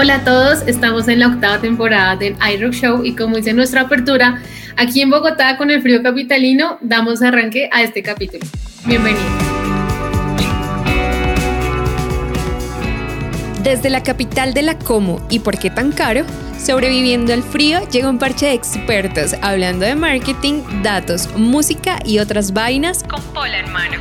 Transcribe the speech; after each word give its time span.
Hola 0.00 0.14
a 0.14 0.24
todos, 0.24 0.62
estamos 0.68 1.08
en 1.08 1.18
la 1.18 1.26
octava 1.26 1.60
temporada 1.60 2.14
del 2.14 2.36
iRock 2.54 2.72
Show 2.72 3.04
y 3.04 3.16
como 3.16 3.34
dice 3.34 3.52
nuestra 3.52 3.80
apertura, 3.80 4.40
aquí 4.76 5.02
en 5.02 5.10
Bogotá 5.10 5.56
con 5.56 5.72
el 5.72 5.82
frío 5.82 6.04
capitalino 6.04 6.78
damos 6.80 7.20
arranque 7.20 7.68
a 7.72 7.82
este 7.82 8.04
capítulo. 8.04 8.46
Bienvenidos. 8.86 9.26
Desde 13.64 13.90
la 13.90 14.04
capital 14.04 14.54
de 14.54 14.62
la 14.62 14.78
Como 14.78 15.20
y 15.28 15.40
por 15.40 15.58
qué 15.58 15.68
tan 15.68 15.90
caro, 15.90 16.24
sobreviviendo 16.64 17.32
al 17.32 17.42
frío 17.42 17.80
llega 17.90 18.08
un 18.08 18.20
parche 18.20 18.46
de 18.46 18.52
expertos 18.52 19.34
hablando 19.42 19.84
de 19.84 19.96
marketing, 19.96 20.62
datos, 20.84 21.28
música 21.36 21.98
y 22.04 22.20
otras 22.20 22.52
vainas 22.52 23.02
con 23.02 23.20
pola 23.34 23.58
en 23.58 23.72
mano. 23.72 23.96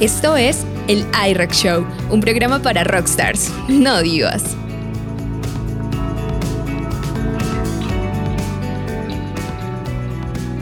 Esto 0.00 0.34
es 0.38 0.64
el 0.88 1.04
iRock 1.28 1.52
Show, 1.52 1.86
un 2.08 2.22
programa 2.22 2.62
para 2.62 2.84
rockstars, 2.84 3.52
no 3.68 4.00
divas. 4.00 4.56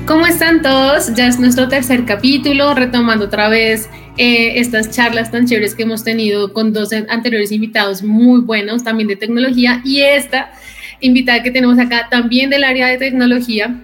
¿Cómo 0.06 0.26
están 0.26 0.60
todos? 0.60 1.14
Ya 1.14 1.28
es 1.28 1.40
nuestro 1.40 1.66
tercer 1.68 2.04
capítulo, 2.04 2.74
retomando 2.74 3.24
otra 3.24 3.48
vez 3.48 3.88
eh, 4.18 4.60
estas 4.60 4.90
charlas 4.90 5.30
tan 5.30 5.46
chéveres 5.46 5.74
que 5.74 5.84
hemos 5.84 6.04
tenido 6.04 6.52
con 6.52 6.74
dos 6.74 6.92
anteriores 6.92 7.50
invitados 7.50 8.02
muy 8.02 8.42
buenos, 8.42 8.84
también 8.84 9.08
de 9.08 9.16
tecnología, 9.16 9.80
y 9.82 10.02
esta 10.02 10.52
invitada 11.00 11.42
que 11.42 11.50
tenemos 11.50 11.78
acá 11.78 12.08
también 12.10 12.50
del 12.50 12.64
área 12.64 12.86
de 12.88 12.98
tecnología, 12.98 13.82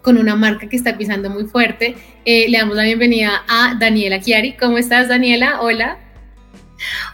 con 0.00 0.16
una 0.16 0.36
marca 0.36 0.68
que 0.68 0.76
está 0.76 0.96
pisando 0.96 1.28
muy 1.28 1.46
fuerte. 1.46 1.96
Eh, 2.24 2.48
le 2.48 2.58
damos 2.58 2.76
la 2.76 2.84
bienvenida 2.84 3.42
a 3.48 3.74
Daniela 3.80 4.20
Chiari. 4.20 4.52
¿Cómo 4.52 4.78
estás, 4.78 5.08
Daniela? 5.08 5.60
Hola. 5.60 5.98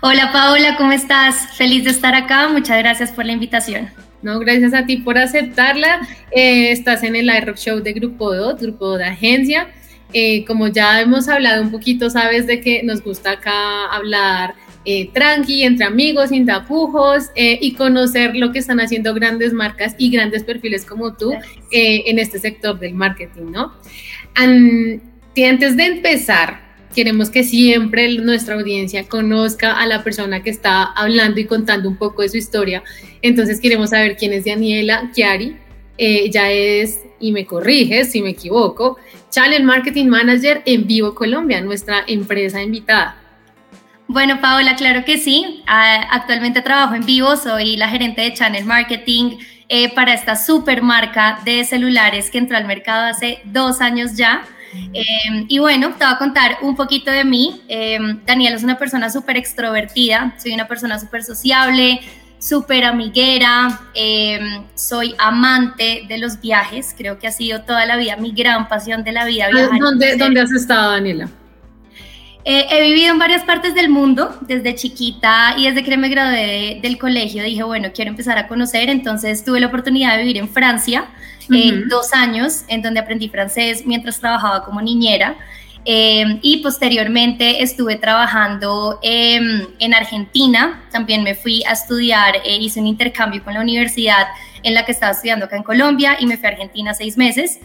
Hola, 0.03 0.33
Paola, 0.33 0.77
¿cómo 0.77 0.93
estás? 0.93 1.57
Feliz 1.57 1.85
de 1.85 1.91
estar 1.91 2.15
acá. 2.15 2.49
Muchas 2.49 2.77
gracias 2.77 3.11
por 3.11 3.25
la 3.25 3.33
invitación. 3.33 4.04
No, 4.25 4.39
gracias 4.39 4.73
a 4.73 4.87
ti 4.87 4.97
por 4.97 5.19
aceptarla. 5.19 6.01
Eh, 6.31 6.73
estás 6.73 7.03
en 7.03 7.15
el 7.15 7.27
iRock 7.27 7.59
Show 7.59 7.81
de 7.81 7.93
Grupo 7.93 8.35
DOT, 8.35 8.63
Grupo 8.63 8.97
de 8.97 9.05
Agencia. 9.05 9.69
Eh, 10.15 10.47
como 10.47 10.69
ya 10.69 11.03
hemos 11.03 11.29
hablado 11.29 11.63
un 11.63 11.71
poquito, 11.71 12.09
sabes 12.09 12.47
de 12.47 12.63
que 12.63 12.83
nos 12.83 13.03
gusta 13.03 13.33
acá 13.33 13.85
hablar 13.93 14.55
eh, 14.87 15.11
tranqui, 15.13 15.65
entre 15.65 15.85
amigos, 15.85 16.31
sin 16.31 16.47
tapujos 16.47 17.25
y 17.35 17.75
conocer 17.75 18.35
lo 18.35 18.51
que 18.51 18.61
están 18.61 18.81
haciendo 18.81 19.13
grandes 19.13 19.53
marcas 19.53 19.95
y 19.99 20.11
grandes 20.11 20.43
perfiles 20.43 20.87
como 20.87 21.15
tú 21.15 21.33
en 21.71 22.19
este 22.19 22.39
sector 22.39 22.79
del 22.79 22.95
marketing, 22.95 23.51
¿no? 23.51 23.73
antes 24.35 25.77
de 25.77 25.87
empezar, 25.87 26.74
queremos 26.95 27.31
que 27.31 27.45
siempre 27.45 28.09
nuestra 28.19 28.55
audiencia 28.55 29.07
conozca 29.09 29.79
a 29.79 29.87
la 29.87 30.03
persona 30.03 30.43
que 30.43 30.51
está 30.51 30.85
hablando 30.85 31.41
y 31.41 31.45
contando 31.45 31.89
un 31.89 31.97
poco 31.97 32.23
de 32.23 32.29
su 32.29 32.37
historia. 32.37 32.83
Entonces 33.21 33.61
queremos 33.61 33.91
saber 33.91 34.17
quién 34.17 34.33
es 34.33 34.45
Daniela 34.45 35.11
Chiari. 35.13 35.57
ella 35.99 36.51
es, 36.51 37.01
y 37.21 37.33
me 37.33 37.47
corrige 37.47 38.05
si 38.05 38.23
me 38.23 38.31
equivoco, 38.31 38.99
Channel 39.31 39.65
Marketing 39.65 40.07
Manager 40.07 40.63
en 40.65 40.87
Vivo 40.87 41.15
Colombia, 41.15 41.61
nuestra 41.61 42.05
empresa 42.07 42.63
invitada. 42.63 43.17
Bueno, 44.07 44.41
Paola, 44.41 44.77
claro 44.77 45.05
que 45.05 45.19
sí. 45.19 45.63
Ah, 45.67 46.07
actualmente 46.11 46.61
trabajo 46.63 46.95
en 46.95 47.07
Vivo, 47.07 47.37
soy 47.37 47.77
la 47.77 47.89
gerente 47.89 48.21
de 48.21 48.35
Channel 48.35 48.65
Marketing 48.65 49.39
eh, 49.69 49.95
para 49.95 50.13
esta 50.13 50.37
super 50.37 50.83
marca 50.83 51.41
de 51.45 51.65
celulares 51.65 52.31
que 52.31 52.39
entró 52.39 52.57
al 52.57 52.67
mercado 52.67 53.07
hace 53.07 53.41
dos 53.45 53.81
años 53.81 54.15
ya. 54.15 54.45
Em, 54.93 55.47
y 55.49 55.59
bueno, 55.59 55.91
te 55.99 56.05
voy 56.05 56.15
a 56.15 56.19
contar 56.19 56.59
un 56.63 56.77
poquito 56.77 57.11
de 57.11 57.25
mí. 57.25 57.63
Eh, 57.69 57.99
Daniela 58.27 58.57
es 58.57 58.65
una 58.65 58.79
persona 58.79 59.11
súper 59.11 59.37
extrovertida, 59.37 60.35
soy 60.39 60.53
una 60.53 60.67
persona 60.67 60.99
súper 60.99 61.23
sociable, 61.23 62.01
súper 62.39 62.85
amiguera, 62.85 63.81
em, 63.95 64.65
soy 64.75 65.15
amante 65.19 66.05
de 66.09 66.19
los 66.19 66.41
viajes, 66.41 66.95
creo 66.97 67.19
que 67.19 67.27
ha 67.27 67.33
sido 67.33 67.63
toda 67.63 67.87
la 67.87 67.97
vida 67.97 68.17
mi 68.17 68.33
gran 68.33 68.69
pasión 68.69 69.03
de 69.03 69.13
la 69.13 69.25
vida. 69.25 69.49
Viajar 69.49 69.79
¿Dónde, 69.79 70.17
¿Dónde 70.17 70.41
has 70.41 70.53
estado, 70.53 70.93
Daniela? 70.93 71.29
Eh, 72.47 72.67
he 72.71 72.83
vivido 72.83 73.11
en 73.11 73.19
varias 73.19 73.43
partes 73.45 73.75
del 73.75 73.89
mundo 73.89 74.37
desde 74.43 74.75
chiquita 74.75 75.55
y 75.57 75.67
desde 75.67 75.83
que 75.83 75.97
me 75.97 76.11
gradué 76.11 76.79
del 76.83 76.99
colegio 76.99 77.43
dije, 77.43 77.63
bueno, 77.63 77.89
quiero 77.95 78.11
empezar 78.11 78.37
a 78.37 78.47
conocer, 78.47 78.91
entonces 78.91 79.43
tuve 79.43 79.61
la 79.61 79.69
oportunidad 79.69 80.13
de 80.13 80.19
vivir 80.19 80.37
en 80.37 80.51
Francia 80.51 81.07
eh, 81.51 81.85
dos 81.89 82.13
años, 82.13 82.65
en 82.69 82.83
donde 82.83 83.01
aprendí 83.01 83.29
francés 83.29 83.85
mientras 83.87 84.21
trabajaba 84.21 84.65
como 84.65 84.81
niñera. 84.81 85.37
Eh, 85.87 86.39
y 86.41 86.59
posteriormente 86.59 87.63
estuve 87.63 87.97
trabajando 87.97 88.99
en 89.03 89.95
Argentina, 89.95 90.83
también 90.91 91.23
me 91.23 91.35
fui 91.35 91.63
a 91.65 91.73
estudiar, 91.73 92.37
hice 92.47 92.81
un 92.81 92.87
intercambio 92.87 93.45
con 93.45 93.53
la 93.53 93.61
universidad 93.61 94.27
en 94.63 94.73
la 94.73 94.87
que 94.87 94.93
estaba 94.93 95.13
estudiando 95.13 95.45
acá 95.45 95.57
en 95.57 95.63
Colombia 95.63 96.17
y 96.19 96.27
me 96.27 96.39
fui 96.39 96.47
a 96.47 96.51
Argentina 96.51 96.95
seis 96.95 97.17
meses. 97.19 97.61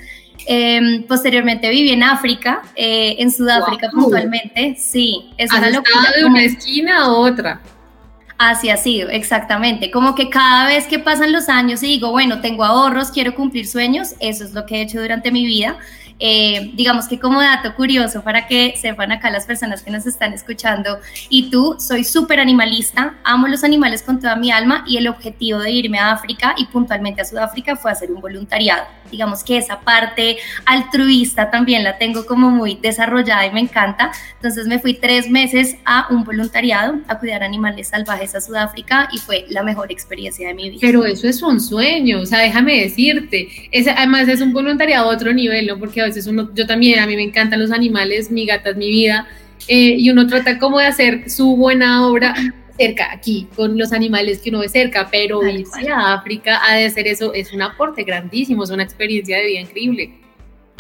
Em, 0.46 1.04
posteriormente 1.04 1.70
viví 1.70 1.92
en 1.92 2.04
África, 2.04 2.62
eh, 2.76 3.16
en 3.20 3.32
Sudáfrica 3.32 3.90
puntualmente. 3.92 4.76
Sí, 4.78 5.30
es 5.38 5.52
una 5.52 5.70
locura. 5.70 6.12
de 6.18 6.26
una 6.26 6.44
esquina 6.44 7.04
a 7.04 7.12
otra. 7.12 7.62
Así 8.40 8.70
ha 8.70 8.78
sido, 8.78 9.10
exactamente. 9.10 9.92
Como 9.92 10.16
que 10.16 10.30
cada 10.30 10.66
vez 10.66 10.88
que 10.88 10.98
pasan 10.98 11.34
los 11.34 11.50
años 11.50 11.84
y 11.84 11.88
digo, 11.88 12.12
bueno, 12.12 12.40
tengo 12.40 12.64
ahorros, 12.64 13.12
quiero 13.12 13.36
cumplir 13.36 13.68
sueños, 13.68 14.16
eso 14.22 14.46
es 14.46 14.54
lo 14.54 14.66
que 14.66 14.78
he 14.78 14.82
hecho 14.82 15.02
durante 15.02 15.30
mi 15.30 15.46
vida. 15.46 15.78
Eh, 16.20 16.72
digamos 16.74 17.08
que 17.08 17.18
como 17.18 17.42
dato 17.42 17.74
curioso 17.76 18.22
para 18.24 18.46
que 18.46 18.76
sepan 18.76 19.14
acá 19.14 19.30
las 19.30 19.46
personas 19.46 19.82
que 19.82 19.90
nos 19.90 20.06
están 20.06 20.34
escuchando 20.34 21.00
y 21.30 21.50
tú, 21.50 21.78
soy 21.80 22.04
súper 22.04 22.42
animalista, 22.42 23.16
amo 23.24 23.48
los 23.48 23.64
animales 23.64 24.04
con 24.04 24.20
toda 24.20 24.36
mi 24.36 24.52
alma 24.52 24.84
y 24.86 24.98
el 24.98 25.08
objetivo 25.08 25.60
de 25.60 25.72
irme 25.72 25.98
a 25.98 26.12
África 26.12 26.56
y 26.58 26.66
puntualmente 26.66 27.22
a 27.22 27.26
Sudáfrica 27.26 27.78
fue 27.78 27.92
hacer 27.92 28.12
un 28.12 28.20
voluntariado. 28.20 28.84
Digamos 29.10 29.44
que 29.44 29.58
esa 29.58 29.80
parte 29.80 30.38
altruista 30.66 31.50
también 31.50 31.84
la 31.84 31.98
tengo 31.98 32.26
como 32.26 32.52
muy 32.52 32.76
desarrollada 32.76 33.46
y 33.46 33.52
me 33.52 33.62
encanta. 33.62 34.12
Entonces 34.36 34.68
me 34.68 34.80
fui 34.80 34.94
tres 34.94 35.30
meses 35.30 35.78
a 35.86 36.08
un 36.10 36.24
voluntariado 36.24 37.00
a 37.08 37.18
cuidar 37.18 37.44
animales 37.44 37.88
salvajes 37.88 38.36
a 38.36 38.42
Sudáfrica 38.42 39.10
y 39.12 39.18
fue 39.18 39.46
la 39.50 39.64
mejor 39.64 39.92
experiencia 39.92 40.48
de 40.48 40.54
mi 40.54 40.70
vida. 40.70 40.80
Pero 40.82 41.06
eso 41.06 41.28
es 41.28 41.42
un 41.42 41.60
sueño, 41.60 42.22
o 42.22 42.26
sea, 42.26 42.40
déjame 42.40 42.82
decirte, 42.82 43.48
además 43.96 44.28
es 44.28 44.42
un 44.42 44.54
voluntariado 44.54 45.10
a 45.10 45.14
otro 45.14 45.34
nivel, 45.34 45.68
¿no? 45.68 45.80
Porque 45.80 46.02
uno, 46.28 46.50
yo 46.54 46.66
también, 46.68 47.00
a 47.00 47.08
mí 47.08 47.16
me 47.16 47.24
encantan 47.24 47.60
los 47.60 47.72
animales, 47.72 48.32
mi 48.32 48.46
gata 48.46 48.72
es 48.72 48.78
mi 48.78 48.90
vida, 48.90 49.28
eh, 49.68 49.96
y 49.98 50.10
uno 50.10 50.28
trata 50.28 50.58
como 50.58 50.80
de 50.80 50.86
hacer 50.86 51.30
su 51.30 51.56
buena 51.56 52.08
obra 52.08 52.34
cerca, 52.78 53.10
aquí, 53.12 53.48
con 53.56 53.78
los 53.78 53.92
animales 53.92 54.40
que 54.40 54.50
uno 54.50 54.60
ve 54.60 54.70
cerca, 54.70 55.10
pero 55.12 55.46
irse 55.46 55.90
a 55.90 56.14
África 56.14 56.62
a 56.66 56.76
de 56.76 56.86
hacer 56.86 57.08
eso 57.08 57.34
es 57.34 57.52
un 57.52 57.62
aporte 57.62 58.04
grandísimo, 58.04 58.64
es 58.64 58.70
una 58.70 58.84
experiencia 58.84 59.38
de 59.38 59.46
vida 59.46 59.60
increíble. 59.60 60.19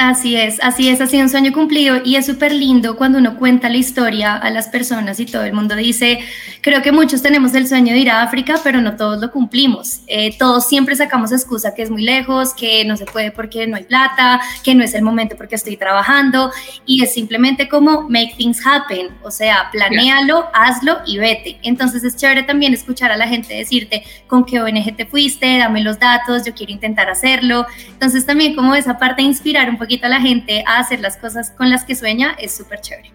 Así 0.01 0.37
es, 0.37 0.59
así 0.63 0.87
es, 0.87 0.97
sido 1.09 1.23
un 1.23 1.29
sueño 1.29 1.51
cumplido 1.51 1.97
y 2.05 2.15
es 2.15 2.25
súper 2.25 2.53
lindo 2.53 2.95
cuando 2.95 3.17
uno 3.17 3.35
cuenta 3.35 3.67
la 3.67 3.75
historia 3.75 4.37
a 4.37 4.49
las 4.49 4.69
personas 4.69 5.19
y 5.19 5.25
todo 5.25 5.43
el 5.43 5.51
mundo 5.51 5.75
dice, 5.75 6.19
creo 6.61 6.81
que 6.81 6.93
muchos 6.93 7.21
tenemos 7.21 7.53
el 7.53 7.67
sueño 7.67 7.91
de 7.91 7.99
ir 7.99 8.09
a 8.09 8.21
África, 8.21 8.61
pero 8.63 8.79
no 8.79 8.95
todos 8.95 9.19
lo 9.19 9.29
cumplimos. 9.29 9.99
Eh, 10.07 10.37
todos 10.39 10.69
siempre 10.69 10.95
sacamos 10.95 11.33
excusa 11.33 11.73
que 11.75 11.81
es 11.81 11.91
muy 11.91 12.03
lejos, 12.03 12.53
que 12.53 12.85
no 12.85 12.95
se 12.95 13.03
puede 13.03 13.31
porque 13.31 13.67
no 13.67 13.75
hay 13.75 13.83
plata, 13.83 14.39
que 14.63 14.73
no 14.73 14.85
es 14.85 14.93
el 14.93 15.01
momento 15.01 15.35
porque 15.35 15.55
estoy 15.55 15.75
trabajando 15.75 16.49
y 16.85 17.03
es 17.03 17.13
simplemente 17.13 17.67
como 17.67 18.03
make 18.03 18.35
things 18.37 18.65
happen, 18.65 19.09
o 19.21 19.31
sea, 19.31 19.67
planéalo, 19.69 20.45
hazlo 20.53 20.99
y 21.05 21.17
vete. 21.17 21.59
Entonces 21.61 22.05
es 22.05 22.15
chévere 22.15 22.43
también 22.43 22.73
escuchar 22.73 23.11
a 23.11 23.17
la 23.17 23.27
gente 23.27 23.53
decirte 23.53 24.03
con 24.27 24.45
qué 24.45 24.61
ONG 24.61 24.95
te 24.95 25.05
fuiste, 25.05 25.57
dame 25.57 25.83
los 25.83 25.99
datos, 25.99 26.45
yo 26.45 26.53
quiero 26.53 26.71
intentar 26.71 27.09
hacerlo. 27.09 27.65
Entonces 27.89 28.25
también 28.25 28.55
como 28.55 28.75
esa 28.75 28.97
parte 28.97 29.23
de 29.23 29.27
inspirar 29.27 29.69
un 29.69 29.77
poco 29.77 29.88
a 30.03 30.09
la 30.09 30.21
gente 30.21 30.63
a 30.67 30.79
hacer 30.79 30.99
las 30.99 31.17
cosas 31.17 31.51
con 31.51 31.69
las 31.69 31.83
que 31.83 31.95
sueña 31.95 32.35
es 32.39 32.55
súper 32.55 32.81
chévere. 32.81 33.11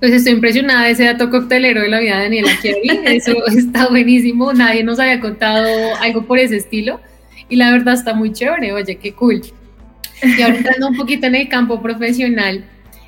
Pues 0.00 0.12
estoy 0.12 0.34
impresionada 0.34 0.84
de 0.84 0.90
ese 0.90 1.04
dato 1.04 1.30
coctelero 1.30 1.80
de 1.80 1.88
la 1.88 2.00
vida 2.00 2.16
de 2.16 2.22
Daniela 2.24 2.50
Chiari. 2.60 3.00
Eso 3.06 3.32
está 3.46 3.88
buenísimo. 3.88 4.52
Nadie 4.52 4.84
nos 4.84 4.98
había 4.98 5.20
contado 5.20 5.68
algo 6.00 6.26
por 6.26 6.38
ese 6.38 6.56
estilo. 6.56 7.00
Y 7.48 7.56
la 7.56 7.70
verdad 7.70 7.94
está 7.94 8.12
muy 8.12 8.32
chévere. 8.32 8.72
Oye, 8.72 8.96
qué 8.96 9.14
cool. 9.14 9.42
Y 10.22 10.42
ahora 10.42 10.56
entrando 10.56 10.88
un 10.88 10.96
poquito 10.96 11.26
en 11.26 11.34
el 11.34 11.48
campo 11.48 11.80
profesional, 11.80 12.64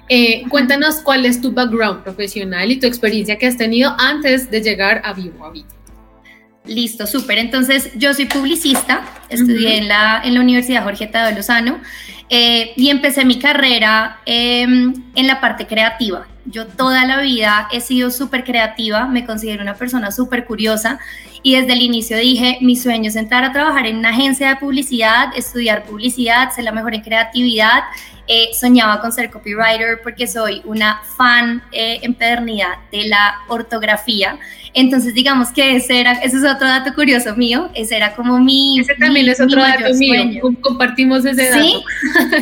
eh, 0.09 0.43
cuéntanos 0.49 0.97
cuál 0.97 1.27
es 1.27 1.41
tu 1.41 1.53
background 1.53 2.03
profesional 2.03 2.71
y 2.71 2.79
tu 2.79 2.87
experiencia 2.87 3.37
que 3.37 3.47
has 3.47 3.59
tenido 3.59 3.95
antes 3.99 4.51
de 4.51 4.63
llegar 4.63 5.03
a 5.05 5.13
Vivo 5.13 5.45
a 5.45 5.53
Listo, 6.69 7.07
súper. 7.07 7.39
Entonces, 7.39 7.91
yo 7.97 8.13
soy 8.13 8.27
publicista, 8.27 9.03
estudié 9.31 9.79
en, 9.79 9.89
la, 9.89 10.21
en 10.23 10.35
la 10.35 10.41
Universidad 10.41 10.85
Jorgeta 10.85 11.27
de 11.27 11.35
Lozano 11.35 11.81
eh, 12.29 12.73
y 12.77 12.91
empecé 12.91 13.25
mi 13.25 13.39
carrera 13.39 14.21
em, 14.27 14.93
en 15.15 15.27
la 15.27 15.41
parte 15.41 15.67
creativa. 15.67 16.27
Yo 16.45 16.67
toda 16.67 17.07
la 17.07 17.21
vida 17.21 17.69
he 17.73 17.81
sido 17.81 18.11
súper 18.11 18.45
creativa, 18.45 19.07
me 19.07 19.25
considero 19.25 19.63
una 19.63 19.75
persona 19.75 20.11
súper 20.11 20.45
curiosa 20.45 20.99
y 21.43 21.57
desde 21.57 21.73
el 21.73 21.83
inicio 21.83 22.19
dije, 22.19 22.59
mi 22.61 22.77
sueño 22.77 23.09
es 23.09 23.17
entrar 23.17 23.45
a 23.45 23.53
trabajar 23.53 23.87
en 23.87 23.97
una 23.97 24.11
agencia 24.11 24.49
de 24.49 24.57
publicidad, 24.57 25.29
estudiar 25.37 25.85
publicidad, 25.85 26.51
ser 26.51 26.65
la 26.65 26.73
mejor 26.73 26.95
en 26.95 27.03
creatividad. 27.03 27.85
Eh, 28.27 28.51
soñaba 28.53 29.01
con 29.01 29.11
ser 29.11 29.31
copywriter 29.31 30.01
porque 30.03 30.27
soy 30.27 30.61
una 30.67 31.01
fan 31.17 31.63
eh, 31.73 32.01
empedernida 32.03 32.79
de 32.93 33.09
la 33.09 33.37
ortografía. 33.49 34.39
Entonces, 34.75 35.15
digamos 35.15 35.49
que 35.49 35.77
ese 35.77 36.01
era, 36.01 36.13
ese 36.13 36.37
es 36.37 36.45
otro 36.45 36.67
dato 36.67 36.95
curioso 36.95 37.35
mío, 37.37 37.71
ese 37.75 37.97
era 37.97 38.15
como 38.15 38.39
mi... 38.39 38.81
Ese 38.81 38.95
también 38.95 39.29
es 39.29 39.41
otro 39.41 39.61
dato 39.61 39.95
mío, 39.95 40.41
compartimos 40.61 41.25
ese 41.25 41.51
dato. 41.51 41.65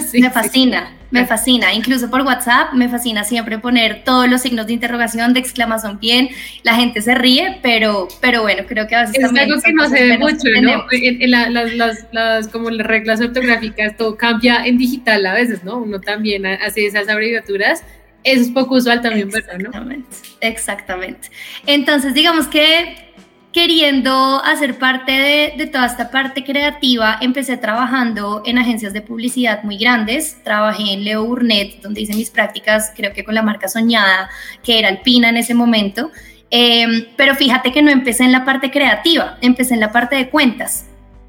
¿Sí? 0.11 0.21
me 0.21 0.31
fascina. 0.31 0.93
Me 1.09 1.25
fascina, 1.25 1.73
incluso 1.73 2.11
por 2.11 2.23
WhatsApp, 2.23 2.73
me 2.73 2.89
fascina 2.89 3.23
siempre 3.23 3.59
poner 3.61 4.03
todos 4.05 4.29
los 4.29 4.43
signos 4.43 4.67
de 4.67 4.73
interrogación, 4.73 5.35
de 5.35 5.41
exclamación 5.41 6.01
bien, 6.01 6.29
la 6.65 6.75
gente 6.75 7.01
se 7.01 7.15
ríe, 7.15 7.61
pero, 7.63 8.09
pero 8.21 8.43
bueno, 8.43 8.65
creo 8.67 8.89
que 8.89 8.97
a 8.97 9.03
veces 9.03 9.17
es 9.19 9.25
algo 9.25 9.61
que 9.63 9.73
no 9.73 9.89
se 9.89 10.03
ve 10.03 10.19
mucho, 10.19 10.49
¿no? 10.61 10.85
En, 10.91 11.31
las, 11.31 11.73
las, 11.75 12.07
las, 12.11 12.49
como 12.49 12.71
las 12.71 12.87
reglas 12.87 13.21
ortográficas, 13.21 13.97
todo 13.97 14.17
cambia 14.17 14.67
en 14.67 14.79
digital 14.79 15.25
a 15.27 15.35
veces, 15.35 15.63
¿no? 15.63 15.79
Uno 15.79 16.01
también 16.01 16.45
hace 16.45 16.87
esas 16.87 17.09
abreviaturas, 17.09 17.85
eso 18.27 18.43
es 18.43 18.51
poco 18.51 18.75
usual 18.75 19.01
también, 19.01 19.31
¿verdad? 19.31 19.55
Exactamente, 19.55 20.17
exactamente. 20.41 21.29
Entonces, 21.65 22.13
digamos 22.13 22.49
que 22.49 23.07
queriendo 23.53 24.43
hacer 24.45 24.79
parte 24.79 25.13
de, 25.57 25.67
toda 25.69 25.87
esta 25.87 26.11
parte 26.11 26.43
creativa, 26.45 27.19
empecé 27.21 27.57
trabajando 27.57 28.43
en 28.45 28.59
agencias 28.59 28.93
de 28.93 29.01
publicidad 29.01 29.63
muy 29.63 29.79
grandes. 29.79 30.43
Trabajé 30.43 30.93
en 30.93 31.05
Leo 31.05 31.25
Burnett, 31.25 31.81
donde 31.83 32.01
hice 32.01 32.15
mis 32.15 32.31
prácticas, 32.31 32.93
creo 32.97 33.13
que 33.13 33.25
con 33.25 33.35
la 33.35 33.43
marca 33.43 33.69
Soñada, 33.69 34.29
que 34.63 34.81
era 34.81 34.89
Alpina 34.89 35.29
en 35.29 35.37
ese 35.37 35.55
momento. 35.55 36.11
Em, 36.51 37.07
pero 37.17 37.37
fíjate 37.37 37.73
que 37.73 37.81
no 37.81 37.91
empecé 37.91 38.25
en 38.25 38.33
la 38.33 38.45
parte 38.45 38.73
creativa, 38.73 39.39
empecé 39.41 39.75
en 39.75 39.81
la 39.81 39.93
parte 39.93 40.17
de 40.17 40.29
cuentas. 40.29 40.87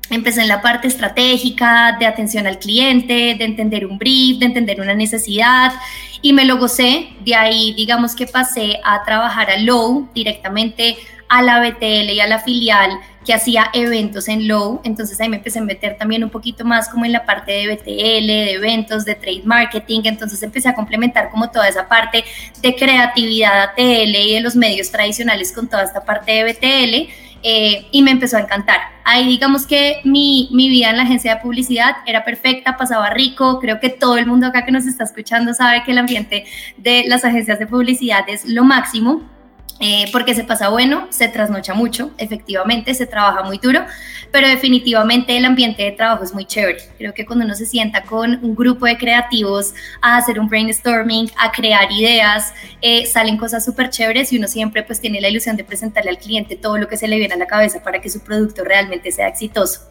Empecé 0.10 0.42
en 0.42 0.48
la 0.48 0.62
parte 0.62 0.88
estratégica, 0.88 1.98
de 2.00 2.06
atención 2.06 2.48
al 2.48 2.60
cliente, 2.60 3.36
de 3.38 3.44
entender 3.44 3.86
un 3.86 3.98
brief, 3.98 4.40
de 4.40 4.46
entender 4.46 4.80
una 4.80 4.94
necesidad 4.94 5.74
y 6.22 6.34
me 6.34 6.46
lo 6.46 6.58
gocé. 6.58 7.10
De 7.26 7.36
ahí, 7.36 7.74
digamos 7.74 8.16
que 8.16 8.26
pasé 8.26 8.80
a 8.84 9.04
trabajar 9.04 9.50
a 9.50 9.58
Low 9.58 10.10
directamente 10.14 10.98
a 11.30 11.42
la 11.42 11.60
BTL 11.60 12.10
y 12.10 12.20
a 12.20 12.28
la 12.28 12.40
filial 12.40 13.00
que 13.26 13.34
hacía 13.34 13.70
eventos 13.74 14.30
en 14.30 14.48
Low, 14.48 14.80
entonces 14.86 15.20
ahí 15.20 15.28
me 15.28 15.36
empecé 15.36 15.60
a 15.60 15.62
meter 15.62 15.98
también 15.98 16.24
un 16.24 16.30
poquito 16.30 16.64
más 16.64 16.88
como 16.88 17.04
en 17.04 17.12
la 17.12 17.26
parte 17.26 17.52
de 17.52 17.76
BTL, 17.76 18.26
de 18.26 18.52
eventos, 18.54 19.04
de 19.04 19.16
trade 19.16 19.42
marketing, 19.44 20.00
entonces 20.06 20.42
empecé 20.44 20.70
a 20.70 20.74
complementar 20.74 21.30
como 21.30 21.52
toda 21.52 21.68
esa 21.68 21.90
parte 21.90 22.24
de 22.62 22.76
creatividad 22.76 23.64
ATL 23.64 24.16
y 24.16 24.36
de 24.36 24.40
los 24.40 24.56
medios 24.56 24.90
tradicionales 24.90 25.52
con 25.52 25.68
toda 25.68 25.84
esta 25.84 26.06
parte 26.06 26.32
de 26.32 26.54
BTL. 26.54 27.27
Eh, 27.44 27.88
y 27.92 28.02
me 28.02 28.12
empezó 28.12 28.38
a 28.38 28.42
encantar. 28.42 28.80
Ahí 29.04 29.28
digamos 29.28 29.66
que 29.66 30.02
mi, 30.04 30.50
mi, 30.52 30.70
vida 30.70 30.90
en 30.90 30.98
la 30.98 31.04
agencia 31.04 31.36
de 31.36 31.42
publicidad 31.42 31.98
era 32.06 32.26
perfecta, 32.26 32.76
pasaba 32.78 33.10
rico, 33.10 33.60
creo 33.60 33.80
que 33.80 33.90
todo 33.90 34.18
el 34.18 34.26
mundo 34.26 34.48
acá 34.48 34.66
que 34.66 34.72
nos 34.72 34.86
está 34.86 35.04
escuchando 35.04 35.54
sabe 35.54 35.84
que 35.84 35.92
el 35.92 35.98
ambiente 35.98 36.46
de 36.78 37.06
las 37.08 37.24
agencias 37.24 37.60
de 37.60 37.68
publicidad 37.68 38.26
es 38.28 38.46
lo 38.46 38.64
máximo. 38.64 39.37
Eh, 39.80 40.06
porque 40.12 40.34
se 40.34 40.44
pasa 40.44 40.70
bueno, 40.70 41.08
se 41.12 41.28
trasnocha 41.28 41.74
mucho, 41.76 42.12
efectivamente, 42.18 42.96
se 42.96 43.06
trabaja 43.06 43.44
muy 43.44 43.60
duro, 43.60 43.86
pero 44.32 44.48
definitivamente 44.48 45.38
el 45.38 45.46
ambiente 45.46 45.84
de 45.84 45.92
trabajo 45.92 46.24
es 46.24 46.34
muy 46.34 46.46
chévere. 46.46 46.80
Creo 46.98 47.14
que 47.14 47.26
cuando 47.26 47.46
uno 47.46 47.54
se 47.54 47.66
sienta 47.68 48.02
con 48.02 48.44
un 48.44 48.56
grupo 48.56 48.88
de 48.88 48.98
creativos 48.98 49.74
a 50.02 50.18
hacer 50.18 50.40
un 50.40 50.50
brainstorming, 50.50 51.30
a 51.38 51.52
crear 51.52 51.92
ideas, 51.92 52.54
eh, 52.82 53.06
salen 53.06 53.38
cosas 53.38 53.64
súper 53.64 53.92
chéveres 53.92 54.34
y 54.34 54.38
uno 54.38 54.48
siempre 54.48 54.82
pues 54.82 55.00
tiene 55.00 55.22
la 55.22 55.30
ilusión 55.30 55.56
de 55.56 55.64
presentarle 55.64 56.10
al 56.10 56.18
cliente 56.18 56.56
todo 56.56 56.78
lo 56.78 56.88
que 56.88 56.98
se 56.98 57.08
le 57.08 57.20
viene 57.20 57.36
a 57.36 57.38
la 57.38 57.48
cabeza 57.48 57.84
para 57.84 58.02
que 58.02 58.10
su 58.10 58.22
producto 58.22 58.64
realmente 58.64 59.12
sea 59.12 59.28
exitoso. 59.28 59.82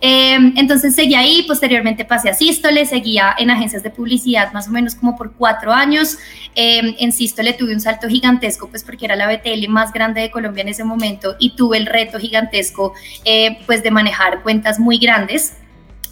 Eh, 0.00 0.36
entonces 0.56 0.94
seguí 0.94 1.14
ahí, 1.14 1.44
posteriormente 1.46 2.04
pasé 2.04 2.30
a 2.30 2.34
Sístole, 2.34 2.86
seguía 2.86 3.34
en 3.36 3.50
agencias 3.50 3.82
de 3.82 3.90
publicidad 3.90 4.52
más 4.52 4.68
o 4.68 4.70
menos 4.70 4.94
como 4.94 5.16
por 5.16 5.32
cuatro 5.32 5.72
años. 5.72 6.18
en 6.54 7.12
Sístole 7.12 7.52
tuve 7.54 7.74
un 7.74 7.80
salto 7.80 8.08
gigantesco 8.08 8.68
pues 8.68 8.84
porque 8.84 9.06
era 9.06 9.16
la 9.16 9.23
BTL 9.26 9.68
más 9.68 9.92
grande 9.92 10.20
de 10.20 10.30
Colombia 10.30 10.62
en 10.62 10.68
ese 10.68 10.84
momento 10.84 11.36
y 11.38 11.56
tuve 11.56 11.78
el 11.78 11.86
reto 11.86 12.18
gigantesco 12.18 12.92
eh, 13.24 13.58
pues 13.66 13.82
de 13.82 13.90
manejar 13.90 14.42
cuentas 14.42 14.78
muy 14.78 14.98
grandes. 14.98 15.54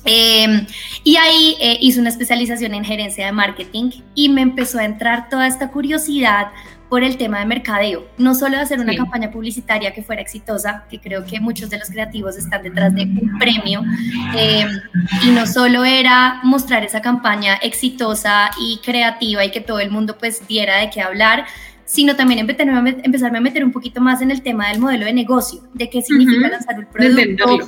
Eh, 0.05 0.67
y 1.05 1.17
ahí 1.17 1.57
eh, 1.61 1.79
hice 1.81 2.01
una 2.01 2.09
especialización 2.09 2.75
en 2.75 2.85
gerencia 2.85 3.27
de 3.27 3.33
marketing 3.33 3.91
y 4.17 4.29
me 4.29 4.43
empezó 4.43 4.81
a 4.81 4.85
entrar 4.85 5.29
toda 5.29 5.47
esta 5.47 5.71
curiosidad 5.71 6.49
por 6.89 7.05
el 7.05 7.17
tema 7.17 7.39
de 7.39 7.47
mercadeo, 7.47 8.07
no 8.19 8.35
solo 8.35 8.59
de 8.59 8.65
hacer 8.65 8.79
una 8.79 8.95
campaña 8.95 9.31
publicitaria 9.31 9.95
que 9.95 10.03
fuera 10.03 10.21
exitosa, 10.21 10.85
que 10.91 11.01
creo 11.01 11.25
que 11.25 11.41
muchos 11.41 11.71
de 11.71 11.79
los 11.79 11.89
creativos 11.89 12.37
están 12.37 12.63
detrás 12.63 12.95
de 12.95 13.05
un 13.05 13.39
premio, 13.39 13.83
y 15.25 15.31
no 15.31 15.47
solo 15.47 15.87
era 15.87 16.41
mostrar 16.43 16.85
esa 16.85 17.01
campaña 17.01 17.55
exitosa 17.63 18.51
y 18.61 18.79
creativa 18.85 19.43
y 19.43 19.51
que 19.51 19.63
todo 19.63 19.81
el 19.81 19.91
mundo 19.91 20.19
pues 20.19 20.47
diera 20.47 20.81
de 20.81 20.91
qué 20.91 21.01
hablar, 21.01 21.47
sino 21.85 22.17
también 22.17 22.41
empezarme 22.41 23.39
a 23.39 23.41
meter 23.41 23.65
un 23.65 23.73
poquito 23.73 24.01
más 24.01 24.23
en 24.23 24.31
el 24.31 24.43
tema 24.43 24.69
del 24.69 24.81
modelo 24.81 25.07
de 25.07 25.13
negocio, 25.13 25.63
de 25.75 25.91
qué 25.91 26.03
significa 26.03 26.49
lanzar 26.49 26.79
un 26.79 26.87
producto, 26.87 27.59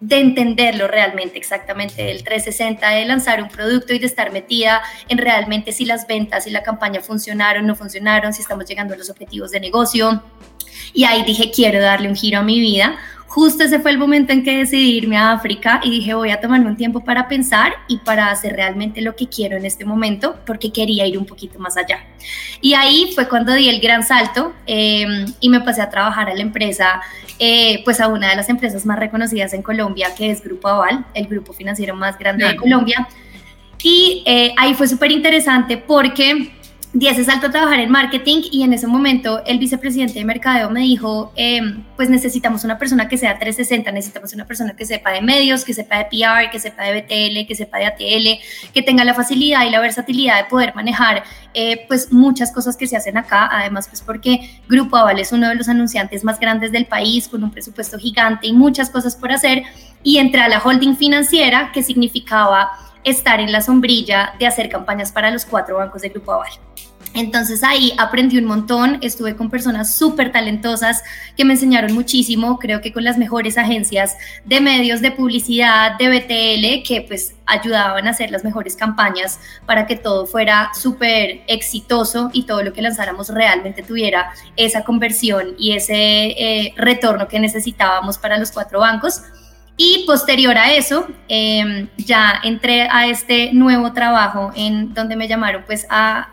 de 0.00 0.20
entenderlo 0.20 0.86
realmente 0.86 1.38
exactamente, 1.38 2.04
del 2.04 2.22
360, 2.22 2.88
de 2.88 3.04
lanzar 3.04 3.42
un 3.42 3.48
producto 3.48 3.92
y 3.92 3.98
de 3.98 4.06
estar 4.06 4.32
metida 4.32 4.80
en 5.08 5.18
realmente 5.18 5.72
si 5.72 5.84
las 5.84 6.06
ventas 6.06 6.46
y 6.46 6.50
la 6.50 6.62
campaña 6.62 7.00
funcionaron, 7.00 7.66
no 7.66 7.74
funcionaron, 7.74 8.32
si 8.32 8.42
estamos 8.42 8.64
llegando 8.66 8.94
a 8.94 8.96
los 8.96 9.10
objetivos 9.10 9.50
de 9.50 9.60
negocio. 9.60 10.22
Y 10.92 11.04
ahí 11.04 11.24
dije, 11.24 11.50
quiero 11.50 11.80
darle 11.80 12.08
un 12.08 12.14
giro 12.14 12.38
a 12.38 12.42
mi 12.42 12.60
vida, 12.60 12.96
justo 13.28 13.62
ese 13.62 13.78
fue 13.78 13.90
el 13.90 13.98
momento 13.98 14.32
en 14.32 14.42
que 14.42 14.56
decidí 14.56 14.96
irme 14.96 15.16
a 15.16 15.32
África 15.32 15.80
y 15.84 15.90
dije 15.90 16.14
voy 16.14 16.30
a 16.30 16.40
tomarme 16.40 16.66
un 16.66 16.76
tiempo 16.76 17.04
para 17.04 17.28
pensar 17.28 17.74
y 17.86 17.98
para 17.98 18.30
hacer 18.30 18.54
realmente 18.54 19.02
lo 19.02 19.14
que 19.14 19.28
quiero 19.28 19.56
en 19.56 19.66
este 19.66 19.84
momento 19.84 20.36
porque 20.46 20.72
quería 20.72 21.06
ir 21.06 21.18
un 21.18 21.26
poquito 21.26 21.58
más 21.58 21.76
allá. 21.76 22.04
Y 22.60 22.74
ahí 22.74 23.12
fue 23.14 23.28
cuando 23.28 23.52
di 23.52 23.68
el 23.68 23.80
gran 23.80 24.02
salto 24.02 24.54
em, 24.66 25.26
y 25.40 25.50
me 25.50 25.60
pasé 25.60 25.82
a 25.82 25.90
trabajar 25.90 26.30
a 26.30 26.34
la 26.34 26.40
empresa, 26.40 27.02
eh, 27.38 27.82
pues 27.84 28.00
a 28.00 28.08
una 28.08 28.30
de 28.30 28.36
las 28.36 28.48
empresas 28.48 28.86
más 28.86 28.98
reconocidas 28.98 29.52
en 29.52 29.62
Colombia 29.62 30.08
que 30.16 30.30
es 30.30 30.42
Grupo 30.42 30.68
Aval, 30.68 31.04
el 31.14 31.26
grupo 31.26 31.52
financiero 31.52 31.94
más 31.94 32.18
grande 32.18 32.46
de 32.46 32.56
Colombia. 32.56 33.06
Y 33.82 34.24
eh, 34.26 34.54
ahí 34.56 34.74
fue 34.74 34.88
súper 34.88 35.12
interesante 35.12 35.76
porque 35.76 36.57
di 36.92 37.06
ese 37.06 37.22
salto 37.22 37.48
a 37.48 37.50
trabajar 37.50 37.80
en 37.80 37.90
marketing 37.90 38.42
y 38.50 38.62
en 38.62 38.72
ese 38.72 38.86
momento 38.86 39.42
el 39.44 39.58
vicepresidente 39.58 40.14
de 40.14 40.24
mercadeo 40.24 40.70
me 40.70 40.80
dijo, 40.80 41.32
em, 41.36 41.84
pues 41.96 42.08
necesitamos 42.08 42.64
una 42.64 42.78
persona 42.78 43.08
que 43.08 43.18
sea 43.18 43.38
360, 43.38 43.92
necesitamos 43.92 44.32
una 44.32 44.46
persona 44.46 44.74
que 44.74 44.86
sepa 44.86 45.10
de 45.10 45.20
medios, 45.20 45.64
que 45.64 45.74
sepa 45.74 45.98
de 45.98 46.04
PR, 46.06 46.50
que 46.50 46.58
sepa 46.58 46.84
de 46.84 47.00
BTL, 47.00 47.46
que 47.46 47.54
sepa 47.54 47.78
de 47.78 47.86
ATL, 47.86 48.40
que 48.72 48.82
tenga 48.82 49.04
la 49.04 49.12
facilidad 49.12 49.66
y 49.66 49.70
la 49.70 49.80
versatilidad 49.80 50.42
de 50.42 50.48
poder 50.48 50.74
manejar 50.74 51.24
eh, 51.52 51.84
pues 51.88 52.10
muchas 52.10 52.52
cosas 52.52 52.76
que 52.76 52.86
se 52.86 52.96
hacen 52.96 53.18
acá, 53.18 53.48
además 53.52 53.88
pues 53.88 54.00
porque 54.00 54.60
Grupo 54.68 54.96
Aval 54.96 55.18
es 55.18 55.32
uno 55.32 55.48
de 55.48 55.56
los 55.56 55.68
anunciantes 55.68 56.24
más 56.24 56.40
grandes 56.40 56.72
del 56.72 56.86
país 56.86 57.28
con 57.28 57.44
un 57.44 57.50
presupuesto 57.50 57.98
gigante 57.98 58.46
y 58.46 58.52
muchas 58.54 58.88
cosas 58.88 59.14
por 59.14 59.30
hacer. 59.30 59.62
Y 60.02 60.18
entré 60.18 60.40
a 60.40 60.48
la 60.48 60.58
holding 60.58 60.96
financiera 60.96 61.70
que 61.72 61.82
significaba 61.82 62.70
estar 63.04 63.40
en 63.40 63.52
la 63.52 63.60
sombrilla 63.60 64.34
de 64.38 64.46
hacer 64.46 64.68
campañas 64.68 65.12
para 65.12 65.30
los 65.30 65.44
cuatro 65.44 65.76
bancos 65.76 66.02
de 66.02 66.08
Grupo 66.10 66.32
Aval. 66.32 66.50
Entonces 67.14 67.64
ahí 67.64 67.92
aprendí 67.98 68.38
un 68.38 68.44
montón, 68.44 68.98
estuve 69.00 69.34
con 69.34 69.50
personas 69.50 69.96
súper 69.96 70.30
talentosas 70.30 71.02
que 71.36 71.44
me 71.44 71.54
enseñaron 71.54 71.92
muchísimo, 71.92 72.58
creo 72.58 72.80
que 72.80 72.92
con 72.92 73.02
las 73.02 73.18
mejores 73.18 73.56
agencias 73.56 74.16
de 74.44 74.60
medios 74.60 75.00
de 75.00 75.10
publicidad, 75.10 75.96
de 75.98 76.08
BTL, 76.08 76.86
que 76.86 77.04
pues 77.08 77.34
ayudaban 77.46 78.06
a 78.06 78.10
hacer 78.10 78.30
las 78.30 78.44
mejores 78.44 78.76
campañas 78.76 79.40
para 79.66 79.86
que 79.86 79.96
todo 79.96 80.26
fuera 80.26 80.70
súper 80.74 81.42
exitoso 81.46 82.30
y 82.32 82.44
todo 82.44 82.62
lo 82.62 82.72
que 82.72 82.82
lanzáramos 82.82 83.30
realmente 83.30 83.82
tuviera 83.82 84.30
esa 84.56 84.84
conversión 84.84 85.54
y 85.58 85.72
ese 85.72 85.94
eh, 85.94 86.74
retorno 86.76 87.26
que 87.26 87.40
necesitábamos 87.40 88.18
para 88.18 88.38
los 88.38 88.52
cuatro 88.52 88.80
bancos. 88.80 89.22
Y 89.80 90.04
posterior 90.06 90.58
a 90.58 90.74
eso, 90.74 91.06
em, 91.28 91.86
ya 91.96 92.40
entré 92.42 92.88
a 92.90 93.06
este 93.06 93.52
nuevo 93.52 93.92
trabajo 93.92 94.50
en 94.56 94.92
donde 94.92 95.14
me 95.14 95.28
llamaron 95.28 95.62
pues 95.64 95.86
a, 95.88 96.30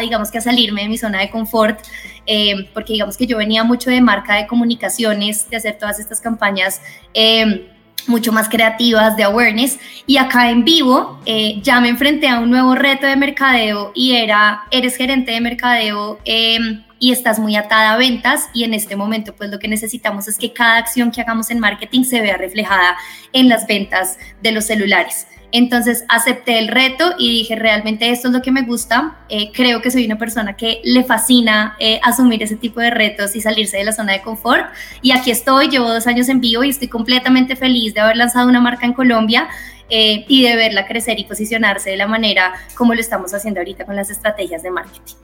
digamos 0.00 0.30
que 0.30 0.38
a 0.38 0.40
salirme 0.40 0.80
de 0.82 0.88
mi 0.88 0.96
zona 0.96 1.20
de 1.20 1.28
confort, 1.28 1.78
em, 2.24 2.66
porque 2.72 2.94
digamos 2.94 3.18
que 3.18 3.26
yo 3.26 3.36
venía 3.36 3.62
mucho 3.62 3.90
de 3.90 4.00
marca 4.00 4.36
de 4.36 4.46
comunicaciones, 4.46 5.50
de 5.50 5.58
hacer 5.58 5.76
todas 5.78 6.00
estas 6.00 6.22
campañas 6.22 6.80
em, 7.12 7.60
mucho 8.06 8.32
más 8.32 8.48
creativas 8.48 9.16
de 9.16 9.24
awareness 9.24 9.78
y 10.06 10.16
acá 10.16 10.50
en 10.50 10.64
vivo 10.64 11.20
eh, 11.26 11.60
ya 11.62 11.80
me 11.80 11.88
enfrenté 11.88 12.28
a 12.28 12.40
un 12.40 12.50
nuevo 12.50 12.74
reto 12.74 13.06
de 13.06 13.16
mercadeo 13.16 13.92
y 13.94 14.12
era, 14.12 14.64
eres 14.70 14.96
gerente 14.96 15.32
de 15.32 15.40
mercadeo 15.40 16.18
y 16.24 17.10
estás 17.10 17.38
muy 17.38 17.56
atada 17.56 17.94
a 17.94 17.96
ventas 17.96 18.48
y 18.54 18.64
en 18.64 18.74
este 18.74 18.96
momento 18.96 19.34
pues 19.34 19.50
lo 19.50 19.58
que 19.58 19.68
necesitamos 19.68 20.28
es 20.28 20.38
que 20.38 20.52
cada 20.52 20.78
acción 20.78 21.10
que 21.10 21.20
hagamos 21.20 21.50
en 21.50 21.58
marketing 21.58 22.04
se 22.04 22.20
vea 22.20 22.36
reflejada 22.36 22.96
en 23.32 23.48
las 23.48 23.66
ventas 23.66 24.18
de 24.40 24.52
los 24.52 24.66
celulares. 24.66 25.26
Entonces 25.52 26.04
acepté 26.08 26.58
el 26.58 26.68
reto 26.68 27.14
y 27.18 27.30
dije, 27.30 27.56
realmente 27.56 28.10
esto 28.10 28.28
es 28.28 28.34
lo 28.34 28.40
que 28.40 28.50
me 28.50 28.62
gusta. 28.62 29.18
Eh, 29.28 29.52
creo 29.52 29.82
que 29.82 29.90
soy 29.90 30.06
una 30.06 30.16
persona 30.16 30.56
que 30.56 30.80
le 30.82 31.04
fascina 31.04 31.76
eh, 31.78 32.00
asumir 32.02 32.42
ese 32.42 32.56
tipo 32.56 32.80
de 32.80 32.90
retos 32.90 33.36
y 33.36 33.42
salirse 33.42 33.76
de 33.76 33.84
la 33.84 33.92
zona 33.92 34.14
de 34.14 34.22
confort. 34.22 34.64
Y 35.02 35.12
aquí 35.12 35.30
estoy, 35.30 35.68
llevo 35.68 35.92
dos 35.92 36.06
años 36.06 36.30
en 36.30 36.40
vivo 36.40 36.64
y 36.64 36.70
estoy 36.70 36.88
completamente 36.88 37.54
feliz 37.54 37.92
de 37.92 38.00
haber 38.00 38.16
lanzado 38.16 38.48
una 38.48 38.60
marca 38.60 38.86
en 38.86 38.94
Colombia. 38.94 39.48
Eh, 39.94 40.24
y 40.26 40.42
de 40.42 40.56
verla 40.56 40.86
crecer 40.86 41.18
y 41.18 41.24
posicionarse 41.24 41.90
de 41.90 41.98
la 41.98 42.06
manera 42.06 42.54
como 42.76 42.94
lo 42.94 43.00
estamos 43.00 43.34
haciendo 43.34 43.60
ahorita 43.60 43.84
con 43.84 43.94
las 43.94 44.08
estrategias 44.08 44.62
de 44.62 44.70
marketing. 44.70 45.16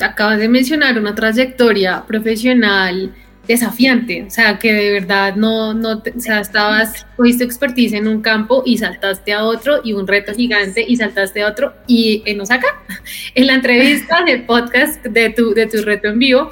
acabas 0.00 0.38
de 0.38 0.48
mencionar 0.48 0.98
una 0.98 1.14
trayectoria 1.14 2.02
profesional 2.06 3.14
desafiante, 3.46 4.24
o 4.24 4.30
sea, 4.30 4.58
que 4.58 4.72
de 4.72 4.92
verdad 4.92 5.34
no, 5.34 5.74
no, 5.74 6.02
o 6.14 6.20
sea, 6.20 6.40
estabas, 6.40 7.06
cogiste 7.16 7.42
expertise 7.42 7.92
en 7.94 8.06
un 8.06 8.22
campo 8.22 8.62
y 8.64 8.78
saltaste 8.78 9.32
a 9.32 9.44
otro 9.44 9.80
y 9.82 9.94
un 9.94 10.06
reto 10.06 10.32
gigante 10.32 10.84
y 10.86 10.96
saltaste 10.96 11.42
a 11.42 11.48
otro 11.48 11.74
y 11.88 12.22
en 12.26 12.40
Osaka, 12.40 12.68
en 13.34 13.46
la 13.48 13.54
entrevista 13.54 14.22
del 14.24 14.44
podcast 14.44 15.04
de 15.04 15.30
tu, 15.30 15.54
de 15.54 15.66
tu 15.66 15.82
reto 15.82 16.08
en 16.08 16.18
vivo, 16.18 16.50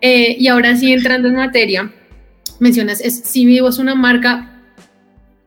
eh, 0.00 0.36
y 0.36 0.48
ahora 0.48 0.76
sí 0.76 0.92
entrando 0.92 1.28
en 1.28 1.36
materia, 1.36 1.92
mencionas, 2.58 3.00
es, 3.00 3.20
si 3.20 3.46
vivo 3.46 3.68
es 3.68 3.78
una 3.78 3.94
marca 3.94 4.60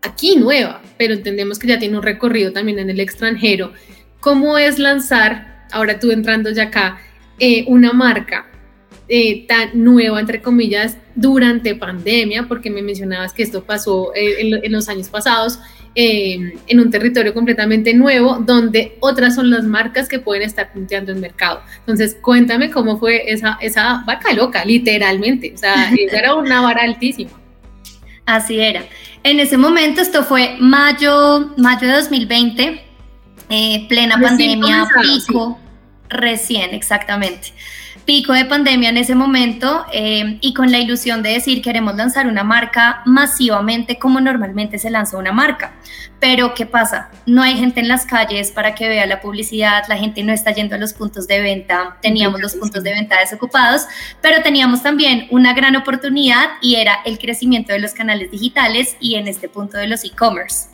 aquí 0.01 0.37
nueva, 0.37 0.81
pero 0.97 1.13
entendemos 1.13 1.59
que 1.59 1.67
ya 1.67 1.77
tiene 1.77 1.97
un 1.97 2.03
recorrido 2.03 2.53
también 2.53 2.79
en 2.79 2.89
el 2.89 3.01
extranjero, 3.01 3.73
¿cómo 4.21 4.57
es 4.57 4.79
lanzar, 4.79 5.65
ahora 5.71 5.99
tú 5.99 6.11
entrando 6.11 6.51
ya 6.51 6.63
acá, 6.63 6.99
eh, 7.37 7.65
una 7.67 7.91
marca 7.91 8.47
eh, 9.07 9.45
tan 9.47 9.83
nueva, 9.83 10.19
entre 10.19 10.41
comillas, 10.41 10.97
durante 11.13 11.75
pandemia, 11.75 12.47
porque 12.47 12.71
me 12.71 12.81
mencionabas 12.81 13.33
que 13.33 13.43
esto 13.43 13.63
pasó 13.63 14.11
eh, 14.15 14.61
en, 14.63 14.71
los 14.71 14.89
años 14.89 15.09
pasados, 15.09 15.59
en 15.93 16.79
un 16.79 16.89
territorio 16.89 17.33
completamente 17.33 17.93
nuevo, 17.93 18.39
donde 18.45 18.97
otras 18.99 19.35
son 19.35 19.49
las 19.49 19.63
marcas 19.63 20.09
que 20.09 20.19
pueden 20.19 20.41
estar 20.41 20.73
punteando 20.73 21.11
en 21.11 21.21
mercado. 21.21 21.61
Entonces, 21.79 22.17
cuéntame 22.19 22.69
cómo 22.69 22.97
fue 22.97 23.31
esa, 23.31 23.57
esa 23.61 24.03
vaca 24.05 24.33
loca, 24.33 24.65
literalmente. 24.65 25.53
O 25.53 25.57
sea, 25.57 25.89
era 26.11 26.35
una 26.35 26.61
vara 26.61 26.83
altísima. 26.83 27.31
Así 28.25 28.59
era. 28.59 28.83
En 29.23 29.39
ese 29.39 29.57
momento, 29.57 30.01
esto 30.01 30.23
fue 30.23 30.57
mayo, 30.59 31.53
mayo 31.57 31.87
de 31.87 31.93
2020, 31.93 32.81
plena 33.87 34.19
pandemia, 34.19 34.87
pico 35.01 35.59
recién, 36.09 36.73
exactamente. 36.73 37.53
Pico 38.05 38.33
de 38.33 38.45
pandemia 38.45 38.89
en 38.89 38.97
ese 38.97 39.15
momento 39.15 39.83
eh, 39.91 40.37
y 40.39 40.53
con 40.53 40.71
la 40.71 40.77
ilusión 40.77 41.23
de 41.23 41.31
decir 41.31 41.63
queremos 41.63 41.95
lanzar 41.95 42.27
una 42.27 42.43
marca 42.43 43.01
masivamente 43.05 43.97
como 43.97 44.21
normalmente 44.21 44.77
se 44.77 44.91
lanza 44.91 45.17
una 45.17 45.31
marca. 45.31 45.73
Pero 46.19 46.53
¿qué 46.53 46.67
pasa? 46.67 47.09
No 47.25 47.41
hay 47.41 47.57
gente 47.57 47.79
en 47.79 47.87
las 47.87 48.05
calles 48.05 48.51
para 48.51 48.75
que 48.75 48.87
vea 48.87 49.07
la 49.07 49.21
publicidad, 49.21 49.85
la 49.89 49.97
gente 49.97 50.23
no 50.23 50.33
está 50.33 50.51
yendo 50.51 50.75
a 50.75 50.77
los 50.77 50.93
puntos 50.93 51.27
de 51.27 51.41
venta, 51.41 51.97
teníamos 52.01 52.39
los 52.41 52.53
puntos 52.55 52.83
de 52.83 52.93
venta 52.93 53.19
desocupados, 53.19 53.87
pero 54.21 54.43
teníamos 54.43 54.83
también 54.83 55.27
una 55.31 55.53
gran 55.53 55.75
oportunidad 55.75 56.49
y 56.61 56.75
era 56.75 56.99
el 57.05 57.17
crecimiento 57.17 57.73
de 57.73 57.79
los 57.79 57.93
canales 57.93 58.29
digitales 58.29 58.97
y 58.99 59.15
en 59.15 59.27
este 59.27 59.49
punto 59.49 59.77
de 59.77 59.87
los 59.87 60.03
e-commerce. 60.03 60.67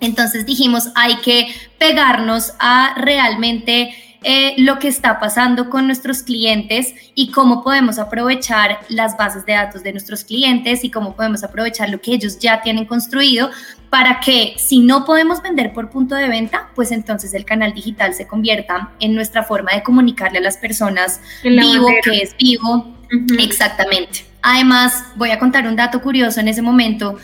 Entonces 0.00 0.46
dijimos, 0.46 0.88
hay 0.94 1.16
que 1.16 1.54
pegarnos 1.78 2.54
a 2.58 2.94
realmente 2.96 3.94
eh, 4.22 4.54
lo 4.58 4.78
que 4.78 4.88
está 4.88 5.18
pasando 5.18 5.70
con 5.70 5.86
nuestros 5.86 6.22
clientes 6.22 6.92
y 7.14 7.30
cómo 7.30 7.64
podemos 7.64 7.98
aprovechar 7.98 8.80
las 8.88 9.16
bases 9.16 9.46
de 9.46 9.54
datos 9.54 9.82
de 9.82 9.92
nuestros 9.92 10.24
clientes 10.24 10.84
y 10.84 10.90
cómo 10.90 11.16
podemos 11.16 11.42
aprovechar 11.42 11.88
lo 11.88 12.00
que 12.02 12.12
ellos 12.12 12.38
ya 12.38 12.60
tienen 12.60 12.84
construido 12.84 13.50
para 13.88 14.20
que 14.20 14.54
si 14.58 14.80
no 14.80 15.04
podemos 15.04 15.42
vender 15.42 15.72
por 15.72 15.88
punto 15.88 16.14
de 16.14 16.28
venta, 16.28 16.68
pues 16.74 16.92
entonces 16.92 17.32
el 17.32 17.44
canal 17.44 17.72
digital 17.72 18.12
se 18.12 18.26
convierta 18.26 18.90
en 19.00 19.14
nuestra 19.14 19.42
forma 19.42 19.72
de 19.72 19.82
comunicarle 19.82 20.38
a 20.38 20.42
las 20.42 20.58
personas 20.58 21.20
vivo, 21.42 21.88
que 22.04 22.18
es 22.18 22.36
vivo. 22.36 22.94
Exactamente. 23.38 24.26
Además, 24.42 25.04
voy 25.16 25.30
a 25.30 25.38
contar 25.38 25.66
un 25.66 25.76
dato 25.76 26.02
curioso 26.02 26.40
en 26.40 26.48
ese 26.48 26.62
momento 26.62 27.16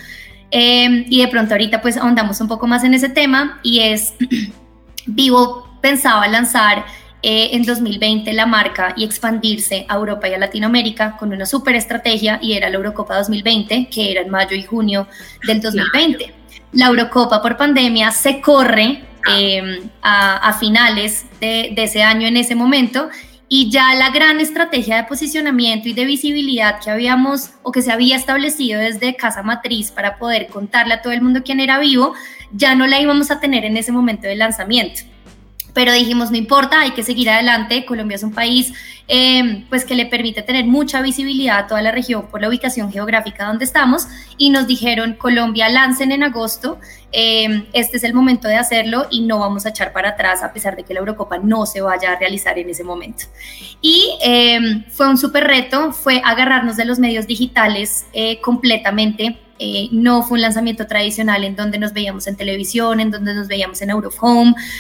eh, 0.51 1.05
y 1.09 1.21
de 1.21 1.29
pronto 1.29 1.55
ahorita 1.55 1.83
pues 1.83 1.97
ahondamos 1.97 2.41
un 2.41 2.49
poco 2.49 2.67
más 2.67 2.85
en 2.85 2.95
ese 2.95 3.09
tema 3.09 3.61
y 3.63 3.81
es 3.81 4.15
vivo 5.07 5.66
pensaba 5.81 6.27
lanzar 6.29 6.85
eh, 7.29 7.57
en 7.57 7.65
2020 7.65 8.33
la 8.35 8.47
marca 8.47 8.95
y 8.97 9.05
expandirse 9.05 9.87
a 9.89 9.97
Europa 9.97 10.29
y 10.29 10.35
a 10.35 10.39
Latinoamérica 10.39 11.17
con 11.17 11.33
una 11.33 11.47
super 11.47 11.75
estrategia 11.75 12.39
y 12.43 12.53
era 12.53 12.69
la 12.69 12.77
Eurocopa 12.77 13.17
2020, 13.17 13.89
que 13.89 14.13
era 14.13 14.21
en 14.21 14.31
mayo 14.31 14.55
y 14.55 14.63
junio 14.63 15.09
del 15.47 15.61
2020. 15.61 16.33
La 16.73 16.87
Eurocopa 16.87 17.43
por 17.43 17.57
pandemia 17.57 18.11
se 18.11 18.41
corre 18.41 19.03
em, 19.29 19.91
a, 20.03 20.57
finales 20.61 21.27
de, 21.41 21.73
de 21.75 21.83
ese 21.83 22.03
año 22.03 22.29
en 22.29 22.37
ese 22.37 22.55
momento 22.55 23.09
y 23.49 23.71
ya 23.71 23.95
la 23.95 24.11
gran 24.11 24.39
estrategia 24.41 24.97
de 24.97 25.05
posicionamiento 25.05 25.89
y 25.89 25.95
de 25.95 26.05
visibilidad 26.05 26.79
que 26.81 26.91
habíamos 26.91 27.51
o 27.63 27.73
que 27.73 27.83
se 27.83 27.91
había 27.91 28.15
establecido 28.15 28.79
desde 28.79 29.17
Casa 29.17 29.43
Matriz 29.43 29.91
para 29.91 30.19
poder 30.19 30.49
contarle 30.49 30.95
a 30.95 31.03
todo 31.03 31.13
el 31.13 31.23
mundo 31.23 31.43
quién 31.45 31.61
era 31.61 31.79
vivo, 31.79 32.15
ya 32.53 32.75
no 32.75 32.87
la 32.87 33.01
íbamos 33.01 33.31
a 33.31 33.41
tener 33.41 33.65
en 33.65 33.77
ese 33.77 33.91
momento 33.91 34.29
de 34.29 34.37
lanzamiento 34.37 35.03
pero 35.77 35.93
dijimos, 35.93 36.31
no 36.31 36.39
importa, 36.39 36.81
hay 36.81 36.93
que 36.93 37.03
seguir 37.03 37.29
adelante. 37.29 37.85
Colombia 37.85 38.15
es 38.15 38.23
un 38.23 38.33
país 38.33 38.73
eh, 39.09 39.67
pues 39.69 39.85
que 39.85 39.95
le 39.95 40.07
permite 40.07 40.41
tener 40.41 40.65
mucha 40.65 41.03
visibilidad 41.03 41.59
a 41.59 41.67
toda 41.67 41.83
la 41.83 41.93
región 41.93 42.29
por 42.29 42.41
la 42.41 42.49
ubicación 42.49 42.91
geográfica 42.91 43.45
donde 43.45 43.67
estamos 43.67 44.09
y 44.39 44.49
nos 44.49 44.67
dijeron, 44.67 45.17
Colombia 45.17 45.69
lancen 45.69 46.13
en 46.13 46.23
agosto, 46.23 46.81
eh, 47.13 47.67
este 47.75 47.99
es 47.99 48.05
el 48.05 48.15
momento 48.15 48.49
de 48.49 48.57
hacerlo 48.57 49.07
y 49.11 49.21
no 49.21 49.39
vamos 49.39 49.67
a 49.67 49.69
echar 49.69 49.93
para 49.93 50.09
atrás 50.09 50.43
a 50.43 50.51
pesar 50.55 50.77
de 50.77 50.83
que 50.83 50.95
la 50.95 51.01
Eurocopa 51.01 51.37
no 51.37 51.67
se 51.67 51.83
vaya 51.83 52.13
a 52.13 52.17
realizar 52.19 52.59
en 52.59 52.71
ese 52.71 52.83
momento. 52.83 53.27
Y 53.83 54.17
eh, 54.25 54.83
fue 54.89 55.11
un 55.11 55.19
súper 55.19 55.45
reto, 55.45 55.93
fue 55.93 56.23
agarrarnos 56.25 56.79
de 56.79 56.87
los 56.87 56.99
medios 56.99 57.27
digitales 57.27 58.07
completamente 58.41 59.41
eh, 59.59 59.89
no 59.91 60.23
fue 60.23 60.37
un 60.37 60.43
lanzamiento 60.43 60.87
tradicional 60.87 61.45
en 61.45 61.57
donde 61.57 61.79
nos 61.79 61.93
veíamos 61.93 62.27
en 62.27 62.37
televisión, 62.37 63.01
en 63.01 63.11
donde 63.11 63.35
nos 63.35 63.49
veíamos 63.49 63.81
en 63.83 63.91
Out 63.91 64.07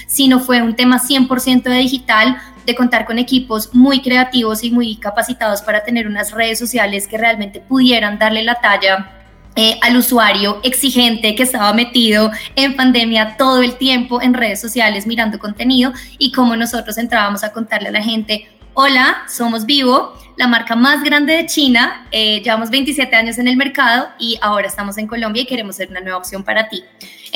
sino 0.07 0.41
fue 0.41 0.63
un 0.63 0.77
tema 0.77 1.01
100% 1.01 1.63
de 1.63 1.77
digital, 1.77 2.37
de 2.67 2.75
contar 2.75 3.07
con 3.07 3.19
equipos 3.19 3.75
muy 3.75 4.01
creativos 4.01 4.65
y 4.65 4.71
muy 4.71 4.97
capacitados 4.97 5.63
para 5.63 5.85
tener 5.85 6.07
unas 6.07 6.33
redes 6.33 6.59
sociales 6.59 7.09
que 7.09 7.17
realmente 7.17 7.61
pudieran 7.61 8.19
darle 8.19 8.43
la 8.43 8.57
talla 8.57 9.13
eh, 9.59 9.79
al 9.81 9.97
usuario 9.97 10.61
exigente 10.63 11.35
que 11.35 11.45
estaba 11.45 11.73
metido 11.73 12.31
en 12.57 12.77
pandemia 12.77 13.39
todo 13.39 13.63
el 13.63 13.77
tiempo 13.77 14.21
en 14.21 14.35
redes 14.35 14.61
sociales 14.61 15.07
mirando 15.07 15.39
contenido 15.39 15.95
y 16.19 16.31
cómo 16.33 16.57
nosotros 16.57 16.99
entrábamos 16.99 17.43
a 17.43 17.53
contarle 17.53 17.89
a 17.89 17.93
la 17.93 18.03
gente, 18.03 18.47
hola, 18.75 19.25
somos 19.35 19.65
Vivo, 19.65 20.13
la 20.37 20.47
marca 20.47 20.77
más 20.77 21.03
grande 21.03 21.33
de 21.33 21.47
China, 21.47 22.07
eh, 22.11 22.43
llevamos 22.43 22.71
27 22.71 23.17
años 23.17 23.39
en 23.39 23.49
el 23.49 23.57
mercado 23.57 24.09
y 24.19 24.39
ahora 24.43 24.67
estamos 24.67 24.99
en 24.99 25.07
Colombia 25.07 25.43
y 25.43 25.47
queremos 25.47 25.77
ser 25.77 25.89
una 25.91 26.01
nueva 26.01 26.19
opción 26.19 26.45
para 26.45 26.69
ti. 26.69 26.85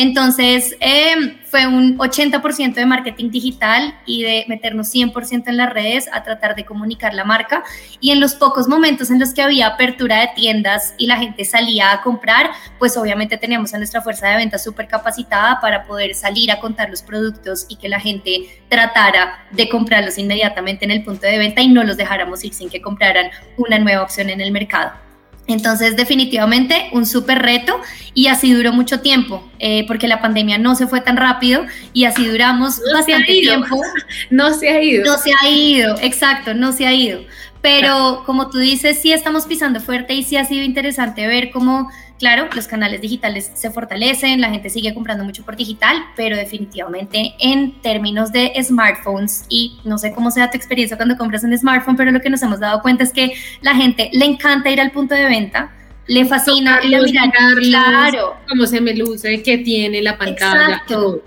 Entonces, 0.03 0.75
eh, 0.81 1.37
fue 1.45 1.67
un 1.67 1.99
80% 1.99 2.73
de 2.73 2.87
marketing 2.87 3.31
digital 3.31 3.95
y 4.07 4.23
de 4.23 4.47
meternos 4.49 4.89
100% 4.89 5.49
en 5.49 5.59
las 5.59 5.71
redes 5.71 6.09
a 6.11 6.23
tratar 6.23 6.55
de 6.55 6.65
comunicar 6.65 7.13
la 7.13 7.25
marca. 7.25 7.65
Y 8.01 8.11
en 8.11 8.19
los 8.19 8.35
pocos 8.35 8.67
momentos 8.67 9.11
en 9.11 9.21
los 9.21 9.35
que 9.35 9.43
había 9.43 9.67
apertura 9.67 10.21
de 10.21 10.31
tiendas 10.35 10.95
y 10.97 11.07
la 11.07 11.19
gente 11.19 11.45
salía 11.45 11.93
a 11.93 12.01
comprar, 12.01 12.49
pues 12.79 12.97
obviamente 12.97 13.37
teníamos 13.37 13.75
a 13.75 13.77
nuestra 13.77 14.01
fuerza 14.01 14.29
de 14.29 14.37
venta 14.37 14.57
súper 14.57 14.89
capacitada 14.89 15.61
para 15.61 15.85
poder 15.85 16.15
salir 16.15 16.51
a 16.51 16.61
contar 16.61 16.89
los 16.89 17.03
productos 17.03 17.67
y 17.69 17.77
que 17.77 17.91
la 17.91 18.01
gente 18.01 18.63
tratara 18.71 19.45
de 19.51 19.69
comprarlos 19.69 20.17
inmediatamente 20.17 20.87
en 20.87 20.93
el 20.93 21.05
punto 21.05 21.27
de 21.27 21.37
venta 21.37 21.61
y 21.61 21.69
no 21.69 21.85
los 21.85 21.99
dejáramos 21.99 22.43
ir 22.43 22.55
sin 22.55 22.71
que 22.71 22.81
compraran 22.81 23.31
una 23.59 23.79
nueva 23.79 24.05
opción 24.05 24.31
en 24.31 24.41
el 24.41 24.51
mercado. 24.51 25.10
Entonces, 25.51 25.97
definitivamente 25.97 26.89
un 26.93 27.07
súper 27.07 27.41
reto 27.41 27.81
y 28.15 28.29
así 28.29 28.53
duró 28.53 28.73
mucho 28.73 29.01
tiempo, 29.01 29.49
eh, 29.59 29.85
porque 29.87 30.07
la 30.09 30.21
pandemia 30.21 30.59
no 30.59 30.75
se 30.75 30.87
fue 30.87 31.01
tan 31.01 31.17
rápido 31.17 31.67
y 31.93 32.05
así 32.05 32.25
duramos 32.25 32.81
bastante 32.93 33.33
tiempo. 33.33 33.81
No 34.31 34.55
se 34.55 34.69
ha 34.69 34.83
ido. 34.83 35.05
No 35.05 35.19
se 35.19 35.31
ha 35.33 35.49
ido, 35.49 35.97
exacto, 36.01 36.55
no 36.55 36.73
se 36.73 36.87
ha 36.87 36.93
ido. 36.93 37.23
Pero 37.63 38.23
como 38.25 38.49
tú 38.49 38.59
dices, 38.59 39.01
sí 39.01 39.13
estamos 39.13 39.45
pisando 39.47 39.81
fuerte 39.81 40.15
y 40.15 40.23
sí 40.23 40.37
ha 40.37 40.45
sido 40.45 40.65
interesante 40.65 41.27
ver 41.27 41.51
cómo, 41.51 41.91
claro, 42.19 42.49
los 42.55 42.67
canales 42.67 43.03
digitales 43.03 43.51
se 43.55 43.71
fortalecen, 43.71 44.41
la 44.41 44.49
gente 44.49 44.71
sigue 44.71 44.95
comprando 44.95 45.25
mucho 45.25 45.45
por 45.45 45.57
digital, 45.57 45.99
pero 46.17 46.37
definitivamente 46.37 47.35
en 47.39 47.81
términos 47.83 48.33
de 48.33 48.53
smartphones, 48.63 49.45
y 49.51 49.79
no 49.85 49.99
sé 49.99 50.13
cómo 50.13 50.31
sea 50.31 50.51
tu 50.51 50.57
experiencia 50.57 50.97
cuando 50.97 51.19
compras 51.19 51.45
un 51.45 51.57
smartphone, 51.57 51.97
pero 51.97 52.11
lo 52.13 52.21
que 52.21 52.31
nos 52.31 52.43
hemos 52.43 52.61
dado 52.61 52.81
cuenta 52.81 53.05
es 53.05 53.13
que 53.13 53.35
la 53.61 53.75
gente 53.75 54.09
le 54.13 54.25
encanta 54.25 54.71
ir 54.71 54.81
al 54.81 54.91
punto 54.91 55.15
de 55.15 55.27
venta, 55.27 55.71
le 56.07 56.25
fascina 56.25 56.81
mirar, 56.83 57.31
claro, 57.61 58.37
cómo 58.49 58.67
se 58.67 58.81
me 58.81 58.95
luce, 58.95 59.43
qué 59.43 59.59
tiene 59.59 60.01
la 60.01 60.17
pantalla. 60.17 60.77
Exacto. 60.77 61.23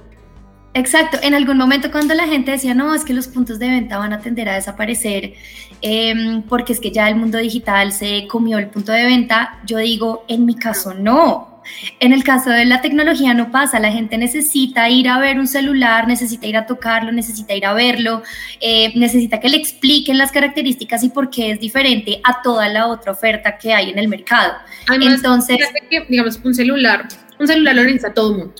Exacto, 0.76 1.20
en 1.22 1.36
algún 1.36 1.58
momento 1.58 1.92
cuando 1.92 2.16
la 2.16 2.28
gente 2.28 2.52
decía, 2.52 2.74
no, 2.74 2.96
es 2.96 3.06
que 3.06 3.14
los 3.14 3.28
puntos 3.28 3.60
de 3.60 3.70
venta 3.70 4.00
van 4.00 4.12
a 4.12 4.22
tender 4.22 4.50
a 4.50 4.56
desaparecer 4.56 5.34
em, 5.82 6.42
porque 6.44 6.74
es 6.74 6.80
que 6.80 6.92
ya 6.92 7.08
el 7.10 7.16
mundo 7.16 7.38
digital 7.38 7.92
se 7.92 8.26
comió 8.28 8.58
el 8.58 8.68
punto 8.68 8.92
de 8.92 9.04
venta, 9.04 9.60
yo 9.68 9.78
digo, 9.78 10.26
en 10.28 10.46
mi 10.46 10.56
caso 10.56 10.94
no. 10.96 11.62
En 12.00 12.12
el 12.12 12.24
caso 12.24 12.50
de 12.50 12.66
la 12.66 12.82
tecnología 12.82 13.34
no 13.34 13.52
pasa, 13.52 13.80
la 13.80 13.92
gente 13.92 14.18
necesita 14.18 14.90
ir 14.90 15.08
a 15.08 15.20
ver 15.20 15.40
un 15.40 15.48
celular, 15.48 16.08
necesita 16.08 16.48
ir 16.48 16.58
a 16.58 16.66
tocarlo, 16.66 17.12
necesita 17.12 17.54
ir 17.54 17.66
a 17.66 17.74
verlo, 17.74 18.24
eh, 18.60 18.92
necesita 18.96 19.40
que 19.40 19.50
le 19.50 19.58
expliquen 19.58 20.18
las 20.18 20.32
características 20.32 21.04
y 21.04 21.10
por 21.10 21.30
qué 21.30 21.52
es 21.52 21.60
diferente 21.60 22.20
a 22.24 22.42
toda 22.42 22.68
la 22.68 22.88
otra 22.88 23.12
oferta 23.14 23.58
que 23.58 23.74
hay 23.74 23.92
en 23.92 24.00
el 24.00 24.08
mercado. 24.08 24.54
Entonces, 24.92 25.58
digamos, 26.10 26.40
un 26.44 26.54
celular, 26.54 27.08
un 27.40 27.48
celular 27.48 27.76
lo 27.76 27.84
necesita 27.84 28.14
todo 28.14 28.32
el 28.32 28.38
mundo 28.40 28.56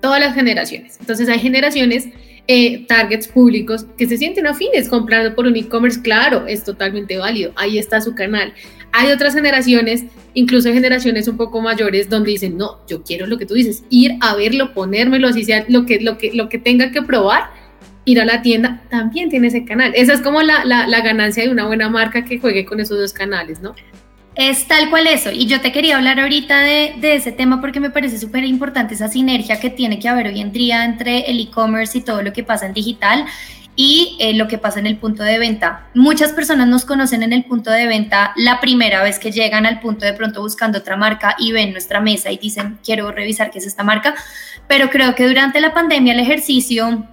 todas 0.00 0.20
las 0.20 0.34
generaciones. 0.34 0.96
Entonces 1.00 1.28
hay 1.28 1.38
generaciones 1.38 2.08
eh, 2.48 2.86
targets 2.86 3.26
públicos 3.26 3.86
que 3.98 4.06
se 4.06 4.16
sienten 4.16 4.46
afines 4.46 4.88
comprando 4.88 5.34
por 5.34 5.46
un 5.46 5.56
e-commerce, 5.56 6.00
claro, 6.00 6.46
es 6.46 6.62
totalmente 6.62 7.16
válido, 7.18 7.52
ahí 7.56 7.78
está 7.78 8.00
su 8.00 8.14
canal. 8.14 8.54
Hay 8.92 9.10
otras 9.10 9.34
generaciones, 9.34 10.04
incluso 10.34 10.72
generaciones 10.72 11.28
un 11.28 11.36
poco 11.36 11.60
mayores, 11.60 12.08
donde 12.08 12.30
dicen, 12.30 12.56
no, 12.56 12.78
yo 12.86 13.02
quiero 13.02 13.26
lo 13.26 13.36
que 13.36 13.46
tú 13.46 13.54
dices, 13.54 13.84
ir 13.90 14.16
a 14.20 14.36
verlo, 14.36 14.72
ponérmelo, 14.72 15.28
así 15.28 15.44
sea 15.44 15.64
lo 15.68 15.86
que, 15.86 16.00
lo 16.00 16.18
que, 16.18 16.32
lo 16.32 16.48
que 16.48 16.58
tenga 16.58 16.92
que 16.92 17.02
probar, 17.02 17.50
ir 18.04 18.20
a 18.20 18.24
la 18.24 18.40
tienda, 18.42 18.82
también 18.88 19.28
tiene 19.28 19.48
ese 19.48 19.64
canal. 19.64 19.92
Esa 19.96 20.12
es 20.12 20.20
como 20.20 20.40
la, 20.40 20.64
la, 20.64 20.86
la 20.86 21.00
ganancia 21.00 21.42
de 21.42 21.50
una 21.50 21.66
buena 21.66 21.88
marca 21.88 22.24
que 22.24 22.38
juegue 22.38 22.64
con 22.64 22.78
esos 22.78 22.96
dos 22.98 23.12
canales, 23.12 23.60
¿no? 23.60 23.74
Es 24.36 24.68
tal 24.68 24.90
cual 24.90 25.06
eso. 25.06 25.30
Y 25.32 25.46
yo 25.46 25.62
te 25.62 25.72
quería 25.72 25.96
hablar 25.96 26.20
ahorita 26.20 26.60
de, 26.60 26.94
ese 27.00 27.32
tema 27.32 27.58
porque 27.62 27.80
me 27.80 27.88
parece 27.88 28.18
súper 28.18 28.44
importante 28.44 28.92
esa 28.92 29.08
sinergia 29.08 29.58
que 29.58 29.70
tiene 29.70 29.98
que 29.98 30.10
haber 30.10 30.26
hoy 30.26 30.40
en 30.40 30.52
día 30.52 30.84
entre 30.84 31.30
el 31.30 31.40
e-commerce 31.40 31.96
y 31.96 32.02
todo 32.02 32.20
lo 32.20 32.34
que 32.34 32.44
pasa 32.44 32.66
en 32.66 32.74
digital 32.74 33.24
y 33.76 34.16
eh, 34.20 34.34
lo 34.34 34.46
que 34.46 34.58
pasa 34.58 34.78
en 34.78 34.86
el 34.86 34.98
punto 34.98 35.22
de 35.22 35.38
venta. 35.38 35.86
Muchas 35.94 36.32
personas 36.32 36.68
nos 36.68 36.84
conocen 36.84 37.22
en 37.22 37.32
el 37.32 37.44
punto 37.44 37.70
de 37.70 37.86
venta 37.86 38.34
la 38.36 38.60
primera 38.60 39.02
vez 39.02 39.18
que 39.18 39.32
llegan 39.32 39.64
al 39.64 39.80
punto 39.80 40.04
de 40.04 40.12
pronto 40.12 40.42
buscando 40.42 40.78
otra 40.78 40.98
marca 40.98 41.34
y 41.38 41.52
ven 41.52 41.72
nuestra 41.72 42.00
mesa 42.00 42.30
y 42.30 42.36
dicen, 42.36 42.78
quiero 42.84 43.10
revisar 43.12 43.50
qué 43.50 43.58
es 43.58 43.66
esta 43.66 43.84
marca. 43.84 44.14
Pero 44.68 44.90
creo 44.90 45.14
que 45.14 45.26
durante 45.26 45.60
la 45.60 45.72
pandemia 45.72 46.12
el 46.12 46.20
ejercicio 46.20 47.06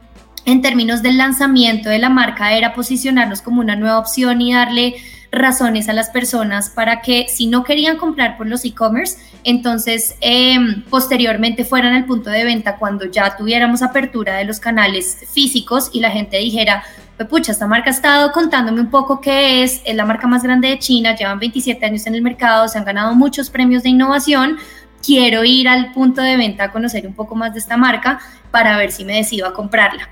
en 0.43 0.61
términos 0.61 1.01
del 1.01 1.17
lanzamiento 1.17 1.87
de 1.87 1.99
la 1.99 2.09
marca 2.09 2.53
era 2.53 2.73
posicionarnos 2.73 3.41
como 3.41 3.61
una 3.61 3.77
nueva 3.77 3.97
opción 3.97 4.41
y 4.41 4.53
darle 4.53 4.95
razones 5.33 5.89
a 5.89 5.93
las 5.93 6.09
personas 6.09 6.69
para 6.69 7.01
que 7.01 7.27
si 7.27 7.47
no 7.47 7.63
querían 7.63 7.97
comprar 7.97 8.37
por 8.37 8.47
los 8.47 8.63
e-commerce, 8.65 9.17
entonces 9.43 10.15
em, 10.21 10.83
posteriormente 10.83 11.65
fueran 11.65 11.93
al 11.93 12.05
punto 12.05 12.29
de 12.29 12.45
venta 12.45 12.77
cuando 12.77 13.05
ya 13.05 13.35
tuviéramos 13.35 13.81
apertura 13.81 14.37
de 14.37 14.45
los 14.45 14.59
canales 14.59 15.25
físicos 15.33 15.89
y 15.91 15.99
la 15.99 16.11
gente 16.11 16.37
dijera, 16.37 16.83
pues, 17.17 17.27
pucha, 17.29 17.51
esta 17.51 17.67
marca 17.67 17.89
ha 17.89 17.93
estado 17.93 18.31
contándome 18.31 18.79
un 18.79 18.89
poco 18.89 19.19
qué 19.19 19.63
es, 19.63 19.81
es 19.85 19.95
la 19.95 20.05
marca 20.05 20.27
más 20.27 20.43
grande 20.43 20.69
de 20.69 20.79
China, 20.79 21.15
llevan 21.15 21.39
27 21.39 21.85
años 21.85 22.05
en 22.07 22.15
el 22.15 22.21
mercado, 22.21 22.67
se 22.67 22.77
han 22.77 22.85
ganado 22.85 23.15
muchos 23.15 23.49
premios 23.49 23.83
de 23.83 23.89
innovación, 23.89 24.57
quiero 25.03 25.43
ir 25.43 25.67
al 25.67 25.91
punto 25.91 26.21
de 26.21 26.37
venta 26.37 26.65
a 26.65 26.71
conocer 26.71 27.05
un 27.07 27.13
poco 27.13 27.35
más 27.35 27.53
de 27.53 27.59
esta 27.59 27.75
marca 27.75 28.19
para 28.51 28.77
ver 28.77 28.91
si 28.91 29.03
me 29.03 29.15
decido 29.15 29.47
a 29.47 29.53
comprarla. 29.53 30.09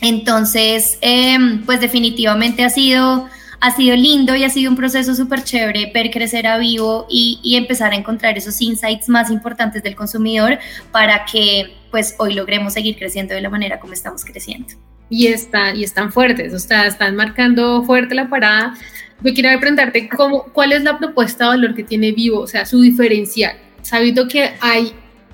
Entonces, 0.00 0.98
em, 1.00 1.64
pues 1.64 1.80
definitivamente 1.80 2.64
ha 2.64 2.70
sido 2.70 3.28
ha 3.60 3.74
sido 3.74 3.96
lindo 3.96 4.36
y 4.36 4.44
ha 4.44 4.50
sido 4.50 4.70
un 4.70 4.76
proceso 4.76 5.14
súper 5.14 5.42
chévere 5.42 5.90
ver 5.92 6.10
crecer 6.10 6.46
a 6.46 6.58
Vivo 6.58 7.06
y, 7.10 7.56
empezar 7.56 7.92
a 7.92 7.96
encontrar 7.96 8.38
esos 8.38 8.60
insights 8.60 9.08
más 9.08 9.30
importantes 9.30 9.82
del 9.82 9.96
consumidor 9.96 10.58
para 10.92 11.24
que 11.24 11.74
pues 11.90 12.14
hoy 12.18 12.34
logremos 12.34 12.74
seguir 12.74 12.96
creciendo 12.96 13.34
de 13.34 13.40
la 13.40 13.50
manera 13.50 13.80
como 13.80 13.92
estamos 13.92 14.24
creciendo. 14.24 14.74
Y, 15.10 15.26
está, 15.26 15.74
y 15.74 15.84
están 15.84 16.12
fuertes, 16.12 16.52
o 16.52 16.58
sea, 16.58 16.86
están 16.86 17.16
marcando 17.16 17.82
fuerte 17.82 18.14
la 18.14 18.28
parada. 18.28 18.74
Yo 19.22 19.34
quiero 19.34 19.58
preguntarte 19.58 20.08
cómo, 20.08 20.44
cuál 20.52 20.72
es 20.72 20.82
la 20.82 20.98
propuesta 20.98 21.44
de 21.44 21.50
valor 21.50 21.74
que 21.74 21.82
tiene 21.82 22.12
Vivo, 22.12 22.40
o 22.40 22.46
sea, 22.46 22.64
su 22.66 22.80
diferencial, 22.80 23.56
sabiendo 23.82 24.28
que 24.28 24.52
hay 24.60 24.92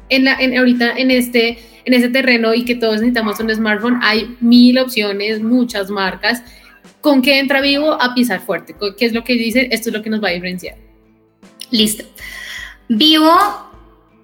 en 0.09 0.25
la, 0.25 0.35
en, 0.35 0.57
ahorita 0.57 0.93
en 0.97 1.11
este, 1.11 1.59
en 1.85 1.93
este 1.93 2.09
terreno 2.09 2.55
y 2.55 2.65
que 2.65 2.77
todos 2.77 2.95
necesitamos 2.95 3.39
un 3.41 3.55
smartphone, 3.55 3.99
hay 4.03 4.37
mil 4.41 4.79
opciones, 4.79 5.43
muchas 5.43 5.91
marcas 5.91 6.43
¿Con 7.05 7.21
qué 7.21 7.39
entra 7.39 7.61
Vivo 7.61 8.01
a 8.01 8.15
pisar 8.15 8.41
fuerte? 8.41 8.75
¿Qué 8.97 9.05
es 9.05 9.13
lo 9.13 9.25
que 9.25 9.35
dice? 9.35 9.69
Esto 9.71 9.91
es 9.91 9.95
lo 9.95 10.01
que 10.01 10.09
nos 10.09 10.25
va 10.25 10.29
a 10.29 10.31
diferenciar. 10.31 10.79
Listo. 11.71 12.03
Vivo, 12.89 13.31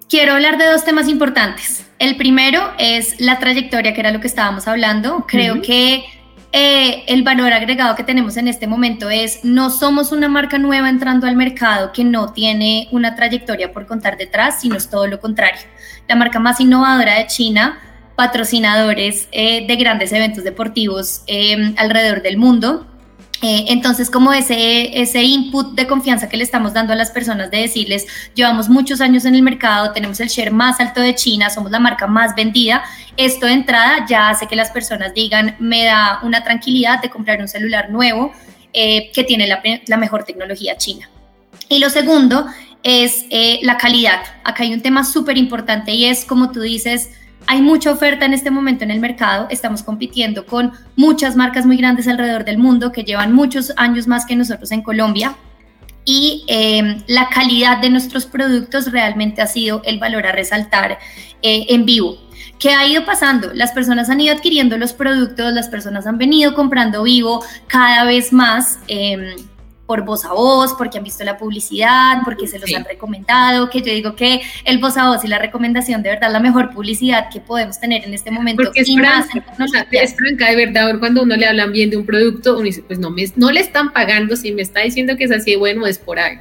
quiero 0.09 0.33
hablar 0.33 0.57
de 0.57 0.65
dos 0.65 0.83
temas 0.83 1.07
importantes. 1.07 1.85
El 1.99 2.17
primero 2.17 2.73
es 2.79 3.21
la 3.21 3.37
trayectoria, 3.37 3.93
que 3.93 3.99
era 3.99 4.09
lo 4.09 4.19
que 4.19 4.25
estábamos 4.25 4.67
hablando. 4.67 5.27
Creo 5.27 5.61
que 5.61 6.05
eh, 6.53 7.03
el 7.05 7.21
valor 7.21 7.53
agregado 7.53 7.95
que 7.95 8.03
tenemos 8.03 8.35
en 8.37 8.47
este 8.47 8.65
momento 8.65 9.11
es 9.11 9.45
no 9.45 9.69
somos 9.69 10.11
una 10.11 10.27
marca 10.27 10.57
nueva 10.57 10.89
entrando 10.89 11.27
al 11.27 11.35
mercado 11.35 11.91
que 11.93 12.03
no 12.03 12.33
tiene 12.33 12.87
una 12.89 13.13
trayectoria 13.13 13.71
por 13.71 13.85
contar 13.85 14.17
detrás, 14.17 14.59
sino 14.59 14.75
es 14.75 14.89
todo 14.89 15.05
lo 15.05 15.19
contrario. 15.19 15.61
La 16.07 16.15
marca 16.15 16.39
más 16.39 16.59
innovadora 16.59 17.19
de 17.19 17.27
China 17.27 17.79
patrocinadores 18.21 19.27
eh, 19.31 19.65
de 19.65 19.75
grandes 19.77 20.13
eventos 20.13 20.43
deportivos 20.43 21.23
eh, 21.25 21.73
alrededor 21.75 22.21
del 22.21 22.37
mundo. 22.37 22.85
Eh, 23.41 23.65
entonces, 23.69 24.11
como 24.11 24.31
ese, 24.31 25.01
ese 25.01 25.23
input 25.23 25.73
de 25.73 25.87
confianza 25.87 26.29
que 26.29 26.37
le 26.37 26.43
estamos 26.43 26.71
dando 26.71 26.93
a 26.93 26.95
las 26.95 27.09
personas 27.09 27.49
de 27.49 27.57
decirles, 27.57 28.05
llevamos 28.35 28.69
muchos 28.69 29.01
años 29.01 29.25
en 29.25 29.33
el 29.33 29.41
mercado, 29.41 29.91
tenemos 29.91 30.19
el 30.19 30.27
share 30.27 30.51
más 30.51 30.79
alto 30.79 31.01
de 31.01 31.15
China, 31.15 31.49
somos 31.49 31.71
la 31.71 31.79
marca 31.79 32.05
más 32.05 32.35
vendida, 32.35 32.83
esto 33.17 33.47
de 33.47 33.53
entrada 33.53 34.05
ya 34.07 34.29
hace 34.29 34.45
que 34.45 34.55
las 34.55 34.69
personas 34.69 35.15
digan, 35.15 35.55
me 35.57 35.85
da 35.85 36.19
una 36.21 36.43
tranquilidad 36.43 37.01
de 37.01 37.09
comprar 37.09 37.41
un 37.41 37.47
celular 37.47 37.89
nuevo 37.89 38.31
que 38.71 39.25
tiene 39.27 39.47
la, 39.47 39.97
mejor 39.97 40.25
tecnología 40.25 40.77
china. 40.77 41.09
Y 41.69 41.79
lo 41.79 41.89
segundo 41.89 42.45
es 42.83 43.25
la 43.63 43.77
calidad. 43.77 44.21
Acá 44.43 44.61
hay 44.61 44.73
un 44.73 44.81
tema 44.81 45.03
súper 45.03 45.37
importante 45.37 45.91
y 45.91 46.05
es, 46.05 46.23
como 46.23 46.51
tú 46.51 46.61
dices, 46.61 47.09
hay 47.47 47.61
mucha 47.61 47.91
oferta 47.91 48.25
en 48.25 48.33
este 48.33 48.51
momento 48.51 48.83
en 48.83 48.91
el 48.91 48.99
mercado, 48.99 49.47
estamos 49.49 49.83
compitiendo 49.83 50.45
con 50.45 50.71
muchas 50.95 51.35
marcas 51.35 51.65
muy 51.65 51.77
grandes 51.77 52.07
alrededor 52.07 52.45
del 52.45 52.57
mundo 52.57 52.91
que 52.91 53.03
llevan 53.03 53.33
muchos 53.33 53.73
años 53.77 54.07
más 54.07 54.25
que 54.25 54.35
nosotros 54.35 54.71
en 54.71 54.81
Colombia 54.81 55.35
y 56.05 56.43
em, 56.47 57.01
la 57.07 57.29
calidad 57.29 57.79
de 57.79 57.89
nuestros 57.89 58.25
productos 58.25 58.91
realmente 58.91 59.41
ha 59.41 59.47
sido 59.47 59.81
el 59.85 59.99
valor 59.99 60.25
a 60.25 60.31
resaltar 60.31 60.97
eh, 61.41 61.65
en 61.69 61.85
vivo. 61.85 62.17
¿Qué 62.57 62.69
ha 62.69 62.85
ido 62.87 63.05
pasando? 63.05 63.51
Las 63.53 63.71
personas 63.71 64.09
han 64.09 64.21
ido 64.21 64.35
adquiriendo 64.35 64.77
los 64.77 64.93
productos, 64.93 65.51
las 65.53 65.67
personas 65.67 66.05
han 66.05 66.17
venido 66.17 66.53
comprando 66.53 67.03
vivo 67.03 67.43
cada 67.67 68.03
vez 68.03 68.31
más. 68.31 68.79
Eh, 68.87 69.35
por 69.91 70.05
voz 70.05 70.23
a 70.23 70.31
voz, 70.31 70.73
porque 70.77 70.99
han 70.99 71.03
visto 71.03 71.21
la 71.25 71.37
publicidad, 71.37 72.19
porque 72.23 72.47
se 72.47 72.57
los 72.57 72.73
han 72.73 72.85
recomendado, 72.85 73.69
que 73.69 73.79
yo 73.79 73.91
digo 73.91 74.15
que 74.15 74.39
el 74.63 74.77
voz 74.77 74.95
a 74.95 75.09
voz 75.09 75.25
y 75.25 75.27
la 75.27 75.37
recomendación 75.37 76.01
de 76.01 76.11
verdad 76.11 76.29
es 76.29 76.33
la 76.33 76.39
mejor 76.39 76.73
publicidad 76.73 77.27
que 77.29 77.41
podemos 77.41 77.77
tener 77.77 78.05
en 78.05 78.13
este 78.13 78.31
momento. 78.31 78.63
Porque 78.63 78.79
es, 78.79 78.93
franca, 78.93 79.85
es 79.91 80.15
franca, 80.15 80.49
de 80.49 80.55
verdad, 80.55 80.97
cuando 80.97 81.23
uno 81.23 81.35
le 81.35 81.45
hablan 81.45 81.73
bien 81.73 81.89
de 81.89 81.97
un 81.97 82.05
producto, 82.05 82.53
uno 82.53 82.63
dice, 82.63 82.83
pues 82.83 82.99
no, 82.99 83.09
me, 83.09 83.25
no 83.35 83.51
le 83.51 83.59
están 83.59 83.91
pagando, 83.91 84.37
si 84.37 84.53
me 84.53 84.61
está 84.61 84.79
diciendo 84.79 85.17
que 85.17 85.25
es 85.25 85.31
así, 85.33 85.57
bueno, 85.57 85.85
es 85.85 85.97
por 85.97 86.19
ahí. 86.19 86.37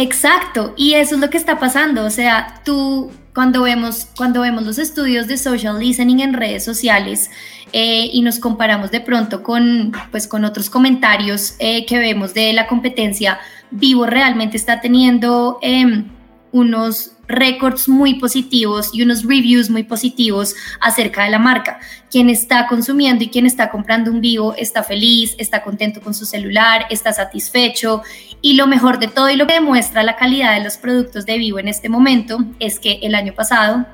Exacto, 0.00 0.74
y 0.76 0.94
eso 0.94 1.16
es 1.16 1.20
lo 1.20 1.28
que 1.28 1.38
está 1.38 1.58
pasando, 1.58 2.04
o 2.04 2.10
sea, 2.10 2.60
tú 2.64 3.10
cuando 3.34 3.62
vemos, 3.62 4.06
cuando 4.16 4.42
vemos 4.42 4.62
los 4.64 4.78
estudios 4.78 5.26
de 5.26 5.36
social 5.36 5.76
listening 5.80 6.20
en 6.20 6.34
redes 6.34 6.64
sociales, 6.64 7.32
eh, 7.72 8.08
y 8.12 8.22
nos 8.22 8.38
comparamos 8.38 8.92
de 8.92 9.00
pronto 9.00 9.42
con, 9.42 9.90
pues, 10.12 10.28
con 10.28 10.44
otros 10.44 10.70
comentarios 10.70 11.56
eh, 11.58 11.84
que 11.84 11.98
vemos 11.98 12.32
de 12.32 12.52
la 12.52 12.68
competencia, 12.68 13.40
Vivo 13.72 14.06
realmente 14.06 14.56
está 14.56 14.80
teniendo 14.80 15.58
em, 15.62 16.04
unos 16.52 17.12
récords 17.26 17.88
muy 17.88 18.14
positivos 18.18 18.90
y 18.92 19.02
unos 19.02 19.22
reviews 19.24 19.68
muy 19.68 19.82
positivos 19.82 20.54
acerca 20.80 21.24
de 21.24 21.30
la 21.30 21.38
marca. 21.38 21.78
Quien 22.10 22.30
está 22.30 22.66
consumiendo 22.66 23.22
y 23.24 23.28
quien 23.28 23.46
está 23.46 23.70
comprando 23.70 24.10
un 24.10 24.20
Vivo 24.20 24.54
está 24.56 24.82
feliz, 24.82 25.34
está 25.38 25.62
contento 25.62 26.00
con 26.00 26.14
su 26.14 26.24
celular, 26.24 26.86
está 26.90 27.12
satisfecho 27.12 28.02
y 28.40 28.54
lo 28.54 28.66
mejor 28.66 28.98
de 28.98 29.08
todo 29.08 29.28
y 29.28 29.36
lo 29.36 29.46
que 29.46 29.54
demuestra 29.54 30.02
la 30.02 30.16
calidad 30.16 30.54
de 30.54 30.64
los 30.64 30.78
productos 30.78 31.26
de 31.26 31.38
Vivo 31.38 31.58
en 31.58 31.68
este 31.68 31.88
momento 31.88 32.38
es 32.58 32.78
que 32.78 33.00
el 33.02 33.14
año 33.14 33.34
pasado 33.34 33.86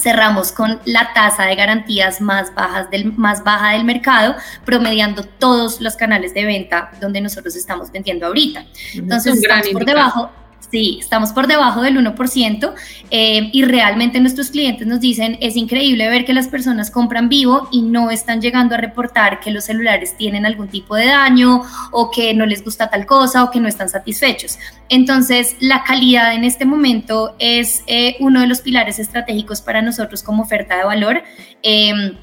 cerramos 0.00 0.52
con 0.52 0.80
la 0.84 1.12
tasa 1.12 1.44
de 1.44 1.54
garantías 1.54 2.20
más, 2.20 2.54
bajas 2.54 2.90
del, 2.90 3.12
más 3.12 3.44
baja 3.44 3.72
del 3.72 3.84
mercado, 3.84 4.36
promediando 4.64 5.24
todos 5.24 5.80
los 5.80 5.96
canales 5.96 6.34
de 6.34 6.44
venta 6.44 6.90
donde 7.00 7.20
nosotros 7.20 7.56
estamos 7.56 7.90
vendiendo 7.90 8.26
ahorita. 8.26 8.64
Entonces, 8.94 9.36
estamos 9.36 9.68
por 9.68 9.84
debajo, 9.84 10.30
Sí, 10.70 10.98
estamos 11.00 11.32
por 11.32 11.48
debajo 11.48 11.82
del 11.82 11.96
1% 11.96 12.74
eh, 13.10 13.50
y 13.52 13.64
realmente 13.64 14.20
nuestros 14.20 14.50
clientes 14.50 14.86
nos 14.86 15.00
dicen, 15.00 15.36
es 15.40 15.56
increíble 15.56 16.08
ver 16.08 16.24
que 16.24 16.32
las 16.32 16.46
personas 16.46 16.92
compran 16.92 17.28
vivo 17.28 17.68
y 17.72 17.82
no 17.82 18.10
están 18.10 18.40
llegando 18.40 18.76
a 18.76 18.78
reportar 18.78 19.40
que 19.40 19.50
los 19.50 19.64
celulares 19.64 20.16
tienen 20.16 20.46
algún 20.46 20.68
tipo 20.68 20.94
de 20.94 21.06
daño 21.06 21.62
o 21.90 22.12
que 22.12 22.34
no 22.34 22.46
les 22.46 22.62
gusta 22.62 22.88
tal 22.88 23.04
cosa 23.04 23.42
o 23.42 23.50
que 23.50 23.58
no 23.58 23.66
están 23.66 23.88
satisfechos. 23.88 24.58
Entonces, 24.88 25.56
la 25.58 25.82
calidad 25.82 26.34
en 26.34 26.44
este 26.44 26.64
momento 26.64 27.34
es 27.40 27.82
eh, 27.88 28.16
uno 28.20 28.40
de 28.40 28.46
los 28.46 28.60
pilares 28.60 29.00
estratégicos 29.00 29.62
para 29.62 29.82
nosotros 29.82 30.22
como 30.22 30.44
oferta 30.44 30.76
de 30.76 30.84
valor. 30.84 31.22
Em, 31.62 32.14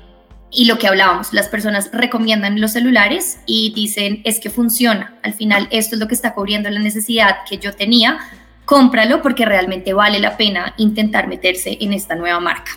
y 0.51 0.65
lo 0.65 0.77
que 0.77 0.87
hablábamos, 0.87 1.33
las 1.33 1.49
personas 1.49 1.89
recomiendan 1.91 2.61
los 2.61 2.71
celulares 2.71 3.39
y 3.45 3.73
dicen, 3.75 4.21
es 4.23 4.39
que 4.39 4.49
funciona, 4.49 5.17
al 5.23 5.33
final 5.33 5.67
esto 5.71 5.95
es 5.95 5.99
lo 5.99 6.07
que 6.07 6.15
está 6.15 6.33
cubriendo 6.33 6.69
la 6.69 6.79
necesidad 6.79 7.37
que 7.49 7.57
yo 7.57 7.73
tenía, 7.73 8.17
cómpralo 8.65 9.21
porque 9.21 9.45
realmente 9.45 9.93
vale 9.93 10.19
la 10.19 10.37
pena 10.37 10.73
intentar 10.77 11.27
meterse 11.27 11.77
en 11.81 11.93
esta 11.93 12.15
nueva 12.15 12.39
marca. 12.39 12.71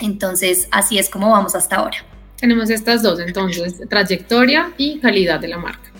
Entonces, 0.00 0.68
así 0.70 0.98
es 0.98 1.08
como 1.08 1.30
vamos 1.30 1.54
hasta 1.54 1.76
ahora. 1.76 1.98
Tenemos 2.38 2.70
estas 2.70 3.02
dos, 3.02 3.18
entonces, 3.20 3.80
trayectoria 3.88 4.72
y 4.76 4.98
calidad 4.98 5.40
de 5.40 5.48
la 5.48 5.58
marca. 5.58 5.90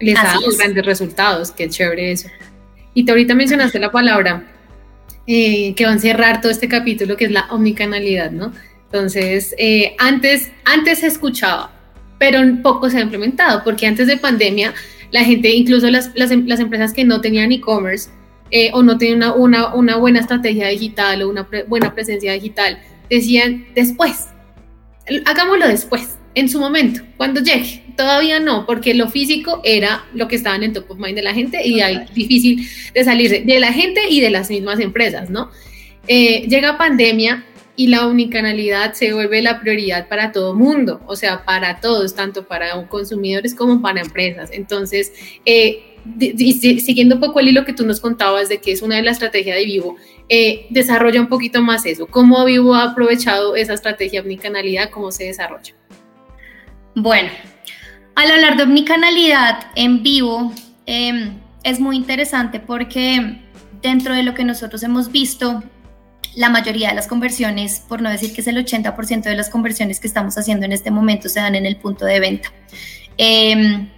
Les 0.00 0.18
ha 0.18 0.24
dado 0.24 0.56
grandes 0.56 0.84
resultados, 0.84 1.50
qué 1.50 1.68
chévere 1.68 2.12
eso. 2.12 2.28
Y 2.94 3.04
te 3.04 3.12
ahorita 3.12 3.34
mencionaste 3.34 3.78
la 3.78 3.90
palabra 3.90 4.44
eh, 5.26 5.74
que 5.74 5.84
va 5.84 5.92
a 5.92 5.98
cerrar 5.98 6.40
todo 6.40 6.52
este 6.52 6.68
capítulo, 6.68 7.16
que 7.16 7.26
es 7.26 7.30
la 7.30 7.46
omnicanalidad, 7.50 8.30
¿no? 8.30 8.52
Entonces, 8.86 9.54
eh, 9.58 9.94
antes, 9.98 10.50
antes 10.64 11.00
se 11.00 11.08
escuchaba, 11.08 11.72
pero 12.18 12.40
poco 12.62 12.88
se 12.88 12.98
ha 12.98 13.00
implementado, 13.00 13.62
porque 13.64 13.86
antes 13.86 14.06
de 14.06 14.16
pandemia, 14.16 14.74
la 15.10 15.24
gente, 15.24 15.50
incluso 15.50 15.90
las, 15.90 16.10
las, 16.14 16.30
las 16.30 16.60
empresas 16.60 16.92
que 16.92 17.04
no 17.04 17.20
tenían 17.20 17.52
e-commerce 17.52 18.10
eh, 18.50 18.70
o 18.72 18.82
no 18.82 18.96
tenían 18.96 19.18
una, 19.18 19.34
una, 19.34 19.74
una, 19.74 19.96
buena 19.96 20.20
estrategia 20.20 20.68
digital 20.68 21.22
o 21.22 21.28
una 21.28 21.48
buena 21.66 21.94
presencia 21.94 22.32
digital, 22.32 22.78
decían 23.10 23.66
después, 23.74 24.26
hagámoslo 25.24 25.68
después, 25.68 26.16
en 26.34 26.48
su 26.48 26.60
momento, 26.60 27.02
cuando 27.16 27.40
llegue. 27.40 27.82
Todavía 27.96 28.40
no, 28.40 28.66
porque 28.66 28.92
lo 28.92 29.08
físico 29.08 29.62
era 29.64 30.04
lo 30.12 30.28
que 30.28 30.36
estaba 30.36 30.54
en 30.56 30.64
el 30.64 30.72
top 30.74 30.90
of 30.90 30.98
mind 30.98 31.16
de 31.16 31.22
la 31.22 31.32
gente 31.32 31.66
y 31.66 31.80
hay 31.80 32.04
difícil 32.14 32.68
de 32.92 33.04
salirse 33.04 33.40
de 33.40 33.58
la 33.58 33.72
gente 33.72 34.02
y 34.10 34.20
de 34.20 34.28
las 34.28 34.50
mismas 34.50 34.78
empresas, 34.80 35.30
¿no? 35.30 35.50
Eh, 36.06 36.46
llega 36.46 36.76
pandemia 36.76 37.44
y 37.76 37.88
la 37.88 38.06
unicanalidad 38.06 38.94
se 38.94 39.12
vuelve 39.12 39.42
la 39.42 39.60
prioridad 39.60 40.08
para 40.08 40.32
todo 40.32 40.54
mundo, 40.54 41.00
o 41.06 41.14
sea, 41.14 41.44
para 41.44 41.80
todos, 41.80 42.14
tanto 42.14 42.46
para 42.46 42.86
consumidores 42.88 43.54
como 43.54 43.82
para 43.82 44.00
empresas. 44.00 44.50
Entonces, 44.52 45.12
eh, 45.44 45.96
siguiendo 46.80 47.16
un 47.16 47.20
poco 47.20 47.40
el 47.40 47.48
hilo 47.48 47.64
que 47.64 47.72
tú 47.72 47.84
nos 47.84 48.00
contabas 48.00 48.48
de 48.48 48.58
que 48.58 48.72
es 48.72 48.82
una 48.82 48.96
de 48.96 49.02
las 49.02 49.14
estrategias 49.14 49.56
de 49.56 49.64
Vivo, 49.64 49.96
eh, 50.28 50.66
desarrolla 50.70 51.20
un 51.20 51.28
poquito 51.28 51.62
más 51.62 51.84
eso. 51.86 52.06
¿Cómo 52.06 52.44
Vivo 52.44 52.74
ha 52.74 52.84
aprovechado 52.84 53.56
esa 53.56 53.74
estrategia 53.74 54.20
de 54.22 54.26
omnicanalidad? 54.26 54.90
¿Cómo 54.90 55.12
se 55.12 55.24
desarrolla? 55.24 55.74
Bueno, 56.94 57.28
al 58.14 58.30
hablar 58.30 58.56
de 58.56 58.62
omnicanalidad 58.62 59.70
en 59.74 60.02
vivo, 60.02 60.52
em, 60.86 61.38
es 61.62 61.78
muy 61.78 61.96
interesante 61.96 62.58
porque 62.58 63.40
dentro 63.82 64.14
de 64.14 64.22
lo 64.22 64.32
que 64.32 64.44
nosotros 64.44 64.82
hemos 64.82 65.12
visto, 65.12 65.62
la 66.36 66.50
mayoría 66.50 66.90
de 66.90 66.94
las 66.94 67.08
conversiones, 67.08 67.82
por 67.88 68.02
no 68.02 68.10
decir 68.10 68.32
que 68.34 68.42
es 68.42 68.46
el 68.46 68.58
80% 68.58 69.22
de 69.22 69.34
las 69.34 69.48
conversiones 69.48 69.98
que 69.98 70.06
estamos 70.06 70.36
haciendo 70.36 70.66
en 70.66 70.72
este 70.72 70.90
momento, 70.90 71.30
se 71.30 71.40
dan 71.40 71.54
en 71.54 71.64
el 71.64 71.76
punto 71.76 72.04
de 72.04 72.20
venta. 72.20 72.52
Em, 73.16 73.88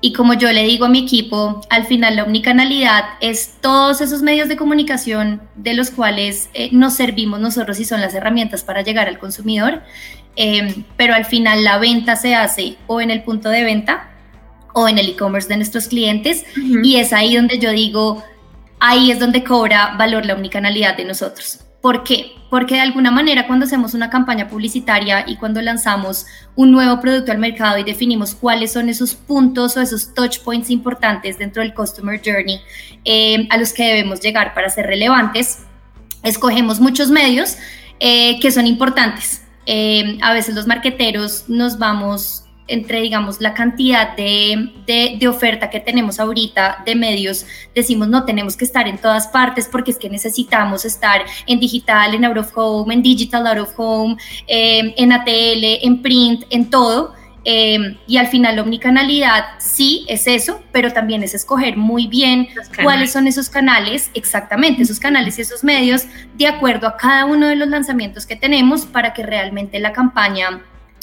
y 0.00 0.14
como 0.14 0.32
yo 0.34 0.50
le 0.50 0.64
digo 0.64 0.86
a 0.86 0.88
mi 0.88 1.00
equipo, 1.00 1.60
al 1.68 1.84
final 1.84 2.16
la 2.16 2.24
omnicanalidad 2.24 3.04
es 3.20 3.56
todos 3.60 4.00
esos 4.00 4.22
medios 4.22 4.48
de 4.48 4.56
comunicación 4.56 5.42
de 5.54 5.74
los 5.74 5.90
cuales 5.90 6.48
eh, 6.54 6.70
nos 6.72 6.94
servimos 6.94 7.40
nosotros 7.40 7.78
y 7.78 7.84
son 7.84 8.00
las 8.00 8.14
herramientas 8.14 8.64
para 8.64 8.80
llegar 8.80 9.06
al 9.06 9.18
consumidor. 9.18 9.82
Em, 10.34 10.84
pero 10.96 11.14
al 11.14 11.26
final 11.26 11.62
la 11.62 11.76
venta 11.76 12.16
se 12.16 12.34
hace 12.34 12.76
o 12.86 13.02
en 13.02 13.10
el 13.10 13.22
punto 13.22 13.50
de 13.50 13.64
venta 13.64 14.08
o 14.72 14.88
en 14.88 14.96
el 14.98 15.10
e-commerce 15.10 15.46
de 15.46 15.56
nuestros 15.56 15.88
clientes 15.88 16.46
y 16.56 16.96
es 16.96 17.12
ahí 17.12 17.36
donde 17.36 17.58
yo 17.58 17.70
digo, 17.70 18.24
ahí 18.80 19.10
es 19.10 19.18
donde 19.18 19.44
cobra 19.44 19.94
valor 19.98 20.24
la 20.24 20.32
omnicanalidad 20.32 20.96
de 20.96 21.04
nosotros. 21.04 21.60
¿Por 21.82 22.04
qué? 22.04 22.36
Porque 22.48 22.76
de 22.76 22.80
alguna 22.80 23.10
manera 23.10 23.48
cuando 23.48 23.64
hacemos 23.66 23.92
una 23.92 24.08
campaña 24.08 24.48
publicitaria 24.48 25.24
y 25.26 25.36
cuando 25.36 25.60
lanzamos 25.60 26.26
un 26.54 26.70
nuevo 26.70 27.00
producto 27.00 27.32
al 27.32 27.38
mercado 27.38 27.76
y 27.76 27.82
definimos 27.82 28.36
cuáles 28.36 28.72
son 28.72 28.88
esos 28.88 29.14
puntos 29.14 29.76
o 29.76 29.80
esos 29.80 30.14
touch 30.14 30.38
points 30.40 30.70
importantes 30.70 31.38
dentro 31.38 31.60
del 31.60 31.74
Customer 31.74 32.20
Journey 32.24 32.60
eh, 33.04 33.48
a 33.50 33.58
los 33.58 33.72
que 33.72 33.82
debemos 33.82 34.20
llegar 34.20 34.54
para 34.54 34.70
ser 34.70 34.86
relevantes, 34.86 35.58
escogemos 36.22 36.78
muchos 36.78 37.10
medios 37.10 37.56
eh, 37.98 38.38
que 38.40 38.52
son 38.52 38.68
importantes. 38.68 39.42
Eh, 39.66 40.18
a 40.22 40.32
veces 40.32 40.54
los 40.54 40.68
marqueteros 40.68 41.48
nos 41.48 41.78
vamos 41.78 42.41
entre, 42.68 43.00
digamos, 43.00 43.40
la 43.40 43.54
cantidad 43.54 44.16
de, 44.16 44.72
de, 44.86 45.28
oferta 45.28 45.68
que 45.68 45.80
tenemos 45.80 46.20
ahorita 46.20 46.82
de 46.86 46.94
medios, 46.94 47.46
decimos 47.74 48.08
no 48.08 48.24
tenemos 48.24 48.56
que 48.56 48.64
estar 48.64 48.86
en 48.88 48.98
todas 48.98 49.28
partes 49.28 49.68
porque 49.70 49.90
es 49.90 49.98
que 49.98 50.08
necesitamos 50.08 50.84
estar 50.84 51.22
en 51.46 51.60
digital, 51.60 52.14
en 52.14 52.24
out 52.24 52.38
of 52.38 52.56
home, 52.56 52.94
en 52.94 53.02
digital 53.02 53.46
out 53.46 53.58
of 53.58 53.72
home, 53.76 54.16
eh, 54.46 54.94
en 54.96 55.12
ATL, 55.12 55.80
en 55.82 56.02
print, 56.02 56.44
en 56.50 56.70
todo. 56.70 57.14
Eh, 57.44 57.98
y 58.06 58.18
al 58.18 58.28
final 58.28 58.54
la 58.54 58.62
omnicanalidad 58.62 59.44
sí 59.58 60.04
es 60.08 60.28
eso, 60.28 60.62
pero 60.70 60.92
también 60.92 61.24
es 61.24 61.34
escoger 61.34 61.76
muy 61.76 62.06
bien 62.06 62.48
cuáles 62.84 63.10
son 63.10 63.26
esos 63.26 63.48
canales, 63.48 64.10
exactamente, 64.14 64.82
esos 64.82 65.00
canales 65.00 65.38
y 65.38 65.42
esos 65.42 65.64
medios 65.64 66.04
de 66.36 66.46
acuerdo 66.46 66.86
a 66.86 66.96
cada 66.96 67.24
uno 67.24 67.48
de 67.48 67.56
los 67.56 67.66
lanzamientos 67.66 68.26
que 68.26 68.36
tenemos 68.36 68.86
para 68.86 69.12
que 69.12 69.24
realmente 69.24 69.80
la 69.80 69.92
campaña 69.92 70.62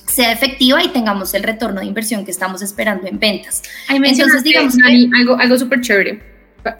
sea 0.10 0.32
efectiva 0.32 0.84
y 0.84 0.90
tengamos 0.90 1.34
el 1.34 1.44
retorno 1.44 1.82
de 1.82 1.86
inversión 1.86 2.26
que 2.26 2.32
estamos 2.32 2.62
esperando 2.62 3.08
en 3.08 3.20
ventas. 3.20 3.62
Entonces, 3.90 4.44
digamos 4.44 4.76
algo, 5.14 5.38
algo 5.38 5.58
súper 5.58 5.82
chévere 5.82 6.22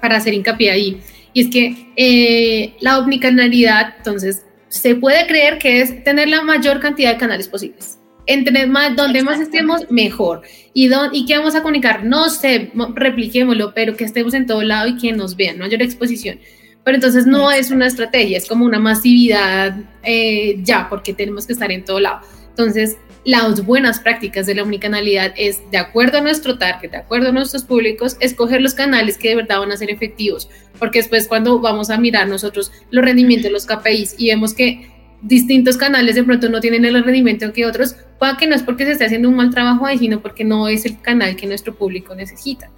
para 0.02 0.18
hacer 0.18 0.34
hincapié 0.34 0.72
ahí, 0.72 1.02
y 1.34 1.42
es 1.42 1.48
que 1.50 1.92
eh, 1.96 2.76
la 2.82 3.00
omnicanalidad, 3.00 3.96
entonces, 3.98 4.44
se 4.68 4.96
puede 4.96 5.26
creer 5.28 5.58
que 5.58 5.82
es 5.82 6.04
tener 6.04 6.28
la 6.28 6.42
mayor 6.42 6.80
cantidad 6.80 7.14
de 7.14 7.18
canales 7.18 7.48
posibles. 7.48 7.98
Entre 8.26 8.68
más, 8.68 8.96
donde 8.96 9.24
más 9.24 9.40
estemos, 9.40 9.90
mejor. 9.90 10.44
¿Y, 10.74 10.88
don, 10.88 11.10
¿Y 11.14 11.26
qué 11.26 11.38
vamos 11.38 11.56
a 11.56 11.62
comunicar? 11.62 12.04
No 12.04 12.30
sé, 12.30 12.72
repliquémoslo, 12.94 13.74
pero 13.74 13.96
que 13.96 14.04
estemos 14.04 14.36
en 14.36 14.46
todo 14.46 14.62
lado 14.62 14.88
y 14.88 14.98
que 14.98 15.12
nos 15.12 15.36
vean, 15.36 15.58
mayor 15.58 15.82
exposición. 15.82 16.40
Pero 16.84 16.96
entonces 16.96 17.26
no 17.26 17.52
es 17.52 17.72
una 17.72 17.88
estrategia, 17.88 18.38
es 18.38 18.48
como 18.48 18.66
una 18.66 18.80
masividad 18.80 19.76
eh, 20.04 20.60
ya, 20.64 20.88
porque 20.90 21.14
tenemos 21.14 21.48
que 21.48 21.54
estar 21.54 21.72
en 21.72 21.84
todo 21.84 22.00
lado. 22.00 22.22
Entonces, 22.50 22.98
las 23.26 23.66
buenas 23.66 24.00
prácticas 24.00 24.46
de 24.46 24.56
la 24.56 24.64
omnicanalidad 24.64 25.34
es, 25.36 25.62
de 25.72 25.78
acuerdo 25.78 26.18
a 26.18 26.22
nuestro 26.22 26.58
target, 26.58 26.92
de 26.92 26.98
acuerdo 26.98 27.30
a 27.30 27.32
nuestros 27.32 27.64
públicos, 27.64 28.18
escoger 28.20 28.62
los 28.62 28.74
canales 28.74 29.18
que 29.18 29.30
de 29.30 29.36
verdad 29.36 29.60
van 29.60 29.72
a 29.72 29.78
ser 29.78 29.92
efectivos, 29.92 30.50
porque 30.78 31.00
después 31.00 31.28
cuando 31.28 31.60
vamos 31.60 31.90
a 31.90 31.98
mirar 31.98 32.28
nosotros 32.28 32.72
los 32.92 33.04
rendimientos 33.04 33.52
los 33.52 33.66
KPIs 33.66 34.16
y 34.18 34.28
vemos 34.28 34.54
que 34.54 34.90
distintos 35.22 35.78
canales 35.78 36.16
de 36.16 36.24
pronto 36.24 36.50
no 36.50 36.62
tienen 36.62 36.86
el 36.86 37.04
rendimiento 37.04 37.52
que 37.52 37.66
otros, 37.66 37.96
pueda 38.18 38.38
que 38.38 38.48
no 38.48 38.56
es 38.56 38.64
porque 38.64 38.86
se 38.86 38.94
esté 38.94 39.06
haciendo 39.06 39.30
un 39.30 39.36
mal 39.36 39.50
trabajo 39.50 39.86
ahí, 39.86 39.98
sino 39.98 40.22
porque 40.22 40.46
no 40.46 40.68
es 40.68 40.86
el 40.86 41.00
canal 41.02 41.36
que 41.36 41.46
nuestro 41.46 41.76
público 41.76 42.16
necesita. 42.16 42.70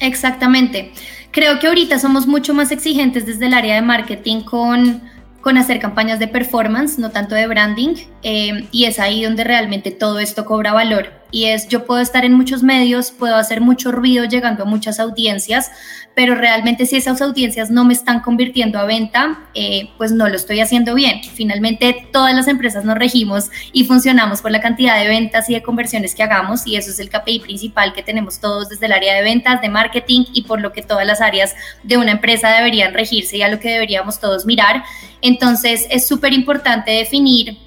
Exactamente. 0.00 0.92
Creo 1.30 1.58
que 1.58 1.66
ahorita 1.66 1.98
somos 1.98 2.26
mucho 2.26 2.54
más 2.54 2.70
exigentes 2.70 3.26
desde 3.26 3.46
el 3.46 3.54
área 3.54 3.74
de 3.74 3.82
marketing 3.82 4.42
con 4.42 5.02
con 5.46 5.58
hacer 5.58 5.78
campañas 5.78 6.18
de 6.18 6.26
performance, 6.26 6.98
no 6.98 7.12
tanto 7.12 7.36
de 7.36 7.46
branding, 7.46 7.94
eh, 8.24 8.66
y 8.72 8.86
es 8.86 8.98
ahí 8.98 9.22
donde 9.22 9.44
realmente 9.44 9.92
todo 9.92 10.18
esto 10.18 10.44
cobra 10.44 10.72
valor. 10.72 11.12
Y 11.30 11.44
es, 11.46 11.68
yo 11.68 11.84
puedo 11.84 12.00
estar 12.00 12.24
en 12.24 12.34
muchos 12.34 12.62
medios, 12.62 13.10
puedo 13.10 13.36
hacer 13.36 13.60
mucho 13.60 13.92
ruido 13.92 14.24
llegando 14.24 14.62
a 14.62 14.66
muchas 14.66 15.00
audiencias, 15.00 15.70
pero 16.14 16.34
realmente 16.34 16.86
si 16.86 16.96
esas 16.96 17.20
audiencias 17.20 17.70
no 17.70 17.84
me 17.84 17.92
están 17.92 18.20
convirtiendo 18.20 18.78
a 18.78 18.84
venta, 18.84 19.40
eh, 19.54 19.90
pues 19.98 20.12
no 20.12 20.28
lo 20.28 20.36
estoy 20.36 20.60
haciendo 20.60 20.94
bien. 20.94 21.20
Finalmente, 21.34 22.08
todas 22.10 22.34
las 22.34 22.48
empresas 22.48 22.84
nos 22.84 22.96
regimos 22.96 23.50
y 23.72 23.84
funcionamos 23.84 24.40
por 24.40 24.50
la 24.50 24.60
cantidad 24.60 24.98
de 24.98 25.08
ventas 25.08 25.50
y 25.50 25.54
de 25.54 25.62
conversiones 25.62 26.14
que 26.14 26.22
hagamos 26.22 26.66
y 26.66 26.76
eso 26.76 26.90
es 26.90 27.00
el 27.00 27.10
KPI 27.10 27.40
principal 27.40 27.92
que 27.92 28.02
tenemos 28.02 28.40
todos 28.40 28.70
desde 28.70 28.86
el 28.86 28.92
área 28.92 29.14
de 29.14 29.22
ventas, 29.22 29.60
de 29.60 29.68
marketing 29.68 30.24
y 30.32 30.42
por 30.42 30.60
lo 30.60 30.72
que 30.72 30.82
todas 30.82 31.06
las 31.06 31.20
áreas 31.20 31.54
de 31.82 31.98
una 31.98 32.12
empresa 32.12 32.48
deberían 32.50 32.94
regirse 32.94 33.36
y 33.36 33.42
a 33.42 33.48
lo 33.48 33.60
que 33.60 33.70
deberíamos 33.70 34.20
todos 34.20 34.46
mirar. 34.46 34.84
Entonces, 35.20 35.86
es 35.90 36.06
súper 36.06 36.32
importante 36.32 36.92
definir 36.92 37.65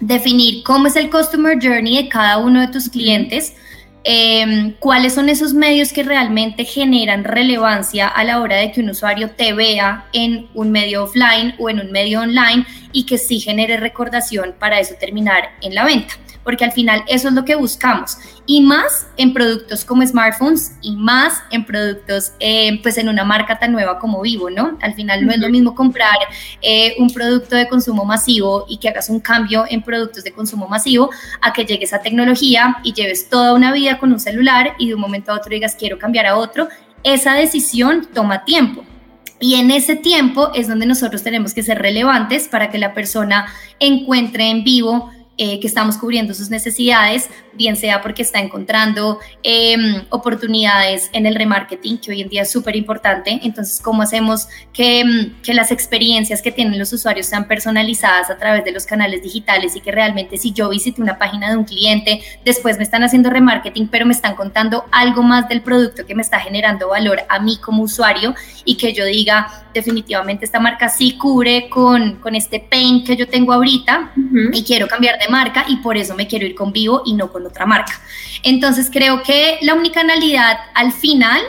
definir 0.00 0.62
cómo 0.62 0.86
es 0.86 0.96
el 0.96 1.10
customer 1.10 1.58
journey 1.60 2.02
de 2.02 2.08
cada 2.08 2.38
uno 2.38 2.60
de 2.60 2.68
tus 2.68 2.88
clientes, 2.88 3.54
Em, 4.04 4.72
cuáles 4.78 5.14
son 5.14 5.28
esos 5.28 5.52
medios 5.52 5.92
que 5.92 6.02
realmente 6.02 6.64
generan 6.64 7.24
relevancia 7.24 8.08
a 8.08 8.24
la 8.24 8.40
hora 8.40 8.56
de 8.56 8.72
que 8.72 8.80
un 8.80 8.88
usuario 8.88 9.32
te 9.32 9.52
vea 9.52 10.06
en 10.14 10.48
un 10.54 10.70
medio 10.70 11.04
offline 11.04 11.54
o 11.58 11.68
en 11.68 11.80
un 11.80 11.92
medio 11.92 12.22
online 12.22 12.64
y 12.92 13.04
que 13.04 13.18
sí 13.18 13.38
genere 13.38 13.76
recordación 13.76 14.54
para 14.58 14.80
eso 14.80 14.94
terminar 14.98 15.50
en 15.60 15.74
la 15.74 15.84
venta 15.84 16.14
porque 16.44 16.64
al 16.64 16.72
final 16.72 17.02
eso 17.08 17.28
es 17.28 17.34
lo 17.34 17.44
que 17.44 17.54
buscamos. 17.54 18.16
Y 18.46 18.62
más 18.62 19.06
en 19.16 19.34
productos 19.34 19.84
como 19.84 20.06
smartphones 20.06 20.72
y 20.80 20.96
más 20.96 21.42
en 21.50 21.64
productos, 21.64 22.32
eh, 22.40 22.80
pues 22.82 22.96
en 22.98 23.08
una 23.08 23.24
marca 23.24 23.58
tan 23.58 23.72
nueva 23.72 23.98
como 23.98 24.20
Vivo, 24.22 24.50
¿no? 24.50 24.78
Al 24.80 24.94
final 24.94 25.26
no 25.26 25.32
es 25.32 25.38
lo 25.38 25.48
mismo 25.50 25.74
comprar 25.74 26.16
eh, 26.62 26.94
un 26.98 27.10
producto 27.10 27.56
de 27.56 27.68
consumo 27.68 28.04
masivo 28.04 28.64
y 28.68 28.78
que 28.78 28.88
hagas 28.88 29.08
un 29.10 29.20
cambio 29.20 29.64
en 29.68 29.82
productos 29.82 30.24
de 30.24 30.32
consumo 30.32 30.68
masivo 30.68 31.10
a 31.40 31.52
que 31.52 31.64
llegues 31.64 31.92
a 31.92 32.00
tecnología 32.00 32.78
y 32.82 32.92
lleves 32.92 33.28
toda 33.28 33.54
una 33.54 33.72
vida 33.72 33.98
con 33.98 34.12
un 34.12 34.20
celular 34.20 34.74
y 34.78 34.88
de 34.88 34.94
un 34.94 35.00
momento 35.00 35.32
a 35.32 35.36
otro 35.36 35.50
digas 35.50 35.76
quiero 35.78 35.98
cambiar 35.98 36.26
a 36.26 36.36
otro. 36.36 36.68
Esa 37.02 37.34
decisión 37.34 38.08
toma 38.12 38.44
tiempo. 38.44 38.84
Y 39.40 39.54
en 39.54 39.70
ese 39.70 39.94
tiempo 39.94 40.50
es 40.54 40.66
donde 40.66 40.86
nosotros 40.86 41.22
tenemos 41.22 41.54
que 41.54 41.62
ser 41.62 41.78
relevantes 41.78 42.48
para 42.48 42.70
que 42.70 42.78
la 42.78 42.92
persona 42.92 43.46
encuentre 43.78 44.50
en 44.50 44.64
vivo 44.64 45.10
eh, 45.40 45.60
que 45.60 45.68
estamos 45.68 45.96
cubriendo 45.96 46.34
sus 46.34 46.50
necesidades, 46.50 47.30
bien 47.54 47.76
sea 47.76 48.02
porque 48.02 48.22
está 48.22 48.40
encontrando 48.40 49.20
em, 49.44 50.02
oportunidades 50.10 51.10
en 51.12 51.26
el 51.26 51.36
remarketing, 51.36 51.98
que 51.98 52.10
hoy 52.10 52.22
en 52.22 52.28
día 52.28 52.42
es 52.42 52.50
súper 52.50 52.74
importante. 52.74 53.38
Entonces, 53.44 53.80
¿cómo 53.80 54.02
hacemos 54.02 54.48
que, 54.72 54.98
em, 54.98 55.40
que, 55.42 55.54
las 55.54 55.70
experiencias 55.70 56.42
que 56.42 56.50
tienen 56.50 56.76
los 56.76 56.92
usuarios 56.92 57.26
sean 57.26 57.46
personalizadas 57.46 58.30
a 58.30 58.36
través 58.36 58.64
de 58.64 58.72
los 58.72 58.84
canales 58.84 59.22
digitales 59.22 59.76
y 59.76 59.80
que 59.80 59.92
realmente 59.92 60.38
si 60.38 60.52
yo 60.52 60.68
visité 60.70 61.00
una 61.02 61.18
página 61.18 61.50
de 61.50 61.56
un 61.56 61.64
cliente, 61.64 62.20
después 62.44 62.76
me 62.76 62.82
están 62.82 63.04
haciendo 63.04 63.30
remarketing, 63.30 63.86
pero 63.86 64.06
me 64.06 64.14
están 64.14 64.34
contando 64.34 64.86
algo 64.90 65.22
más 65.22 65.48
del 65.48 65.62
producto 65.62 66.04
que 66.04 66.16
me 66.16 66.22
está 66.22 66.40
generando 66.40 66.88
valor 66.88 67.20
a 67.28 67.38
mí 67.38 67.58
como 67.58 67.84
usuario 67.84 68.34
y 68.64 68.76
que 68.76 68.92
yo 68.92 69.04
diga, 69.04 69.66
definitivamente 69.72 70.44
esta 70.44 70.58
marca 70.58 70.88
sí 70.88 71.16
cubre 71.16 71.68
con, 71.68 72.16
con 72.16 72.34
este 72.34 72.58
pain 72.58 73.04
que 73.04 73.16
yo 73.16 73.28
tengo 73.28 73.52
ahorita 73.52 74.12
y 74.52 74.64
quiero 74.64 74.88
cambiar 74.88 75.18
de 75.18 75.27
marca 75.28 75.64
y 75.68 75.76
por 75.76 75.96
eso 75.96 76.14
me 76.14 76.26
quiero 76.26 76.46
ir 76.46 76.54
con 76.54 76.72
Vivo 76.72 77.02
y 77.06 77.14
no 77.14 77.30
con 77.30 77.46
otra 77.46 77.66
marca. 77.66 78.00
Entonces 78.42 78.90
creo 78.92 79.22
que 79.22 79.58
la 79.62 79.74
unicanalidad 79.74 80.58
al 80.74 80.92
final 80.92 81.40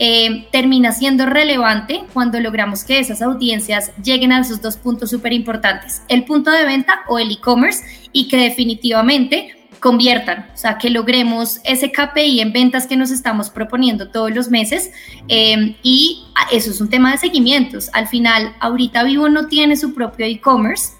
eh, 0.00 0.46
termina 0.52 0.92
siendo 0.92 1.26
relevante 1.26 2.04
cuando 2.12 2.38
logramos 2.38 2.84
que 2.84 3.00
esas 3.00 3.20
audiencias 3.20 3.90
lleguen 4.02 4.30
a 4.30 4.40
esos 4.40 4.62
dos 4.62 4.76
puntos 4.76 5.10
súper 5.10 5.32
importantes, 5.32 6.02
el 6.08 6.24
punto 6.24 6.52
de 6.52 6.64
venta 6.64 7.00
o 7.08 7.18
el 7.18 7.32
e-commerce 7.32 7.84
y 8.12 8.28
que 8.28 8.36
definitivamente 8.36 9.56
conviertan, 9.80 10.50
o 10.54 10.56
sea, 10.56 10.78
que 10.78 10.90
logremos 10.90 11.60
ese 11.64 11.90
KPI 11.90 12.40
en 12.40 12.52
ventas 12.52 12.86
que 12.86 12.96
nos 12.96 13.10
estamos 13.10 13.50
proponiendo 13.50 14.08
todos 14.08 14.32
los 14.32 14.50
meses 14.50 14.90
eh, 15.28 15.76
y 15.82 16.24
eso 16.52 16.70
es 16.70 16.80
un 16.80 16.88
tema 16.88 17.12
de 17.12 17.18
seguimientos. 17.18 17.90
Al 17.92 18.08
final, 18.08 18.54
ahorita 18.60 19.02
Vivo 19.04 19.28
no 19.28 19.46
tiene 19.46 19.76
su 19.76 19.94
propio 19.94 20.26
e-commerce, 20.26 20.92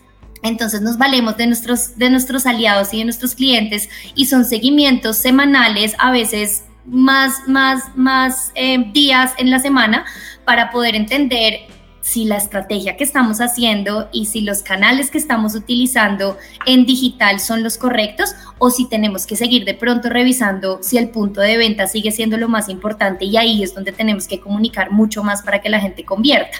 entonces 0.42 0.80
nos 0.80 0.98
valemos 0.98 1.36
de 1.36 1.46
nuestros, 1.46 1.96
de 1.98 2.10
nuestros 2.10 2.46
aliados 2.46 2.92
y 2.94 2.98
de 2.98 3.04
nuestros 3.04 3.34
clientes 3.34 3.88
y 4.14 4.26
son 4.26 4.44
seguimientos 4.44 5.16
semanales, 5.16 5.94
a 5.98 6.10
veces 6.10 6.64
más, 6.86 7.46
más, 7.46 7.84
más 7.96 8.52
eh, 8.54 8.90
días 8.92 9.32
en 9.38 9.50
la 9.50 9.58
semana 9.58 10.04
para 10.44 10.70
poder 10.70 10.94
entender 10.94 11.60
si 12.08 12.24
la 12.24 12.38
estrategia 12.38 12.96
que 12.96 13.04
estamos 13.04 13.42
haciendo 13.42 14.08
y 14.12 14.26
si 14.26 14.40
los 14.40 14.62
canales 14.62 15.10
que 15.10 15.18
estamos 15.18 15.54
utilizando 15.54 16.38
en 16.64 16.86
digital 16.86 17.38
son 17.38 17.62
los 17.62 17.76
correctos 17.76 18.34
o 18.56 18.70
si 18.70 18.88
tenemos 18.88 19.26
que 19.26 19.36
seguir 19.36 19.66
de 19.66 19.74
pronto 19.74 20.08
revisando 20.08 20.78
si 20.82 20.96
el 20.96 21.10
punto 21.10 21.42
de 21.42 21.58
venta 21.58 21.86
sigue 21.86 22.10
siendo 22.10 22.38
lo 22.38 22.48
más 22.48 22.70
importante 22.70 23.26
y 23.26 23.36
ahí 23.36 23.62
es 23.62 23.74
donde 23.74 23.92
tenemos 23.92 24.26
que 24.26 24.40
comunicar 24.40 24.90
mucho 24.90 25.22
más 25.22 25.42
para 25.42 25.60
que 25.60 25.68
la 25.68 25.80
gente 25.80 26.06
convierta. 26.06 26.56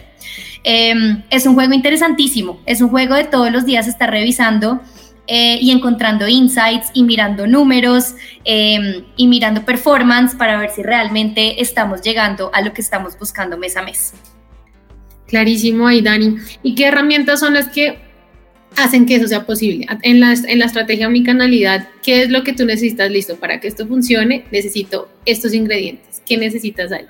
Em, 0.64 1.22
es 1.30 1.46
un 1.46 1.54
juego 1.54 1.72
interesantísimo, 1.72 2.60
es 2.66 2.82
un 2.82 2.90
juego 2.90 3.14
de 3.14 3.24
todos 3.24 3.50
los 3.50 3.64
días 3.64 3.88
estar 3.88 4.10
revisando. 4.10 4.80
Eh, 5.30 5.58
y 5.60 5.72
encontrando 5.72 6.26
insights 6.26 6.88
y 6.94 7.02
mirando 7.02 7.46
números 7.46 8.14
em, 8.46 9.04
y 9.14 9.26
mirando 9.26 9.62
performance 9.62 10.34
para 10.34 10.56
ver 10.56 10.70
si 10.70 10.82
realmente 10.82 11.60
estamos 11.60 12.00
llegando 12.00 12.50
a 12.54 12.62
lo 12.62 12.72
que 12.72 12.80
estamos 12.80 13.18
buscando 13.18 13.58
mes 13.58 13.76
a 13.76 13.82
mes. 13.82 14.14
Clarísimo 15.28 15.86
ahí, 15.86 16.00
Dani. 16.00 16.36
¿Y 16.62 16.74
qué 16.74 16.86
herramientas 16.86 17.40
son 17.40 17.54
las 17.54 17.68
que 17.68 17.98
hacen 18.76 19.06
que 19.06 19.16
eso 19.16 19.28
sea 19.28 19.44
posible? 19.44 19.86
En 20.02 20.20
la, 20.20 20.32
en 20.32 20.58
la 20.58 20.64
estrategia 20.64 21.06
omnicanalidad, 21.06 21.88
¿qué 22.02 22.22
es 22.22 22.30
lo 22.30 22.42
que 22.42 22.54
tú 22.54 22.64
necesitas 22.64 23.10
listo 23.10 23.36
para 23.36 23.60
que 23.60 23.68
esto 23.68 23.86
funcione? 23.86 24.46
Necesito 24.50 25.08
estos 25.26 25.52
ingredientes. 25.52 26.22
¿Qué 26.26 26.38
necesitas 26.38 26.90
ahí? 26.92 27.04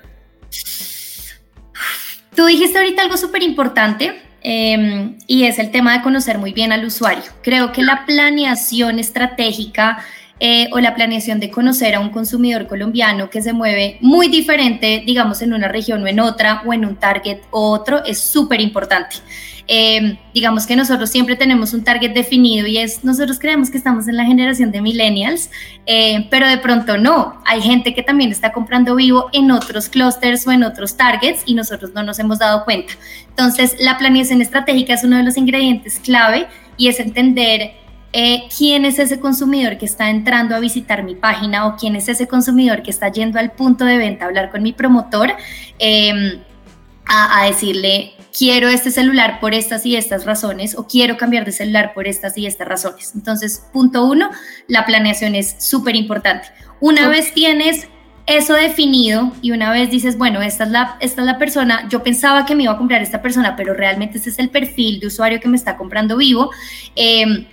Tú 2.35 2.45
dijiste 2.45 2.77
ahorita 2.77 3.01
algo 3.01 3.17
súper 3.17 3.41
importante 3.41 4.13
em, 4.41 5.17
y 5.25 5.43
es 5.43 5.57
el 5.57 5.71
tema 5.71 5.97
de 5.97 6.03
conocer 6.03 6.37
muy 6.37 6.53
bien 6.53 6.71
al 6.71 6.85
usuario. 6.85 7.23
Creo 7.41 7.71
que 7.71 7.83
la 7.83 8.05
planeación 8.05 8.99
estratégica 8.99 10.03
eh, 10.39 10.69
o 10.71 10.79
la 10.79 10.95
planeación 10.95 11.39
de 11.39 11.49
conocer 11.49 11.95
a 11.95 11.99
un 11.99 12.09
consumidor 12.09 12.67
colombiano 12.67 13.29
que 13.29 13.41
se 13.41 13.53
mueve 13.53 13.97
muy 14.01 14.29
diferente, 14.29 15.03
digamos, 15.05 15.41
en 15.41 15.53
una 15.53 15.67
región 15.67 16.01
o 16.03 16.07
en 16.07 16.19
otra, 16.19 16.61
o 16.65 16.73
en 16.73 16.85
un 16.85 16.95
target 16.95 17.39
o 17.51 17.71
otro, 17.71 18.03
es 18.05 18.19
súper 18.19 18.61
importante. 18.61 19.17
Eh, 19.71 20.17
digamos 20.33 20.65
que 20.65 20.75
nosotros 20.75 21.11
siempre 21.11 21.35
tenemos 21.35 21.75
un 21.75 21.83
target 21.83 22.11
definido 22.13 22.65
y 22.65 22.79
es, 22.79 23.03
nosotros 23.03 23.37
creemos 23.37 23.69
que 23.69 23.77
estamos 23.77 24.07
en 24.07 24.17
la 24.17 24.25
generación 24.25 24.71
de 24.71 24.81
millennials, 24.81 25.51
eh, 25.85 26.25
pero 26.31 26.47
de 26.47 26.57
pronto 26.57 26.97
no, 26.97 27.39
hay 27.45 27.61
gente 27.61 27.93
que 27.93 28.01
también 28.01 28.31
está 28.31 28.51
comprando 28.51 28.95
vivo 28.95 29.29
en 29.31 29.51
otros 29.51 29.87
clusters 29.87 30.47
o 30.47 30.51
en 30.51 30.63
otros 30.63 30.97
targets 30.97 31.43
y 31.45 31.53
nosotros 31.53 31.91
no 31.93 32.01
nos 32.01 32.17
hemos 32.17 32.39
dado 32.39 32.65
cuenta. 32.65 32.93
Entonces, 33.27 33.75
la 33.79 33.99
planeación 33.99 34.41
estratégica 34.41 34.95
es 34.95 35.03
uno 35.03 35.17
de 35.17 35.23
los 35.23 35.37
ingredientes 35.37 35.99
clave 35.99 36.47
y 36.75 36.87
es 36.87 36.99
entender 36.99 37.73
eh, 38.11 38.43
quién 38.55 38.85
es 38.85 38.97
ese 38.97 39.19
consumidor 39.19 39.77
que 39.77 39.85
está 39.85 40.09
entrando 40.09 40.55
a 40.55 40.59
visitar 40.59 41.03
mi 41.03 41.15
página 41.15 41.67
o 41.67 41.75
quién 41.75 41.95
es 41.95 42.07
ese 42.07 42.27
consumidor 42.27 42.81
que 42.81 42.89
está 42.89 43.09
yendo 43.11 43.37
al 43.37 43.51
punto 43.51 43.85
de 43.85 43.97
venta 43.97 44.25
a 44.25 44.27
hablar 44.29 44.49
con 44.49 44.63
mi 44.63 44.73
promotor, 44.73 45.33
em, 45.77 46.39
a, 47.05 47.45
decirle, 47.45 48.13
quiero 48.37 48.67
este 48.67 48.91
celular 48.91 49.39
por 49.39 49.55
estas 49.55 49.83
y 49.85 49.95
estas 49.95 50.25
razones 50.25 50.77
o 50.77 50.85
quiero 50.85 51.17
cambiar 51.17 51.43
de 51.43 51.51
celular 51.51 51.93
por 51.93 52.07
estas 52.07 52.37
y 52.37 52.45
estas 52.45 52.67
razones. 52.67 53.13
Entonces, 53.15 53.63
punto 53.73 54.05
uno, 54.05 54.29
la 54.67 54.85
planeación 54.85 55.33
es 55.33 55.55
súper 55.57 55.95
importante. 55.95 56.47
Una 56.79 57.07
vez 57.07 57.33
tienes 57.33 57.87
eso 58.27 58.53
definido 58.53 59.33
y 59.41 59.51
una 59.51 59.71
vez 59.71 59.89
dices, 59.89 60.19
bueno, 60.19 60.41
esta 60.43 60.65
es, 60.65 60.69
la, 60.69 60.97
esta 60.99 61.21
es 61.21 61.25
la 61.25 61.39
persona, 61.39 61.87
yo 61.89 62.03
pensaba 62.03 62.45
que 62.45 62.53
me 62.53 62.63
iba 62.63 62.73
a 62.73 62.77
comprar 62.77 63.01
esta 63.01 63.23
persona, 63.23 63.55
pero 63.55 63.73
realmente 63.73 64.19
este 64.19 64.29
es 64.29 64.37
el 64.37 64.49
perfil 64.49 64.99
de 64.99 65.07
usuario 65.07 65.39
que 65.39 65.47
me 65.47 65.57
está 65.57 65.77
comprando 65.77 66.15
vivo. 66.15 66.51
Eh, 66.95 67.47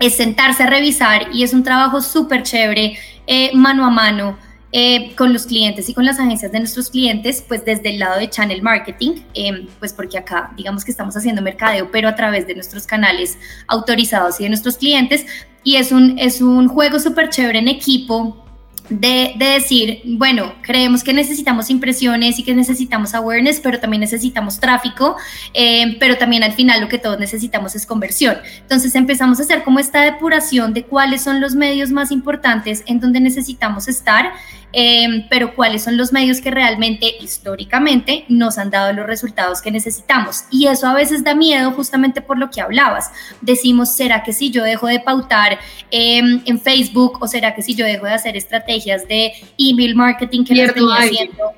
es 0.00 0.16
sentarse 0.16 0.64
a 0.64 0.66
revisar 0.66 1.28
y 1.32 1.44
es 1.44 1.52
un 1.52 1.62
trabajo 1.62 2.00
súper 2.00 2.42
chévere, 2.42 2.98
eh, 3.26 3.50
mano 3.54 3.84
a 3.84 3.90
mano, 3.90 4.36
eh, 4.72 5.14
con 5.16 5.32
los 5.32 5.46
clientes 5.46 5.88
y 5.88 5.94
con 5.94 6.04
las 6.04 6.20
agencias 6.20 6.52
de 6.52 6.60
nuestros 6.60 6.90
clientes, 6.90 7.44
pues 7.46 7.64
desde 7.64 7.90
el 7.90 7.98
lado 7.98 8.18
de 8.18 8.30
channel 8.30 8.62
marketing, 8.62 9.22
em, 9.34 9.66
pues 9.80 9.92
porque 9.92 10.16
acá 10.16 10.52
digamos 10.56 10.84
que 10.84 10.92
estamos 10.92 11.16
haciendo 11.16 11.42
mercadeo, 11.42 11.90
pero 11.90 12.08
a 12.08 12.14
través 12.14 12.46
de 12.46 12.54
nuestros 12.54 12.86
canales 12.86 13.36
autorizados 13.66 14.38
y 14.40 14.44
de 14.44 14.48
nuestros 14.48 14.78
clientes. 14.78 15.26
Y 15.64 15.76
es 15.76 15.90
un, 15.90 16.18
es 16.18 16.40
un 16.40 16.68
juego 16.68 17.00
súper 17.00 17.30
chévere 17.30 17.58
en 17.58 17.68
equipo 17.68 18.44
de, 18.90 19.34
decir, 19.38 20.02
bueno, 20.04 20.52
creemos 20.62 21.02
que 21.02 21.12
necesitamos 21.12 21.70
impresiones 21.70 22.38
y 22.38 22.42
que 22.42 22.54
necesitamos 22.54 23.14
awareness, 23.14 23.60
pero 23.60 23.78
también 23.78 24.00
necesitamos 24.00 24.58
tráfico, 24.60 25.16
eh, 25.54 25.96
pero 25.98 26.18
también 26.18 26.42
al 26.42 26.52
final 26.52 26.80
lo 26.80 26.88
que 26.88 26.98
todos 26.98 27.18
necesitamos 27.18 27.74
es 27.76 27.86
conversión. 27.86 28.36
Entonces 28.60 28.94
empezamos 28.94 29.38
a 29.38 29.44
hacer 29.44 29.62
como 29.62 29.78
esta 29.78 30.02
depuración 30.02 30.74
de 30.74 30.84
cuáles 30.84 31.22
son 31.22 31.40
los 31.40 31.54
medios 31.54 31.90
más 31.90 32.10
importantes 32.10 32.82
en 32.86 33.00
donde 33.00 33.20
necesitamos 33.20 33.88
estar 33.88 34.32
Em, 34.72 35.26
pero 35.28 35.54
cuáles 35.54 35.82
son 35.82 35.96
los 35.96 36.12
medios 36.12 36.40
que 36.40 36.50
realmente 36.50 37.16
históricamente 37.20 38.24
nos 38.28 38.56
han 38.56 38.70
dado 38.70 38.92
los 38.92 39.06
resultados 39.06 39.60
que 39.60 39.70
necesitamos. 39.70 40.44
Y 40.50 40.68
eso 40.68 40.86
a 40.86 40.94
veces 40.94 41.24
da 41.24 41.34
miedo 41.34 41.72
justamente 41.72 42.22
por 42.22 42.38
lo 42.38 42.50
que 42.50 42.60
hablabas. 42.60 43.10
Decimos, 43.40 43.94
¿será 43.94 44.22
que 44.22 44.32
si 44.32 44.50
yo 44.50 44.62
dejo 44.62 44.86
de 44.86 45.00
pautar 45.00 45.58
em, 45.90 46.40
en 46.44 46.60
Facebook 46.60 47.18
o 47.20 47.26
será 47.26 47.54
que 47.54 47.62
si 47.62 47.74
yo 47.74 47.84
dejo 47.84 48.06
de 48.06 48.12
hacer 48.12 48.36
estrategias 48.36 49.08
de 49.08 49.32
email 49.58 49.96
marketing 49.96 50.44
que 50.44 50.54
pierdo 50.54 50.74
venía 50.74 50.96
haciendo, 50.96 51.52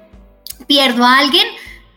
pierdo 0.67 1.05
a 1.05 1.19
alguien? 1.19 1.47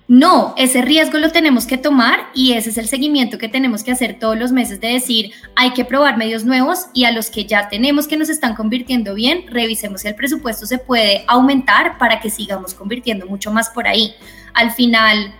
No, 0.07 0.53
ese 0.55 0.83
riesgo 0.83 1.17
lo 1.17 1.31
tenemos 1.31 1.65
que 1.65 1.79
tomar 1.79 2.27
y 2.35 2.53
ese 2.53 2.69
es 2.69 2.77
el 2.77 2.87
seguimiento 2.87 3.39
que 3.39 3.49
tenemos 3.49 3.83
que 3.83 3.91
hacer 3.91 4.19
todos 4.19 4.37
los 4.37 4.51
meses 4.51 4.79
de 4.79 4.89
decir, 4.89 5.31
hay 5.55 5.71
que 5.71 5.83
probar 5.83 6.15
medios 6.15 6.45
nuevos 6.45 6.87
y 6.93 7.05
a 7.05 7.11
los 7.11 7.31
que 7.31 7.45
ya 7.45 7.69
tenemos 7.69 8.07
que 8.07 8.15
nos 8.15 8.29
están 8.29 8.53
convirtiendo 8.53 9.15
bien, 9.15 9.45
revisemos 9.47 10.01
si 10.01 10.07
el 10.07 10.15
presupuesto 10.15 10.67
se 10.67 10.77
puede 10.77 11.25
aumentar 11.27 11.97
para 11.97 12.19
que 12.19 12.29
sigamos 12.29 12.75
convirtiendo 12.75 13.25
mucho 13.25 13.51
más 13.51 13.71
por 13.71 13.87
ahí. 13.87 14.13
Al 14.53 14.71
final, 14.71 15.33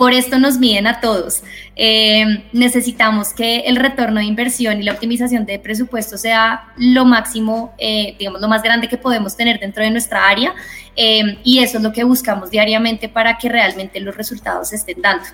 por 0.00 0.14
esto 0.14 0.38
nos 0.38 0.56
miden 0.56 0.86
a 0.86 0.98
todos. 0.98 1.42
Eh, 1.76 2.24
necesitamos 2.54 3.34
que 3.34 3.58
el 3.66 3.76
retorno 3.76 4.20
de 4.20 4.24
inversión 4.24 4.80
y 4.80 4.82
la 4.82 4.92
optimización 4.92 5.44
de 5.44 5.58
presupuesto 5.58 6.16
sea 6.16 6.72
lo 6.78 7.04
máximo, 7.04 7.74
eh, 7.76 8.16
digamos, 8.18 8.40
lo 8.40 8.48
más 8.48 8.62
grande 8.62 8.88
que 8.88 8.96
podemos 8.96 9.36
tener 9.36 9.60
dentro 9.60 9.84
de 9.84 9.90
nuestra 9.90 10.26
área. 10.26 10.54
Eh, 10.96 11.36
y 11.44 11.58
eso 11.58 11.76
es 11.76 11.82
lo 11.82 11.92
que 11.92 12.04
buscamos 12.04 12.50
diariamente 12.50 13.10
para 13.10 13.36
que 13.36 13.50
realmente 13.50 14.00
los 14.00 14.16
resultados 14.16 14.70
se 14.70 14.76
estén 14.76 15.02
dando. 15.02 15.26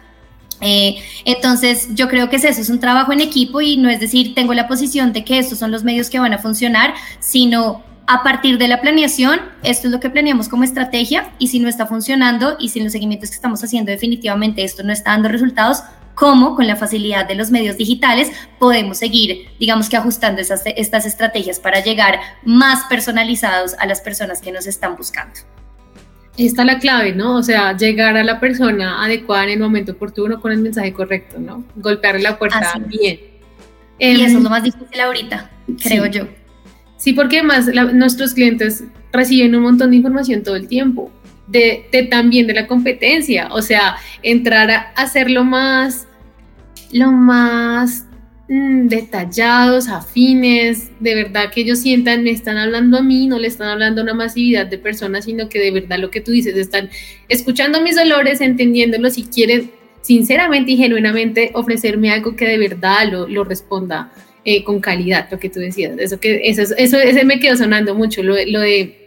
entonces, 0.61 1.91
yo 1.95 2.09
creo 2.09 2.29
que 2.29 2.35
es 2.35 2.45
eso, 2.45 2.61
es 2.61 2.69
un 2.69 2.81
trabajo 2.81 3.13
en 3.13 3.21
equipo 3.21 3.61
y 3.61 3.77
no 3.77 3.89
es 3.89 4.01
decir, 4.01 4.35
tengo 4.35 4.53
la 4.53 4.67
posición 4.67 5.13
de 5.13 5.23
que 5.25 5.39
estos 5.39 5.61
son 5.61 5.71
los 5.71 5.85
medios 5.85 6.11
que 6.11 6.19
van 6.19 6.33
a 6.33 6.39
funcionar, 6.39 6.93
sino 7.21 7.85
a 8.07 8.23
partir 8.23 8.59
de 8.59 8.69
la 8.69 8.81
planeación, 8.81 9.41
esto 9.63 9.89
es 9.89 9.93
lo 9.93 10.01
que 10.01 10.11
planeamos 10.11 10.49
como 10.49 10.65
estrategia 10.65 11.31
y 11.39 11.49
si 11.49 11.59
no 11.59 11.69
está 11.69 11.87
funcionando 11.87 12.57
y 12.59 12.69
si 12.69 12.79
en 12.79 12.85
los 12.85 12.93
seguimientos 12.93 13.31
que 13.31 13.37
estamos 13.37 13.63
haciendo 13.65 13.91
definitivamente 13.91 14.63
esto 14.63 14.83
no 14.85 14.93
está 14.93 15.11
dando 15.11 15.29
resultados, 15.29 15.83
¿cómo 16.15 16.55
con 16.55 16.67
la 16.67 16.77
facilidad 16.77 17.27
de 17.27 17.35
los 17.35 17.51
medios 17.51 17.77
digitales 17.77 18.31
podemos 18.59 18.99
seguir, 18.99 19.49
digamos 19.59 19.89
que 19.89 19.97
ajustando 19.97 20.41
estas 20.41 21.07
estrategias 21.07 21.59
para 21.59 21.83
llegar 21.83 22.21
más 22.45 22.85
personalizados 22.89 23.75
a 23.79 23.87
las 23.87 24.01
personas 24.01 24.41
que 24.41 24.53
nos 24.53 24.67
están 24.67 24.97
buscando? 24.97 25.41
Esta 26.37 26.63
es 26.63 26.67
la 26.67 26.79
clave, 26.79 27.13
¿no? 27.13 27.37
O 27.37 27.43
sea, 27.43 27.75
llegar 27.77 28.17
a 28.17 28.23
la 28.23 28.39
persona 28.39 29.03
adecuada 29.03 29.45
en 29.45 29.51
el 29.51 29.59
momento 29.59 29.93
oportuno 29.93 30.39
con 30.41 30.53
el 30.53 30.59
mensaje 30.59 30.93
correcto, 30.93 31.39
¿no? 31.39 31.65
Golpear 31.77 32.21
la 32.21 32.39
puerta 32.39 32.75
bien. 32.87 33.19
y 33.99 34.11
eso 34.11 34.25
es 34.25 34.33
em, 34.35 34.43
lo 34.43 34.51
más 34.51 34.63
difícil 34.63 35.01
ahorita 35.01 35.51
creo 35.83 36.07
yo. 36.07 36.27
Sí, 36.97 37.13
porque 37.13 37.39
además 37.39 37.71
nuestros 37.93 38.35
clientes 38.35 38.85
reciben 39.13 39.55
un 39.55 39.63
montón 39.63 39.91
de 39.91 39.97
información 39.97 40.43
todo 40.43 40.57
el 40.57 40.67
tiempo, 40.67 41.11
de, 41.47 41.87
también 42.11 42.47
de 42.47 42.55
la 42.55 42.67
competencia, 42.67 43.49
o 43.53 43.63
sea, 43.63 43.97
entrar 44.23 44.71
a 44.71 44.93
hacerlo 44.97 45.45
más, 45.45 46.07
lo 46.93 47.13
más 47.13 48.07
mm, 48.49 48.89
detallados, 48.89 49.89
afines, 49.89 50.91
de 51.01 51.15
verdad 51.15 51.51
que 51.53 51.61
ellos 51.61 51.81
sientan, 51.81 52.25
me 52.25 52.31
están 52.31 52.57
hablando 52.57 52.99
a 52.99 53.03
mí, 53.03 53.27
no 53.27 53.39
le 53.39 53.49
están 53.49 53.69
hablando 53.69 54.01
a 54.01 54.05
una 54.05 54.15
masividad 54.15 54.67
de 54.67 54.79
personas, 54.79 55.27
sino 55.27 55.49
que 55.49 55.59
de 55.59 55.71
verdad 55.71 55.99
lo 55.99 56.11
que 56.11 56.21
tú 56.21 56.33
dices, 56.33 56.57
están 56.57 56.89
escuchando 57.29 57.83
mis 57.83 57.97
dolores, 57.97 58.41
entendiéndolos 58.41 59.19
y 59.19 59.25
quieren 59.25 59.71
sinceramente 60.01 60.73
y 60.73 60.77
genuinamente 60.77 61.51
ofrecerme 61.55 62.11
algo 62.11 62.37
que 62.37 62.47
de 62.47 62.59
verdad 62.59 63.11
lo 63.11 63.45
responda 63.45 64.13
eh, 64.47 64.63
con 64.63 64.81
calidad, 64.81 65.29
lo 65.31 65.41
que 65.41 65.51
tú 65.51 65.59
decías. 65.59 65.99
Eso 65.99 66.21
que 66.21 66.41
eso, 66.45 66.63
eso 66.63 66.99
ese 66.99 67.25
me 67.25 67.41
quedó 67.41 67.57
sonando 67.57 67.97
mucho, 67.97 68.23
lo, 68.23 68.37
lo 68.47 68.61
de 68.61 69.07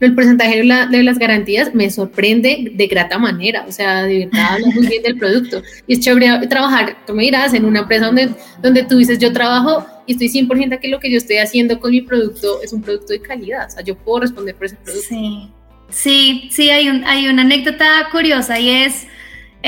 el 0.00 0.14
porcentaje 0.14 0.62
de, 0.62 1.02
las 1.02 1.18
garantías 1.18 1.74
me 1.74 1.90
sorprende 1.90 2.70
de 2.72 2.86
grata 2.86 3.18
manera, 3.18 3.64
o 3.66 3.72
sea, 3.72 4.04
de 4.04 4.26
verdad 4.26 4.52
habla 4.52 4.68
muy 4.68 4.86
bien 4.86 5.02
del 5.02 5.18
producto. 5.18 5.62
Y 5.88 5.94
es 5.94 6.00
chévere 6.00 6.46
trabajar, 6.46 6.98
tú 7.06 7.14
me 7.14 7.24
dirás, 7.24 7.54
en 7.54 7.64
una 7.64 7.80
empresa 7.80 8.06
donde, 8.06 8.30
donde 8.62 8.84
tú 8.84 8.98
dices, 8.98 9.18
yo 9.18 9.32
trabajo 9.32 9.84
y 10.06 10.12
estoy 10.12 10.28
100% 10.28 10.78
que 10.78 10.88
lo 10.88 11.00
que 11.00 11.10
yo 11.10 11.18
estoy 11.18 11.38
haciendo 11.38 11.80
con 11.80 11.90
mi 11.90 12.02
producto 12.02 12.62
es 12.62 12.72
un 12.72 12.82
producto 12.82 13.12
de 13.12 13.20
calidad, 13.20 13.66
o 13.66 13.70
sea, 13.70 13.82
yo 13.82 13.96
puedo 13.96 14.20
responder 14.20 14.54
por 14.54 14.66
ese 14.66 14.76
producto. 14.76 15.08
Sí, 15.08 15.48
sí, 15.90 16.48
sí, 16.52 16.70
hay, 16.70 16.88
un, 16.88 17.04
hay 17.04 17.26
una 17.26 17.42
anécdota 17.42 18.08
curiosa 18.12 18.60
y 18.60 18.70
es, 18.70 19.08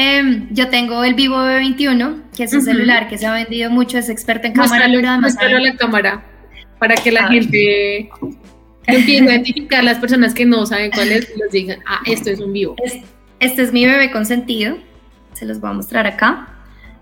em, 0.01 0.49
yo 0.51 0.69
tengo 0.69 1.05
el 1.05 1.15
Vivo 1.15 1.37
V21, 1.37 2.23
que 2.37 2.45
es 2.45 2.53
un 2.53 2.63
celular 2.63 3.09
que 3.09 3.19
se 3.19 3.27
ha 3.27 3.33
vendido 3.33 3.71
mucho, 3.71 3.99
es 3.99 4.09
experto 4.09 4.47
en 4.47 4.53
cámara. 4.55 4.89
Muéstralo, 5.19 5.57
a 5.57 5.61
la 5.61 5.77
cámara 5.77 6.25
para 6.79 6.95
que 6.97 7.13
la 7.13 7.29
gente 7.29 8.09
Empieza 8.87 9.25
a 9.25 9.27
identificar 9.27 9.85
las 9.85 9.99
personas 9.99 10.35
que 10.35 10.45
no 10.47 10.67
saben 10.67 10.91
cuál 10.91 11.13
es 11.13 11.31
y 11.35 11.39
les 11.39 11.53
digan, 11.53 11.79
ah, 11.87 12.01
esto 12.07 12.31
es 12.31 12.41
un 12.41 12.53
vivo. 12.53 12.77
este 13.39 13.63
es 13.63 13.73
mi 13.73 13.87
bebé 13.87 14.11
consentido. 14.11 14.79
Se 15.33 15.47
los 15.47 15.61
voy 15.61 15.71
a 15.71 15.75
mostrar 15.75 16.07
acá. 16.07 16.49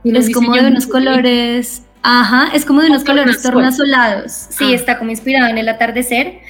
es 0.04 0.30
como 0.30 0.54
de 0.54 0.66
unos 0.66 0.87
colores. 0.87 1.84
Ajá, 2.02 2.50
es 2.54 2.64
como 2.64 2.82
de 2.82 2.88
unos 2.88 3.04
colores 3.04 3.42
tornasolados. 3.42 4.32
Sí, 4.32 4.72
ah. 4.72 4.74
está 4.74 4.98
como 4.98 5.11
inspirado 5.11 5.48
en 5.48 5.58
el 5.58 5.68
atardecer. 5.68 6.40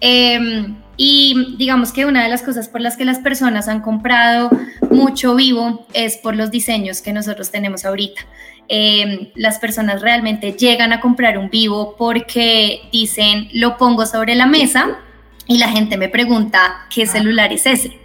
Em, 0.00 0.76
y 0.96 1.56
digamos 1.58 1.92
que 1.92 2.06
una 2.06 2.22
de 2.22 2.28
las 2.28 2.42
cosas 2.42 2.68
por 2.68 2.80
las 2.80 2.96
que 2.96 3.04
las 3.04 3.18
personas 3.18 3.68
han 3.68 3.80
comprado 3.80 4.50
mucho 4.90 5.34
vivo 5.34 5.86
es 5.92 6.16
por 6.16 6.36
los 6.36 6.50
diseños 6.50 7.02
que 7.02 7.12
nosotros 7.12 7.50
tenemos 7.50 7.84
ahorita. 7.84 8.22
Em, 8.68 9.28
las 9.34 9.58
personas 9.58 10.02
realmente 10.02 10.52
llegan 10.52 10.92
a 10.92 11.00
comprar 11.00 11.38
un 11.38 11.50
vivo 11.50 11.94
porque 11.96 12.88
dicen, 12.92 13.48
lo 13.52 13.76
pongo 13.76 14.06
sobre 14.06 14.34
la 14.34 14.46
mesa 14.46 14.98
y 15.46 15.58
la 15.58 15.68
gente 15.68 15.96
me 15.96 16.08
pregunta, 16.08 16.86
¿qué 16.92 17.06
celular 17.06 17.52
es 17.52 17.66
ese? 17.66 17.98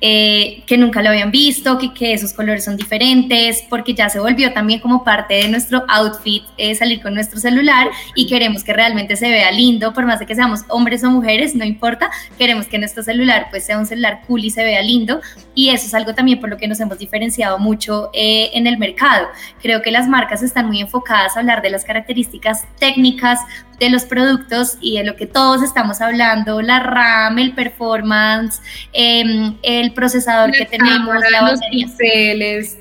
Eh, 0.00 0.62
que 0.66 0.78
nunca 0.78 1.02
lo 1.02 1.08
habían 1.08 1.32
visto, 1.32 1.76
que, 1.76 1.92
que, 1.92 2.12
esos 2.12 2.32
colores 2.32 2.64
son 2.64 2.76
diferentes, 2.76 3.64
porque 3.68 3.94
ya 3.94 4.08
se 4.08 4.20
volvió 4.20 4.52
también 4.52 4.78
como 4.78 5.02
parte 5.02 5.34
de 5.34 5.48
nuestro 5.48 5.84
outfit 5.88 6.44
eh, 6.56 6.72
salir 6.76 7.02
con 7.02 7.14
nuestro 7.14 7.40
celular 7.40 7.88
y 8.14 8.28
queremos 8.28 8.62
que 8.62 8.72
realmente 8.72 9.16
se 9.16 9.28
vea 9.28 9.50
lindo, 9.50 9.92
por 9.92 10.06
más 10.06 10.20
de 10.20 10.26
que 10.26 10.36
seamos 10.36 10.60
hombres 10.68 11.02
o 11.02 11.10
mujeres, 11.10 11.56
no 11.56 11.64
importa, 11.64 12.10
queremos 12.38 12.66
que 12.66 12.78
nuestro 12.78 13.02
celular 13.02 13.48
pues 13.50 13.64
sea 13.64 13.76
un 13.76 13.86
celular 13.86 14.20
cool 14.28 14.44
y 14.44 14.50
se 14.50 14.62
vea 14.62 14.82
lindo 14.82 15.20
y 15.56 15.70
eso 15.70 15.86
es 15.86 15.94
algo 15.94 16.14
también 16.14 16.38
por 16.38 16.48
lo 16.48 16.58
que 16.58 16.68
nos 16.68 16.78
hemos 16.78 16.96
diferenciado 16.96 17.58
mucho 17.58 18.10
eh, 18.12 18.50
en 18.54 18.68
el 18.68 18.78
mercado. 18.78 19.26
Creo 19.60 19.82
que 19.82 19.90
las 19.90 20.06
marcas 20.06 20.44
están 20.44 20.66
muy 20.66 20.80
enfocadas 20.80 21.36
a 21.36 21.40
hablar 21.40 21.60
de 21.60 21.70
las 21.70 21.84
características 21.84 22.64
técnicas 22.78 23.40
de 23.78 23.90
los 23.90 24.04
productos 24.04 24.76
y 24.80 24.98
de 24.98 25.04
lo 25.04 25.16
que 25.16 25.26
todos 25.26 25.62
estamos 25.62 26.00
hablando, 26.00 26.60
la 26.62 26.80
RAM, 26.80 27.38
el 27.38 27.52
performance, 27.52 28.60
em, 28.92 29.56
el 29.62 29.92
procesador 29.92 30.52
que 30.52 30.64
tenemos, 30.66 31.14
la 31.30 31.42
batería. 31.42 31.86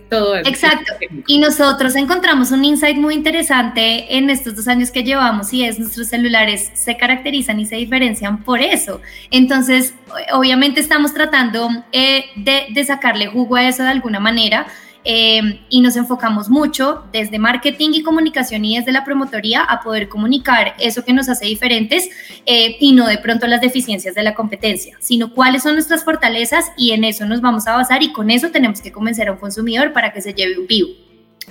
todo 0.10 0.38
eso. 0.38 0.50
Exacto. 0.50 0.94
Y 1.28 1.40
nosotros 1.40 1.96
encontramos 1.96 2.52
un 2.52 2.64
insight 2.64 2.98
muy 2.98 3.14
interesante 3.14 4.18
en 4.18 4.30
estos 4.30 4.56
dos 4.56 4.68
años 4.68 4.90
que 4.90 5.04
llevamos 5.04 5.54
y 5.54 5.66
es 5.66 5.80
nuestros 5.80 6.08
celulares 6.08 6.72
se 6.74 6.96
caracterizan 6.98 7.60
y 7.60 7.66
se 7.66 7.76
diferencian 7.76 8.44
por 8.44 8.62
eso. 8.62 9.02
Entonces, 9.32 9.94
obviamente 10.34 10.80
estamos 10.80 11.14
tratando 11.14 11.70
eh, 11.92 12.26
de, 12.36 12.68
de 12.70 12.86
sacarle 12.86 13.28
jugo 13.28 13.58
a 13.58 13.68
eso 13.68 13.84
de 13.84 13.90
alguna 13.90 14.20
manera 14.20 14.68
eh, 15.10 15.62
y 15.70 15.80
nos 15.80 15.96
enfocamos 15.96 16.50
mucho 16.50 17.06
desde 17.14 17.40
marketing 17.40 17.92
y 17.94 18.04
comunicación 18.04 18.66
y 18.66 18.78
desde 18.78 18.92
la 18.92 19.06
promotoría 19.06 19.62
a 19.62 19.80
poder 19.80 20.10
comunicar 20.10 20.76
eso 20.80 21.06
que 21.06 21.14
nos 21.14 21.30
hace 21.30 21.46
diferentes 21.46 22.10
eh, 22.46 22.76
y 22.82 22.92
no 22.92 23.08
de 23.08 23.18
pronto 23.18 23.48
las 23.48 23.62
deficiencias 23.62 24.16
de 24.16 24.24
la 24.24 24.36
competencia, 24.36 24.98
sino 25.00 25.34
cuáles 25.34 25.64
son 25.64 25.76
nuestras 25.76 26.04
fortalezas 26.04 26.66
y 26.76 26.92
en 26.92 27.06
eso 27.06 27.26
nos 27.26 27.40
vamos 27.40 27.68
a 27.68 27.78
basar 27.78 28.04
y 28.04 28.12
con 28.12 28.30
eso 28.30 28.50
tenemos 28.50 28.82
que 28.82 28.92
convencer 28.92 29.30
a 29.30 29.32
un 29.32 29.38
consumidor 29.38 29.94
para 29.94 30.12
que 30.12 30.20
se 30.20 30.34
lleve 30.34 30.60
un 30.60 30.68
vivo. 30.68 30.90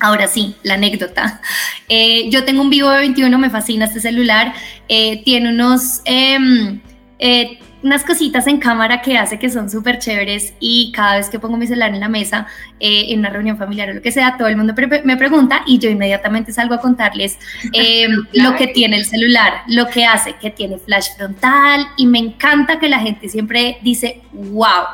Ahora 0.01 0.27
sí, 0.27 0.55
la 0.63 0.75
anécdota. 0.75 1.41
Eh, 1.89 2.29
yo 2.31 2.45
tengo 2.45 2.61
un 2.61 2.69
Vivo 2.69 2.91
de 2.91 2.99
21, 2.99 3.39
me 3.39 3.49
fascina 3.49 3.85
este 3.87 4.01
celular. 4.01 4.53
tiene 4.87 5.49
unos 5.49 6.03
em, 6.05 6.81
unas 7.83 8.05
cositas 8.05 8.47
en 8.47 8.59
cámara 8.59 9.03
que 9.03 9.19
hace 9.19 9.39
que 9.39 9.51
son 9.51 9.71
súper 9.71 9.99
chéveres 9.99 10.55
y 10.61 10.93
cada 10.93 11.17
vez 11.17 11.29
que 11.29 11.39
pongo 11.39 11.57
mi 11.57 11.67
celular 11.67 11.95
en 11.95 12.01
la 12.01 12.09
mesa, 12.09 12.47
eh, 12.81 13.07
en 13.09 13.21
una 13.21 13.31
reunión 13.31 13.57
familiar 13.57 13.91
o 13.91 13.95
lo 13.95 14.03
que 14.03 14.13
sea, 14.13 14.37
todo 14.37 14.49
el 14.49 14.57
mundo 14.57 14.75
me 15.05 15.17
pregunta 15.17 15.63
y 15.67 15.79
yo 15.79 15.91
inmediatamente 15.91 16.53
salgo 16.53 16.75
a 16.75 16.81
contarles 16.81 17.39
em, 17.73 18.27
lo 18.33 18.57
que 18.57 18.69
tiene 18.69 18.97
el 18.97 19.05
celular, 19.05 19.63
lo 19.69 19.87
que 19.89 20.05
hace, 20.05 20.35
que 20.35 20.51
tiene 20.51 20.79
flash 20.79 21.09
frontal 21.17 21.87
y 21.97 22.07
me 22.07 22.19
encanta 22.19 22.79
que 22.79 22.89
la 22.89 23.01
gente 23.01 23.29
siempre 23.29 23.79
dice, 23.83 24.23
wow, 24.33 24.85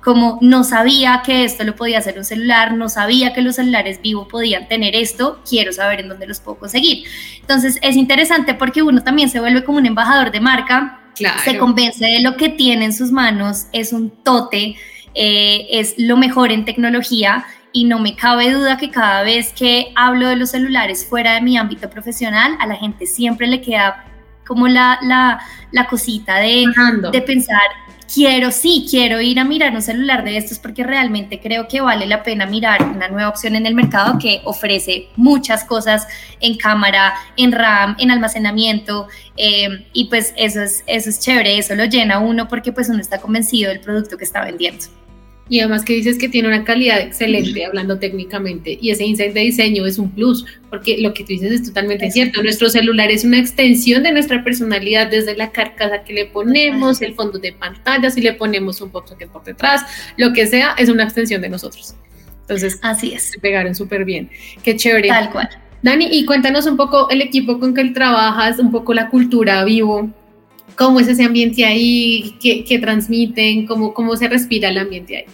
como 0.00 0.38
no 0.40 0.62
sabía 0.62 1.22
que 1.24 1.44
esto 1.44 1.64
lo 1.64 1.74
podía 1.74 1.98
hacer 1.98 2.16
un 2.18 2.24
celular, 2.24 2.74
no 2.74 2.88
sabía 2.88 3.32
que 3.32 3.42
los 3.42 3.56
celulares 3.56 4.00
vivo 4.00 4.28
podían 4.28 4.68
tener 4.68 4.94
esto, 4.94 5.42
quiero 5.48 5.72
saber 5.72 6.00
en 6.00 6.08
dónde 6.08 6.26
los 6.26 6.40
puedo 6.40 6.58
conseguir. 6.58 7.06
Entonces 7.40 7.78
es 7.82 7.96
interesante 7.96 8.54
porque 8.54 8.82
uno 8.82 9.02
también 9.02 9.28
se 9.30 9.40
vuelve 9.40 9.64
como 9.64 9.78
un 9.78 9.86
embajador 9.86 10.30
de 10.30 10.40
marca 10.40 11.00
se 11.44 11.58
convence 11.58 12.04
de 12.04 12.20
lo 12.20 12.36
que 12.36 12.48
tiene 12.48 12.86
en 12.86 12.92
sus 12.92 13.10
manos, 13.10 13.66
es 13.72 13.92
un 13.92 14.10
tote, 14.10 14.76
eh, 15.14 15.66
es 15.70 15.94
lo 15.98 16.16
mejor 16.16 16.52
en 16.52 16.64
tecnología 16.64 17.46
y 17.72 17.84
no 17.84 17.98
me 17.98 18.16
cabe 18.16 18.52
duda 18.52 18.76
que 18.76 18.90
cada 18.90 19.22
vez 19.22 19.52
que 19.52 19.92
hablo 19.96 20.28
de 20.28 20.36
los 20.36 20.50
celulares 20.50 21.06
fuera 21.06 21.34
de 21.34 21.42
mi 21.42 21.56
ámbito 21.56 21.90
profesional, 21.90 22.56
a 22.60 22.66
la 22.66 22.76
gente 22.76 23.06
siempre 23.06 23.46
le 23.46 23.60
queda 23.60 24.04
como 24.46 24.68
la, 24.68 24.98
la, 25.02 25.86
cosita 25.86 26.36
de, 26.36 26.66
de 27.12 27.22
pensar, 27.22 27.68
quiero, 28.12 28.50
sí, 28.50 28.86
quiero 28.88 29.20
ir 29.20 29.38
a 29.38 29.44
mirar 29.44 29.74
un 29.74 29.82
celular 29.82 30.24
de 30.24 30.36
estos 30.36 30.58
porque 30.58 30.84
realmente 30.84 31.40
creo 31.40 31.68
que 31.68 31.80
vale 31.80 32.06
la 32.06 32.22
pena 32.22 32.46
mirar 32.46 32.82
una 32.82 33.08
nueva 33.08 33.28
opción 33.28 33.56
en 33.56 33.66
el 33.66 33.74
mercado 33.74 34.18
que 34.18 34.40
ofrece 34.44 35.08
muchas 35.16 35.64
cosas 35.64 36.06
en 36.40 36.56
cámara, 36.56 37.14
en 37.36 37.52
RAM, 37.52 37.96
en 37.98 38.10
almacenamiento 38.10 39.08
eh, 39.36 39.86
y 39.92 40.06
pues 40.06 40.32
eso 40.36 40.62
es, 40.62 40.84
eso 40.86 41.10
es 41.10 41.20
chévere, 41.20 41.58
eso 41.58 41.74
lo 41.74 41.84
llena 41.84 42.18
uno 42.18 42.48
porque 42.48 42.72
pues 42.72 42.88
uno 42.88 43.00
está 43.00 43.20
convencido 43.20 43.70
del 43.70 43.80
producto 43.80 44.16
que 44.16 44.24
está 44.24 44.44
vendiendo. 44.44 44.86
Y 45.48 45.60
además 45.60 45.84
que 45.84 45.92
dices 45.92 46.18
que 46.18 46.28
tiene 46.28 46.48
una 46.48 46.64
calidad 46.64 47.00
excelente 47.00 47.64
hablando 47.64 48.00
técnicamente 48.00 48.76
y 48.80 48.90
ese 48.90 49.04
insight 49.04 49.32
de 49.32 49.40
diseño 49.40 49.86
es 49.86 49.96
un 49.96 50.10
plus, 50.10 50.44
porque 50.70 50.98
lo 50.98 51.14
que 51.14 51.22
tú 51.22 51.28
dices 51.28 51.52
es 51.52 51.62
totalmente 51.62 52.10
cierto. 52.10 52.42
Nuestro 52.42 52.68
celular 52.68 53.12
es 53.12 53.24
una 53.24 53.38
extensión 53.38 54.02
de 54.02 54.10
nuestra 54.10 54.42
personalidad 54.42 55.08
desde 55.08 55.36
la 55.36 55.52
carcasa 55.52 56.02
que 56.02 56.14
le 56.14 56.26
ponemos, 56.26 57.00
el 57.00 57.14
fondo 57.14 57.38
de 57.38 57.52
pantalla, 57.52 58.10
si 58.10 58.20
le 58.20 58.32
ponemos 58.32 58.80
un 58.80 58.90
que 59.18 59.26
por 59.26 59.44
detrás, 59.44 59.82
lo 60.16 60.32
que 60.32 60.46
sea, 60.46 60.74
es 60.78 60.88
una 60.88 61.04
extensión 61.04 61.40
de 61.42 61.48
nosotros. 61.48 61.94
Entonces, 62.40 62.78
así 62.82 63.12
es. 63.12 63.24
Se 63.24 63.38
pegaron 63.38 63.74
súper 63.74 64.04
bien. 64.04 64.30
Qué 64.62 64.76
chévere. 64.76 65.08
Tal 65.08 65.30
cual. 65.30 65.48
Dani, 65.82 66.08
y 66.10 66.24
cuéntanos 66.24 66.66
un 66.66 66.76
poco 66.76 67.10
el 67.10 67.20
equipo 67.20 67.58
con 67.60 67.74
que 67.74 67.84
trabajas, 67.86 68.58
un 68.58 68.70
poco 68.70 68.94
la 68.94 69.08
cultura 69.08 69.64
vivo 69.64 70.10
cómo 70.76 71.00
es 71.00 71.08
ese 71.08 71.24
ambiente 71.24 71.64
ahí, 71.64 72.36
qué, 72.40 72.78
transmiten, 72.78 73.66
cómo, 73.66 73.94
cómo 73.94 74.16
se 74.16 74.28
respira 74.28 74.68
el 74.68 74.78
ambiente 74.78 75.16
ahí. 75.16 75.24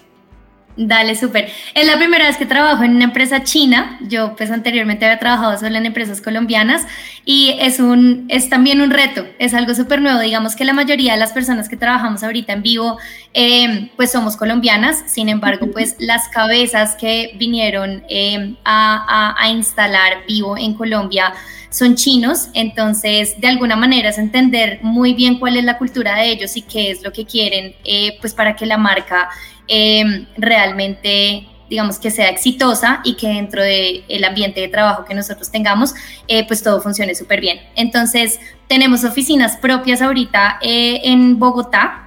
Dale, 0.75 1.15
súper. 1.17 1.51
Es 1.75 1.87
la 1.87 1.99
primera 1.99 2.27
vez 2.27 2.39
que 2.39 2.47
trabajo 2.47 2.83
en 2.83 2.97
una 2.97 3.05
empresa 3.05 3.43
china. 3.43 3.99
Yo 4.09 4.35
pues 4.37 4.51
anteriormente 4.51 5.05
había 5.05 5.19
trabajado 5.19 5.59
solo 5.59 5.77
en 5.77 5.85
empresas 5.85 6.23
colombianas 6.23 6.87
y 7.27 7.55
es, 7.61 7.79
un, 7.79 8.25
es 8.29 8.49
también 8.49 8.81
un 8.81 8.91
reto, 8.91 9.27
es 9.39 9.53
algo 9.53 9.75
súper 9.75 10.01
nuevo. 10.01 10.19
Digamos 10.21 10.57
que 10.57 10.65
la 10.65 10.73
mayoría 10.73 11.13
de 11.13 11.19
las 11.19 11.33
personas 11.33 11.69
que 11.69 11.77
trabajamos 11.77 12.23
ahorita 12.23 12.55
en 12.55 12.63
vivo 12.63 12.97
em, 13.35 13.91
pues 13.97 14.13
somos 14.13 14.39
colombianas, 14.39 15.05
sin 15.07 15.29
embargo 15.29 15.71
pues 15.71 15.97
las 15.99 16.29
cabezas 16.29 16.97
que 16.97 17.35
vinieron 17.39 18.03
em, 18.09 18.57
a, 18.65 19.35
a, 19.37 19.45
a 19.45 19.51
instalar 19.51 20.25
vivo 20.27 20.57
en 20.57 20.73
Colombia 20.73 21.35
son 21.73 21.97
chinos, 21.97 22.49
entonces 22.55 23.41
de 23.41 23.49
alguna 23.49 23.75
manera 23.75 24.11
es 24.11 24.19
entender 24.19 24.79
muy 24.83 25.15
bien 25.15 25.41
cuál 25.41 25.57
es 25.57 25.65
la 25.65 25.79
cultura 25.79 26.15
de 26.17 26.31
ellos 26.31 26.57
y 26.57 26.63
qué 26.63 26.91
es 26.91 27.03
lo 27.03 27.13
que 27.13 27.25
quieren, 27.25 27.75
eh, 27.85 28.19
pues 28.21 28.35
para 28.35 28.55
que 28.55 28.67
la 28.67 28.77
marca 28.77 29.29
em, 29.67 30.27
realmente 30.37 31.49
digamos, 31.73 31.99
que 31.99 32.11
sea 32.11 32.29
exitosa 32.29 33.01
y 33.03 33.15
que 33.15 33.29
dentro 33.29 33.63
del 33.63 34.05
el 34.07 34.25
ambiente 34.25 34.61
de 34.61 34.69
trabajo 34.69 35.07
que 35.07 35.15
nosotros 35.15 35.51
tengamos, 35.51 35.95
eh, 36.29 36.47
pues 36.47 36.63
todo 36.63 36.83
funcione 36.83 37.15
súper 37.15 37.41
bien. 37.41 37.63
Entonces, 37.77 38.39
tenemos 38.69 39.05
oficinas 39.05 39.57
propias 39.57 40.03
ahorita 40.03 40.59
eh, 40.61 41.01
en 41.05 41.39
Bogotá, 41.39 42.02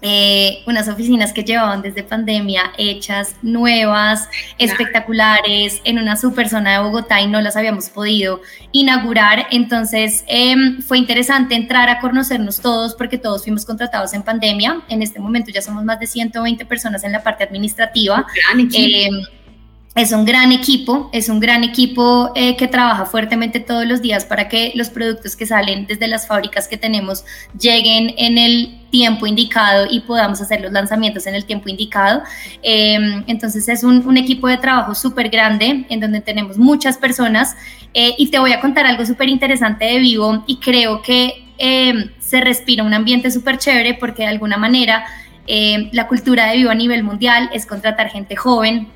eh, 0.00 0.62
unas 0.66 0.88
oficinas 0.88 1.32
que 1.32 1.42
llevaban 1.42 1.82
desde 1.82 2.02
pandemia 2.02 2.72
hechas, 2.78 3.34
nuevas, 3.42 4.28
espectaculares, 4.58 5.80
en 5.84 5.98
una 5.98 6.16
super 6.16 6.48
zona 6.48 6.72
de 6.72 6.78
Bogotá 6.84 7.20
y 7.20 7.26
no 7.26 7.40
las 7.40 7.56
habíamos 7.56 7.88
podido 7.90 8.40
inaugurar. 8.72 9.46
Entonces 9.50 10.24
em, 10.26 10.80
fue 10.82 10.98
interesante 10.98 11.54
entrar 11.54 11.88
a 11.88 12.00
conocernos 12.00 12.60
todos 12.60 12.94
porque 12.94 13.18
todos 13.18 13.42
fuimos 13.42 13.64
contratados 13.64 14.14
en 14.14 14.22
pandemia. 14.22 14.82
En 14.88 15.02
este 15.02 15.18
momento 15.18 15.50
ya 15.50 15.62
somos 15.62 15.84
más 15.84 15.98
de 15.98 16.06
120 16.06 16.64
personas 16.66 17.04
en 17.04 17.12
la 17.12 17.22
parte 17.22 17.44
administrativa. 17.44 18.26
Em, 18.54 19.22
es 19.98 20.12
un 20.12 20.24
gran 20.24 20.52
equipo, 20.52 21.10
es 21.12 21.28
un 21.28 21.40
gran 21.40 21.64
equipo 21.64 22.30
eh, 22.36 22.56
que 22.56 22.68
trabaja 22.68 23.04
fuertemente 23.04 23.58
todos 23.58 23.84
los 23.84 24.00
días 24.00 24.24
para 24.24 24.48
que 24.48 24.70
los 24.76 24.90
productos 24.90 25.34
que 25.34 25.44
salen 25.44 25.86
desde 25.86 26.06
las 26.06 26.28
fábricas 26.28 26.68
que 26.68 26.76
tenemos 26.76 27.24
lleguen 27.58 28.14
en 28.16 28.38
el 28.38 28.78
tiempo 28.90 29.26
indicado 29.26 29.88
y 29.90 29.98
podamos 30.00 30.40
hacer 30.40 30.60
los 30.60 30.70
lanzamientos 30.70 31.26
en 31.26 31.34
el 31.34 31.44
tiempo 31.44 31.68
indicado. 31.68 32.22
Em, 32.62 33.24
entonces 33.26 33.68
es 33.68 33.82
un, 33.82 34.16
equipo 34.16 34.46
de 34.46 34.56
trabajo 34.56 34.94
súper 34.94 35.30
grande 35.30 35.84
en 35.88 36.00
donde 36.00 36.20
tenemos 36.20 36.58
muchas 36.58 36.96
personas 36.96 37.56
eh, 37.92 38.14
y 38.18 38.30
te 38.30 38.38
voy 38.38 38.52
a 38.52 38.60
contar 38.60 38.86
algo 38.86 39.04
súper 39.04 39.28
interesante 39.28 39.84
de 39.84 39.98
Vivo 39.98 40.44
y 40.46 40.58
creo 40.58 41.02
que 41.02 41.44
em, 41.58 42.10
se 42.20 42.40
respira 42.40 42.84
un 42.84 42.94
ambiente 42.94 43.32
súper 43.32 43.58
chévere 43.58 43.94
porque 43.94 44.22
de 44.22 44.28
alguna 44.28 44.56
manera 44.58 45.04
em, 45.48 45.90
la 45.92 46.06
cultura 46.06 46.46
de 46.46 46.58
Vivo 46.58 46.70
a 46.70 46.74
nivel 46.74 47.02
mundial 47.02 47.50
es 47.52 47.66
contratar 47.66 48.10
gente 48.10 48.36
joven, 48.36 48.88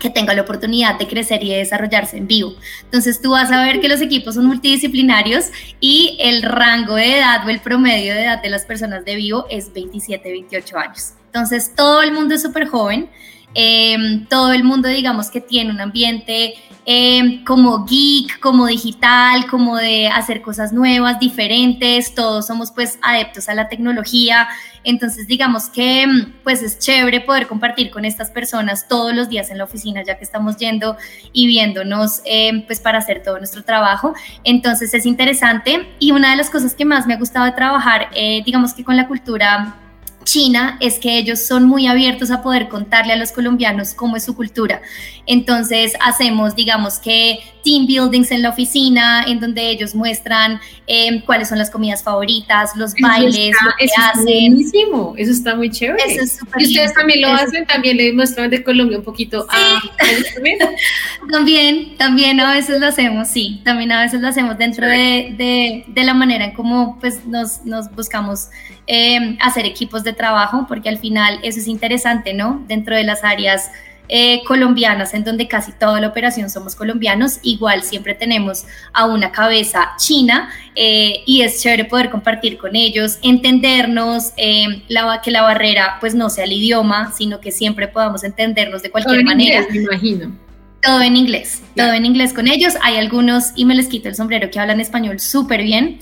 que 0.00 0.10
tenga 0.10 0.34
la 0.34 0.42
oportunidad 0.42 0.98
de 0.98 1.06
crecer 1.06 1.44
y 1.44 1.50
de 1.50 1.58
desarrollarse 1.58 2.16
en 2.16 2.26
vivo. 2.26 2.54
Entonces 2.82 3.22
tú 3.22 3.30
vas 3.30 3.52
a 3.52 3.62
ver 3.62 3.80
que 3.80 3.88
los 3.88 4.00
equipos 4.00 4.34
son 4.34 4.46
multidisciplinarios 4.46 5.50
y 5.78 6.16
el 6.20 6.42
rango 6.42 6.96
de 6.96 7.18
edad 7.18 7.46
o 7.46 7.50
el 7.50 7.60
promedio 7.60 8.14
de 8.14 8.24
edad 8.24 8.42
de 8.42 8.50
las 8.50 8.64
personas 8.64 9.04
de 9.04 9.14
vivo 9.14 9.46
es 9.48 9.72
27, 9.72 10.28
28 10.28 10.78
años. 10.78 11.12
Entonces 11.26 11.72
todo 11.76 12.02
el 12.02 12.12
mundo 12.12 12.34
es 12.34 12.42
súper 12.42 12.66
joven, 12.66 13.08
em, 13.54 14.26
todo 14.26 14.52
el 14.52 14.64
mundo 14.64 14.88
digamos 14.88 15.30
que 15.30 15.40
tiene 15.40 15.70
un 15.70 15.80
ambiente 15.80 16.54
em, 16.86 17.44
como 17.44 17.84
geek, 17.84 18.40
como 18.40 18.66
digital, 18.66 19.46
como 19.48 19.76
de 19.76 20.08
hacer 20.08 20.42
cosas 20.42 20.72
nuevas, 20.72 21.20
diferentes, 21.20 22.14
todos 22.14 22.46
somos 22.46 22.72
pues 22.72 22.98
adeptos 23.02 23.48
a 23.48 23.54
la 23.54 23.68
tecnología, 23.68 24.48
entonces, 24.84 25.26
digamos 25.26 25.68
que 25.68 26.06
mm, 26.06 26.32
pues 26.42 26.62
es 26.62 26.78
chévere 26.78 27.20
poder 27.20 27.46
compartir 27.46 27.90
con 27.90 28.04
estas 28.04 28.30
personas 28.30 28.88
todos 28.88 29.14
los 29.14 29.28
días 29.28 29.50
en 29.50 29.58
la 29.58 29.64
oficina, 29.64 30.02
ya 30.02 30.16
que 30.16 30.24
estamos 30.24 30.56
yendo 30.56 30.96
y 31.32 31.46
viéndonos 31.46 32.22
pues 32.66 32.80
para 32.80 32.98
hacer 32.98 33.22
todo 33.22 33.38
nuestro 33.38 33.62
trabajo. 33.62 34.14
Entonces 34.44 34.94
es 34.94 35.06
interesante. 35.06 35.88
Y 35.98 36.12
una 36.12 36.30
de 36.30 36.36
las 36.36 36.50
cosas 36.50 36.74
que 36.74 36.84
más 36.84 37.06
me 37.06 37.14
ha 37.14 37.18
gustado 37.18 37.52
trabajar, 37.54 38.08
eh, 38.14 38.42
digamos 38.44 38.74
que 38.74 38.84
con 38.84 38.96
la 38.96 39.06
cultura 39.06 39.76
China 40.24 40.76
es 40.80 40.98
que 40.98 41.18
ellos 41.18 41.46
son 41.46 41.64
muy 41.64 41.86
abiertos 41.86 42.30
a 42.30 42.42
poder 42.42 42.68
contarle 42.68 43.12
a 43.12 43.16
los 43.16 43.32
colombianos 43.32 43.94
cómo 43.94 44.16
es 44.16 44.24
su 44.24 44.34
cultura. 44.36 44.82
Entonces 45.26 45.94
hacemos, 46.00 46.54
digamos 46.54 46.98
que 46.98 47.40
team 47.62 47.86
buildings 47.86 48.30
en 48.30 48.42
la 48.42 48.50
oficina, 48.50 49.24
en 49.26 49.40
donde 49.40 49.70
ellos 49.70 49.94
muestran 49.94 50.60
em, 50.86 51.20
cuáles 51.20 51.48
son 51.48 51.58
las 51.58 51.70
comidas 51.70 52.02
favoritas, 52.02 52.74
los 52.76 52.94
bailes, 53.00 53.54
lo 53.64 53.70
que 53.78 53.84
eso 53.84 53.94
hacen. 53.98 54.20
Está 54.20 54.22
buenísimo, 54.22 55.14
eso 55.16 55.32
está 55.32 55.54
muy 55.54 55.70
chévere. 55.70 56.02
Eso 56.06 56.24
es 56.24 56.38
y 56.58 56.66
ustedes 56.66 56.94
también 56.94 57.20
lo 57.20 57.28
hacen, 57.28 57.66
también 57.66 57.96
le 57.96 58.12
muestran 58.12 58.50
de 58.50 58.62
Colombia 58.64 58.98
un 58.98 59.04
poquito 59.04 59.46
también, 61.30 61.96
también 61.96 62.40
a 62.40 62.52
veces 62.52 62.80
lo 62.80 62.86
hacemos, 62.86 63.28
sí, 63.28 63.60
también 63.64 63.92
a 63.92 64.02
veces 64.02 64.20
lo 64.20 64.28
hacemos 64.28 64.56
dentro 64.58 64.86
de, 64.86 65.84
de, 65.86 66.04
la 66.04 66.14
manera 66.14 66.46
en 66.46 66.52
cómo 66.52 66.98
pues, 66.98 67.26
nos, 67.26 67.64
nos 67.64 67.90
buscamos 67.94 68.48
em, 68.86 69.36
hacer 69.40 69.66
equipos 69.66 70.02
de 70.02 70.09
trabajo, 70.12 70.66
porque 70.68 70.88
al 70.88 70.98
final 70.98 71.38
eso 71.42 71.58
es 71.58 71.68
interesante, 71.68 72.34
¿no? 72.34 72.64
Dentro 72.66 72.96
de 72.96 73.04
las 73.04 73.24
áreas 73.24 73.70
eh, 74.12 74.42
colombianas, 74.44 75.14
en 75.14 75.22
donde 75.22 75.46
casi 75.46 75.70
toda 75.70 76.00
la 76.00 76.08
operación 76.08 76.50
somos 76.50 76.74
colombianos, 76.74 77.38
igual 77.44 77.84
siempre 77.84 78.12
tenemos 78.12 78.64
a 78.92 79.06
una 79.06 79.30
cabeza 79.30 79.92
china 79.98 80.50
eh, 80.74 81.22
y 81.26 81.42
es 81.42 81.62
chévere 81.62 81.84
poder 81.84 82.10
compartir 82.10 82.58
con 82.58 82.74
ellos, 82.74 83.20
entendernos, 83.22 84.32
eh, 84.36 84.82
la, 84.88 85.20
que 85.22 85.30
la 85.30 85.42
barrera 85.42 85.98
pues 86.00 86.16
no 86.16 86.28
sea 86.28 86.42
el 86.42 86.52
idioma, 86.54 87.12
sino 87.16 87.40
que 87.40 87.52
siempre 87.52 87.86
podamos 87.86 88.24
entendernos 88.24 88.82
de 88.82 88.90
cualquier 88.90 89.22
manera. 89.22 89.64
me 89.70 89.76
imagino. 89.76 90.36
Todo 90.82 91.02
en 91.02 91.16
inglés, 91.16 91.62
todo 91.76 91.92
en 91.92 92.04
inglés 92.04 92.32
con 92.32 92.48
ellos. 92.48 92.74
Hay 92.82 92.96
algunos, 92.96 93.52
y 93.54 93.64
me 93.64 93.76
les 93.76 93.86
quito 93.86 94.08
el 94.08 94.16
sombrero, 94.16 94.50
que 94.50 94.58
hablan 94.58 94.80
español 94.80 95.20
súper 95.20 95.62
bien. 95.62 96.00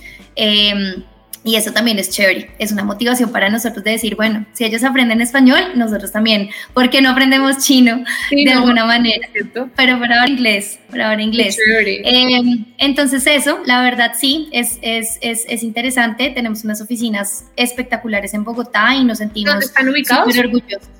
Y 1.49 1.57
eso 1.57 1.72
también 1.72 1.99
es 1.99 2.11
chévere, 2.11 2.51
es 2.59 2.72
una 2.72 2.84
motivación 2.84 3.32
para 3.32 3.49
nosotros 3.49 3.82
de 3.82 3.92
decir, 3.92 4.16
bueno, 4.16 4.44
si 4.53 4.66
ellos 4.66 4.84
aprenden 4.84 5.22
español, 5.22 5.59
nosotros 5.76 6.12
también, 6.12 6.51
¿por 6.74 6.90
qué 6.90 7.01
no 7.01 7.09
aprendemos 7.09 7.64
chino 7.64 8.05
de 8.30 8.53
alguna 8.53 8.84
manera? 8.84 9.26
¿cierto? 9.32 9.70
Pero 9.74 9.99
para 9.99 10.16
hablar 10.16 10.28
inglés, 10.28 10.78
para 10.90 11.07
hablar 11.07 11.22
inglés. 11.22 11.57
Eh, 12.05 12.42
entonces 12.76 13.26
eso, 13.26 13.61
la 13.64 13.80
verdad 13.80 14.12
sí, 14.14 14.51
es, 14.53 14.78
es, 14.82 15.16
es, 15.22 15.46
es, 15.49 15.62
interesante, 15.62 16.28
tenemos 16.28 16.64
unas 16.64 16.82
oficinas 16.82 17.46
espectaculares 17.57 18.34
en 18.34 18.44
Bogotá 18.44 18.94
y 18.94 19.05
nos 19.05 19.16
sentimos 19.16 19.55
¿Dónde 19.55 19.64
están 19.64 19.88
ubicados? 19.88 20.36
orgullosos. 20.36 20.90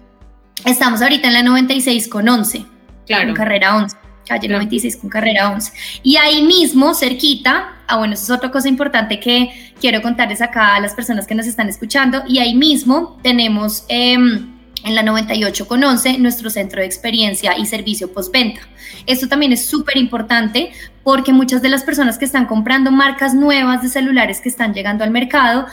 Estamos 0.64 1.03
ahorita 1.03 1.28
en 1.28 1.34
la 1.34 1.42
96 1.42 2.09
con 2.09 2.26
11, 2.26 2.64
claro. 3.05 3.34
carrera 3.34 3.76
11 3.76 4.08
calle 4.29 4.49
96 4.49 4.97
con 4.99 5.11
carrera 5.11 5.51
11. 5.51 5.72
Y 6.03 6.16
ahí 6.16 6.43
mismo, 6.43 6.95
cerquita, 6.95 7.79
ah 7.87 7.97
bueno, 7.97 8.14
eso 8.14 8.24
es 8.24 8.31
otra 8.31 8.51
cosa 8.51 8.68
importante 8.68 9.18
que 9.18 9.72
quiero 9.81 10.03
contarles 10.03 10.43
acá 10.43 10.76
a 10.76 10.81
las 10.81 10.95
personas 10.95 11.26
que 11.26 11.35
nos 11.35 11.47
están 11.47 11.68
escuchando, 11.68 12.22
y 12.29 12.39
ahí 12.39 12.55
mismo 12.55 13.18
tenemos... 13.22 13.85
Em, 13.89 14.59
en 14.85 14.95
la 14.95 15.03
98 15.03 15.66
con 15.66 15.83
11 15.83 16.18
nuestro 16.18 16.51
centro 16.51 16.81
de 16.81 16.87
experiencia 16.87 17.57
y 17.59 17.66
servicio 17.66 18.12
postventa. 18.12 18.61
Esto 19.07 19.29
también 19.29 19.53
es 19.53 19.66
súper 19.66 19.97
importante 19.97 20.70
porque 21.03 21.33
muchas 21.33 21.62
de 21.62 21.68
las 21.68 21.83
personas 21.83 22.18
que 22.18 22.24
están 22.24 22.47
comprando 22.47 22.91
marcas 22.91 23.35
nuevas 23.35 23.83
de 23.83 23.89
celulares 23.89 24.41
que 24.41 24.49
están 24.49 24.74
llegando 24.74 25.05
al 25.05 25.11
mercado, 25.11 25.66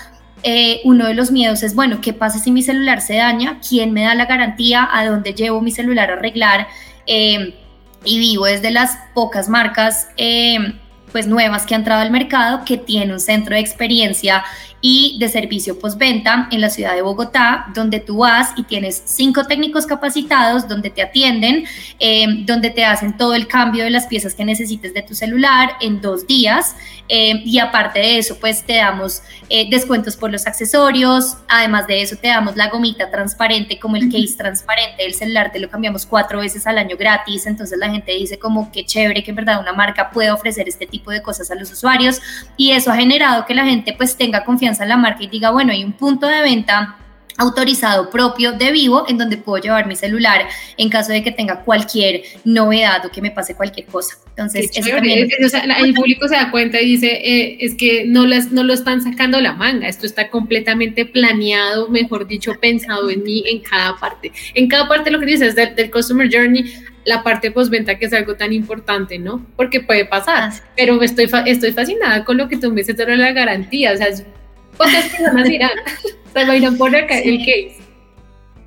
eh, 0.44 0.82
uno 0.84 1.08
de 1.08 1.14
los 1.14 1.32
miedos 1.32 1.64
es, 1.64 1.76
bueno, 1.76 2.02
¿qué 2.02 2.14
pasa 2.14 2.40
si 2.40 2.52
mi 2.52 2.62
celular 2.62 3.02
se 3.02 3.16
daña? 3.16 3.60
¿Quién 3.68 3.94
me 3.94 4.04
da 4.04 4.16
la 4.16 4.26
garantía? 4.26 4.88
¿A 4.92 5.06
dónde 5.06 5.34
llevo 5.34 5.62
mi 5.62 5.72
celular 5.72 6.12
a 6.12 6.14
arreglar? 6.14 6.68
Eh, 7.08 7.56
y 8.06 8.20
Vivo 8.20 8.48
es 8.48 8.62
de 8.62 8.72
las 8.72 8.98
pocas 9.14 9.50
marcas 9.50 10.08
eh, 10.18 10.58
pues 11.12 11.28
nuevas 11.28 11.66
que 11.66 11.76
han 11.76 11.82
entrado 11.82 12.02
al 12.02 12.12
mercado 12.12 12.64
que 12.66 12.78
tiene 12.78 13.14
un 13.14 13.20
centro 13.20 13.56
de 13.56 13.62
experiencia 13.62 14.44
y 14.82 15.18
de 15.20 15.30
servicio 15.30 15.80
postventa 15.80 16.48
en 16.52 16.62
la 16.62 16.70
ciudad 16.70 16.94
de 16.94 17.02
Bogotá, 17.02 17.68
donde 17.74 18.00
tú 18.00 18.18
vas 18.18 18.52
y 18.56 18.64
tienes 18.64 19.02
cinco 19.06 19.46
técnicos 19.46 19.86
capacitados, 19.86 20.68
donde 20.68 20.90
te 20.90 21.02
atienden, 21.02 21.66
em, 22.00 22.46
donde 22.46 22.70
te 22.70 22.86
hacen 22.86 23.18
todo 23.18 23.34
el 23.34 23.48
cambio 23.48 23.84
de 23.84 23.90
las 23.90 24.06
piezas 24.08 24.36
que 24.36 24.46
necesites 24.46 24.94
de 24.94 25.02
tu 25.02 25.16
celular 25.16 25.72
en 25.82 26.02
dos 26.02 26.28
días. 26.28 26.76
Em, 27.08 27.42
y 27.46 27.60
aparte 27.60 28.00
de 28.00 28.18
eso, 28.18 28.38
pues 28.40 28.64
te 28.64 28.76
damos 28.76 29.22
eh, 29.50 29.70
descuentos 29.70 30.16
por 30.18 30.32
los 30.32 30.48
accesorios. 30.48 31.38
Además 31.48 31.88
de 31.88 32.02
eso, 32.02 32.16
te 32.16 32.28
damos 32.28 32.56
la 32.56 32.70
gomita 32.70 33.12
transparente, 33.12 33.80
como 33.80 33.96
el 33.96 34.12
case 34.12 34.36
transparente 34.38 35.04
del 35.04 35.14
celular, 35.14 35.52
te 35.52 35.60
lo 35.60 35.70
cambiamos 35.70 36.06
cuatro 36.06 36.40
veces 36.40 36.66
al 36.66 36.78
año 36.78 36.98
gratis. 36.98 37.46
Entonces 37.46 37.78
la 37.78 37.90
gente 37.90 38.12
dice 38.12 38.40
como 38.40 38.72
que 38.72 38.86
chévere 38.86 39.24
que 39.24 39.32
en 39.32 39.36
verdad 39.36 39.60
una 39.60 39.74
marca 39.74 40.10
puede 40.10 40.32
ofrecer 40.32 40.68
este 40.68 40.88
tipo 40.88 41.12
de 41.12 41.22
cosas 41.22 41.52
a 41.52 41.56
los 41.56 41.72
usuarios. 41.72 42.22
Y 42.58 42.72
eso 42.72 42.92
ha 42.92 42.96
generado 42.96 43.46
que 43.46 43.54
la 43.54 43.66
gente 43.66 43.94
pues 43.94 44.16
tenga 44.16 44.44
confianza 44.44 44.65
en 44.68 44.90
la 44.90 44.98
marca 44.98 45.24
y 45.24 45.28
diga, 45.28 45.52
bueno, 45.52 45.72
hay 45.72 45.84
un 45.84 45.94
punto 45.94 46.28
de 46.28 46.42
venta 46.42 46.98
autorizado 47.38 48.10
propio 48.10 48.54
de 48.54 48.72
Vivo 48.72 49.06
en 49.08 49.18
donde 49.18 49.38
puedo 49.38 49.62
llevar 49.62 49.88
mi 49.88 49.96
celular 49.96 50.48
en 50.78 50.90
caso 50.90 51.12
de 51.12 51.24
que 51.24 51.32
tenga 51.32 51.62
cualquier 51.62 52.24
novedad 52.46 53.06
o 53.06 53.12
que 53.12 53.22
me 53.22 53.32
pase 53.32 53.56
cualquier 53.56 53.88
cosa. 53.88 54.16
Entonces, 54.30 54.72
el 54.76 55.94
público 55.94 56.28
se 56.28 56.36
da 56.36 56.52
cuenta 56.52 56.82
y 56.82 56.86
dice, 56.86 57.08
eh, 57.08 57.58
es 57.62 57.76
que 57.76 58.06
no, 58.06 58.26
las, 58.26 58.52
no 58.52 58.64
lo 58.64 58.74
están 58.74 59.02
sacando 59.02 59.40
la 59.40 59.54
manga, 59.54 59.88
esto 59.88 60.06
está 60.06 60.30
completamente 60.30 61.06
planeado, 61.06 61.90
mejor 61.90 62.28
dicho, 62.28 62.54
pensado 62.60 63.10
en 63.10 63.24
mí 63.24 63.44
en 63.48 63.60
cada 63.60 63.98
parte. 63.98 64.32
En 64.54 64.68
cada 64.68 64.88
parte 64.88 65.12
lo 65.12 65.20
que 65.20 65.26
dices 65.26 65.56
del, 65.56 65.76
del 65.76 65.92
Customer 65.92 66.30
Journey, 66.32 66.66
la 67.06 67.24
parte 67.24 67.52
postventa 67.52 67.98
que 67.98 68.06
es 68.06 68.14
algo 68.14 68.36
tan 68.36 68.52
importante, 68.52 69.20
¿no? 69.20 69.46
Porque 69.56 69.80
puede 69.80 70.06
pasar, 70.06 70.52
pero 70.76 71.02
estoy, 71.02 71.30
estoy 71.46 71.72
fascinada 71.72 72.26
con 72.26 72.38
lo 72.38 72.50
que 72.50 72.58
tú 72.58 72.70
me 72.72 72.82
dices 72.82 72.98
de 72.98 73.16
la 73.16 73.32
garantía, 73.32 73.94
o 73.94 73.98
sea, 73.98 74.08
Pocas 74.78 75.06
personas 75.06 75.50
irán, 75.50 75.72
se 76.34 76.58
irán 76.58 76.78
por 76.78 76.96
acá 76.96 77.20
el 77.20 77.40
case. 77.40 77.86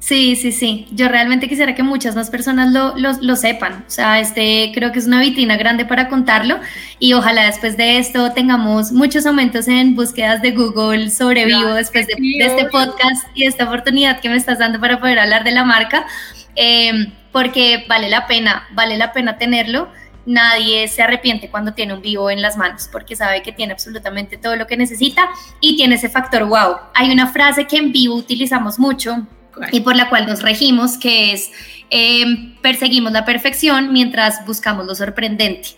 Sí, 0.09 0.36
sí, 0.36 0.52
sí. 0.52 0.86
Yo 0.92 1.09
realmente 1.09 1.48
quisiera 1.48 1.74
que 1.74 1.82
muchas 1.82 2.14
más 2.14 2.30
personas 2.30 2.72
lo, 2.72 2.94
lo, 2.96 3.36
sepan. 3.36 3.84
O 3.86 3.90
sea, 3.90 4.20
este 4.20 4.70
creo 4.72 4.92
que 4.92 5.00
es 5.00 5.06
una 5.06 5.20
vitrina 5.20 5.56
grande 5.56 5.84
para 5.84 6.09
contarlo 6.09 6.61
y 6.98 7.12
ojalá 7.14 7.44
después 7.44 7.76
de 7.76 7.98
esto 7.98 8.32
tengamos 8.32 8.92
muchos 8.92 9.26
aumentos 9.26 9.66
en 9.66 9.96
búsquedas 9.96 10.40
de 10.40 10.52
Google 10.52 11.11
sobre 11.11 11.44
vivo 11.46 11.74
después 11.74 12.06
de, 12.06 12.14
este 12.38 12.66
podcast 12.66 13.26
y 13.34 13.44
esta 13.44 13.64
oportunidad 13.64 14.20
que 14.20 14.30
me 14.30 14.36
estás 14.36 14.61
dando 14.61 14.80
para 14.80 15.00
poder 15.00 15.18
hablar 15.18 15.44
de 15.44 15.50
la 15.50 15.64
marca. 15.64 16.06
em, 16.54 17.12
porque 17.32 17.84
vale 17.88 18.09
la 18.09 18.26
pena, 18.26 18.66
vale 18.72 18.96
la 18.96 19.12
pena 19.12 19.36
tenerlo. 19.36 19.88
Nadie 20.29 20.87
se 20.89 21.01
arrepiente 21.01 21.49
cuando 21.49 21.72
tiene 21.72 21.95
un 21.95 22.03
vivo 22.03 22.29
en 22.31 22.43
las 22.43 22.59
manos 22.59 22.87
porque 22.93 23.16
sabe 23.16 23.41
que 23.41 23.51
tiene 23.51 23.72
absolutamente 23.72 24.37
todo 24.37 24.57
lo 24.57 24.66
que 24.66 24.76
necesita 24.76 25.26
y 25.59 25.74
tiene 25.79 25.95
ese 25.95 26.11
factor 26.11 26.45
wow. 26.45 26.76
Hay 26.95 27.11
una 27.11 27.29
frase 27.29 27.66
que 27.66 27.79
en 27.79 27.93
vivo 27.93 28.14
utilizamos 28.14 28.79
mucho 28.79 29.26
y 29.72 29.81
por 29.81 29.97
la 29.97 30.11
cual 30.11 30.26
nos 30.26 30.43
regimos, 30.43 30.99
que 30.99 31.33
es 31.33 31.51
em, 31.89 32.55
perseguimos 32.61 33.11
la 33.11 33.24
perfección 33.24 33.91
mientras 33.91 34.45
buscamos 34.45 34.85
lo 34.85 34.95
sorprendente. 34.95 35.70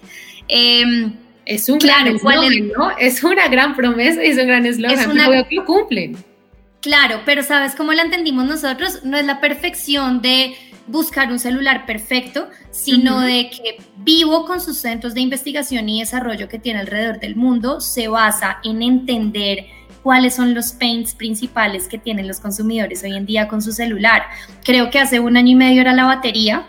Em, 0.48 1.12
es 1.46 1.68
un 1.68 1.78
gran 1.78 2.08
eslogan, 2.08 2.72
¿no? 2.76 2.90
Es 2.98 3.22
una 3.22 3.46
gran 3.46 3.76
promesa 3.76 4.24
y 4.24 4.30
es 4.30 4.38
un 4.38 4.48
gran 4.48 4.66
eslogan. 4.66 5.46
que 5.48 5.54
lo 5.54 5.64
cumplen. 5.64 6.16
Claro, 6.80 7.20
pero 7.24 7.44
¿sabes 7.44 7.76
cómo 7.76 7.92
la 7.92 8.02
entendimos 8.02 8.46
nosotros? 8.46 9.04
No 9.04 9.16
es 9.16 9.26
la 9.26 9.40
perfección 9.40 10.22
de 10.22 10.56
buscar 10.90 11.30
un 11.30 11.38
celular 11.38 11.86
perfecto, 11.86 12.48
sino 12.70 13.20
de 13.20 13.50
que 13.50 13.78
vivo 13.98 14.44
con 14.46 14.60
sus 14.60 14.78
centros 14.78 15.14
de 15.14 15.20
investigación 15.20 15.88
y 15.88 16.00
desarrollo 16.00 16.48
que 16.48 16.58
tiene 16.58 16.80
alrededor 16.80 17.20
del 17.20 17.36
mundo 17.36 17.80
se 17.80 18.08
basa 18.08 18.58
en 18.64 18.82
entender 18.82 19.66
cuáles 20.02 20.34
son 20.34 20.54
los 20.54 20.72
pains 20.72 21.14
principales 21.14 21.86
que 21.86 21.98
tienen 21.98 22.26
los 22.26 22.40
consumidores 22.40 23.02
hoy 23.04 23.14
en 23.14 23.26
día 23.26 23.48
con 23.48 23.62
su 23.62 23.72
celular. 23.72 24.22
Creo 24.64 24.90
que 24.90 24.98
hace 24.98 25.20
un 25.20 25.36
año 25.36 25.52
y 25.52 25.56
medio 25.56 25.80
era 25.80 25.92
la 25.92 26.04
batería, 26.04 26.66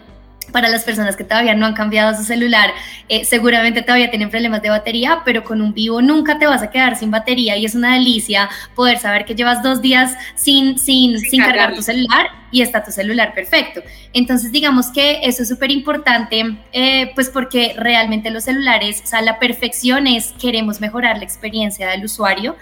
para 0.52 0.70
las 0.70 0.84
personas 0.84 1.16
que 1.16 1.24
todavía 1.24 1.56
no 1.56 1.66
han 1.66 1.74
cambiado 1.74 2.16
su 2.16 2.24
celular, 2.24 2.72
eh, 3.10 3.26
seguramente 3.26 3.82
todavía 3.82 4.10
tienen 4.10 4.30
problemas 4.30 4.62
de 4.62 4.70
batería, 4.70 5.22
pero 5.26 5.44
con 5.44 5.62
un 5.62 5.74
vivo 5.74 6.02
nunca 6.02 6.38
te 6.38 6.46
vas 6.46 6.62
a 6.62 6.70
quedar 6.70 6.96
sin 6.96 7.12
batería 7.12 7.58
y 7.58 7.66
es 7.66 7.76
una 7.76 7.94
delicia 7.94 8.50
poder 8.76 8.98
saber 8.98 9.26
que 9.26 9.36
llevas 9.36 9.64
dos 9.64 9.82
días 9.82 10.16
sin, 10.36 10.78
sin, 10.78 11.20
sin, 11.20 11.42
cargar 11.42 11.74
tu 11.74 11.82
celular 11.82 12.28
y 12.52 12.62
está 12.62 12.84
tu 12.84 12.92
celular 12.92 13.34
perfecto. 13.34 13.82
Entonces, 14.14 14.52
digamos 14.52 14.92
que 14.92 15.22
eso 15.24 15.44
es 15.44 15.50
súper 15.50 15.72
importante, 15.72 16.58
eh, 16.74 17.12
pues 17.16 17.30
porque 17.30 17.74
realmente 17.78 18.30
los 18.30 18.44
celulares, 18.44 19.02
o 19.04 19.08
sea, 19.08 19.22
la 19.22 19.40
perfección 19.40 20.08
es 20.08 20.34
queremos 20.40 20.82
mejorar 20.82 21.18
la 21.18 21.24
experiencia 21.24 21.90
del 21.90 22.06
usuario 22.06 22.56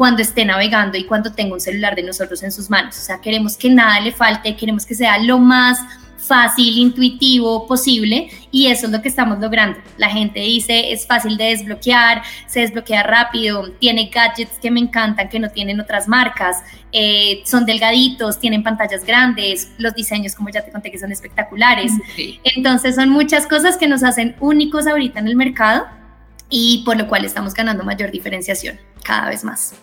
cuando 0.00 0.22
esté 0.22 0.46
navegando 0.46 0.96
y 0.96 1.04
cuando 1.04 1.32
tenga 1.32 1.52
un 1.52 1.60
celular 1.60 1.94
de 1.94 2.02
nosotros 2.02 2.42
en 2.42 2.52
sus 2.52 2.70
manos. 2.70 2.96
O 2.96 3.02
sea, 3.02 3.20
queremos 3.20 3.58
que 3.58 3.68
nada 3.68 4.00
le 4.00 4.12
falte, 4.12 4.56
queremos 4.56 4.86
que 4.86 4.94
sea 4.94 5.18
lo 5.18 5.38
más 5.38 5.78
fácil, 6.30 6.78
intuitivo 6.78 7.66
posible 7.66 8.30
y 8.52 8.68
eso 8.68 8.86
es 8.86 8.92
lo 8.92 9.02
que 9.02 9.08
estamos 9.08 9.40
logrando. 9.40 9.80
La 9.98 10.08
gente 10.08 10.38
dice 10.38 10.92
es 10.92 11.04
fácil 11.04 11.36
de 11.36 11.46
desbloquear, 11.46 12.22
se 12.46 12.60
desbloquea 12.60 13.02
rápido, 13.02 13.68
tiene 13.80 14.08
gadgets 14.14 14.56
que 14.62 14.70
me 14.70 14.78
encantan 14.78 15.28
que 15.28 15.40
no 15.40 15.50
tienen 15.50 15.80
otras 15.80 16.06
marcas, 16.06 16.58
eh, 16.92 17.42
son 17.44 17.66
delgaditos, 17.66 18.38
tienen 18.38 18.62
pantallas 18.62 19.04
grandes, 19.04 19.72
los 19.78 19.92
diseños 19.92 20.36
como 20.36 20.50
ya 20.50 20.64
te 20.64 20.70
conté 20.70 20.92
que 20.92 21.00
son 21.00 21.10
espectaculares. 21.10 21.90
Entonces 22.44 22.94
son 22.94 23.08
muchas 23.08 23.48
cosas 23.48 23.76
que 23.76 23.88
nos 23.88 24.04
hacen 24.04 24.36
únicos 24.38 24.86
ahorita 24.86 25.18
en 25.18 25.26
el 25.26 25.34
mercado 25.34 25.86
y 26.48 26.84
por 26.84 26.96
lo 26.96 27.08
cual 27.08 27.24
estamos 27.24 27.54
ganando 27.54 27.82
mayor 27.82 28.12
diferenciación 28.12 28.78
cada 29.02 29.30
vez 29.30 29.42
más. 29.42 29.74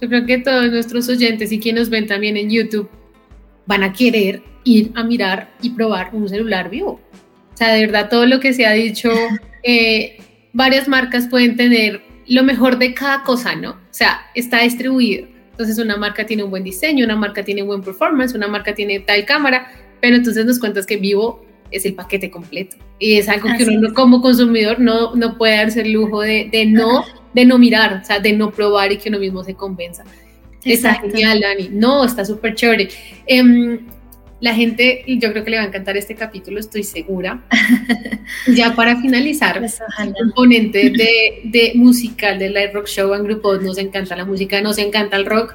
Yo 0.00 0.08
creo 0.08 0.24
que 0.24 0.38
todos 0.38 0.70
nuestros 0.70 1.08
oyentes 1.08 1.50
y 1.50 1.58
quienes 1.58 1.80
nos 1.80 1.90
ven 1.90 2.06
también 2.06 2.36
en 2.36 2.48
YouTube 2.48 2.88
van 3.66 3.82
a 3.82 3.92
querer 3.92 4.42
ir 4.64 4.92
a 4.94 5.04
mirar 5.04 5.50
y 5.62 5.70
probar 5.70 6.10
un 6.12 6.28
celular 6.28 6.70
vivo. 6.70 7.00
O 7.54 7.56
sea, 7.56 7.72
de 7.72 7.86
verdad, 7.86 8.08
todo 8.10 8.26
lo 8.26 8.40
que 8.40 8.52
se 8.52 8.66
ha 8.66 8.72
dicho, 8.72 9.10
eh, 9.62 10.18
varias 10.52 10.88
marcas 10.88 11.28
pueden 11.28 11.56
tener 11.56 12.02
lo 12.28 12.42
mejor 12.42 12.78
de 12.78 12.94
cada 12.94 13.22
cosa, 13.22 13.54
¿no? 13.54 13.70
O 13.70 13.76
sea, 13.90 14.20
está 14.34 14.62
distribuido. 14.62 15.26
Entonces, 15.52 15.78
una 15.78 15.96
marca 15.96 16.26
tiene 16.26 16.44
un 16.44 16.50
buen 16.50 16.64
diseño, 16.64 17.04
una 17.04 17.16
marca 17.16 17.42
tiene 17.42 17.62
buen 17.62 17.80
performance, 17.80 18.34
una 18.34 18.46
marca 18.46 18.74
tiene 18.74 19.00
tal 19.00 19.24
cámara, 19.24 19.70
pero 20.00 20.16
entonces 20.16 20.44
nos 20.44 20.58
cuentas 20.58 20.84
que 20.84 20.98
vivo 20.98 21.46
es 21.70 21.86
el 21.86 21.94
paquete 21.94 22.30
completo. 22.30 22.76
Y 22.98 23.14
es 23.14 23.28
algo 23.28 23.48
que 23.56 23.64
uno 23.64 23.94
como 23.94 24.20
consumidor 24.20 24.80
no, 24.80 25.14
no 25.14 25.36
puede 25.36 25.56
darse 25.56 25.80
el 25.82 25.92
lujo 25.92 26.20
de, 26.20 26.48
de, 26.50 26.66
no, 26.66 27.04
de 27.34 27.44
no 27.44 27.58
mirar, 27.58 28.00
o 28.02 28.04
sea, 28.04 28.20
de 28.20 28.32
no 28.32 28.50
probar 28.50 28.92
y 28.92 28.98
que 28.98 29.08
uno 29.08 29.18
mismo 29.18 29.42
se 29.44 29.54
convenza. 29.54 30.04
Está 30.72 30.94
genial, 30.94 31.40
Dani. 31.40 31.68
No, 31.72 32.04
está 32.04 32.24
súper 32.24 32.54
chévere. 32.54 32.88
Eh, 33.26 33.78
la 34.40 34.54
gente, 34.54 35.02
yo 35.06 35.32
creo 35.32 35.44
que 35.44 35.50
le 35.50 35.56
va 35.56 35.62
a 35.62 35.66
encantar 35.66 35.96
este 35.96 36.14
capítulo, 36.14 36.60
estoy 36.60 36.82
segura. 36.82 37.42
ya 38.54 38.74
para 38.74 39.00
finalizar, 39.00 39.58
pues, 39.58 39.78
el 39.98 40.12
componente 40.12 40.90
de, 40.90 41.40
de, 41.44 41.72
musical 41.74 42.38
de 42.38 42.50
Light 42.50 42.74
Rock 42.74 42.86
Show 42.86 43.14
en 43.14 43.24
grupo, 43.24 43.56
nos 43.56 43.78
encanta 43.78 44.14
la 44.14 44.24
música, 44.26 44.60
nos 44.60 44.78
encanta 44.78 45.16
el 45.16 45.24
rock, 45.24 45.54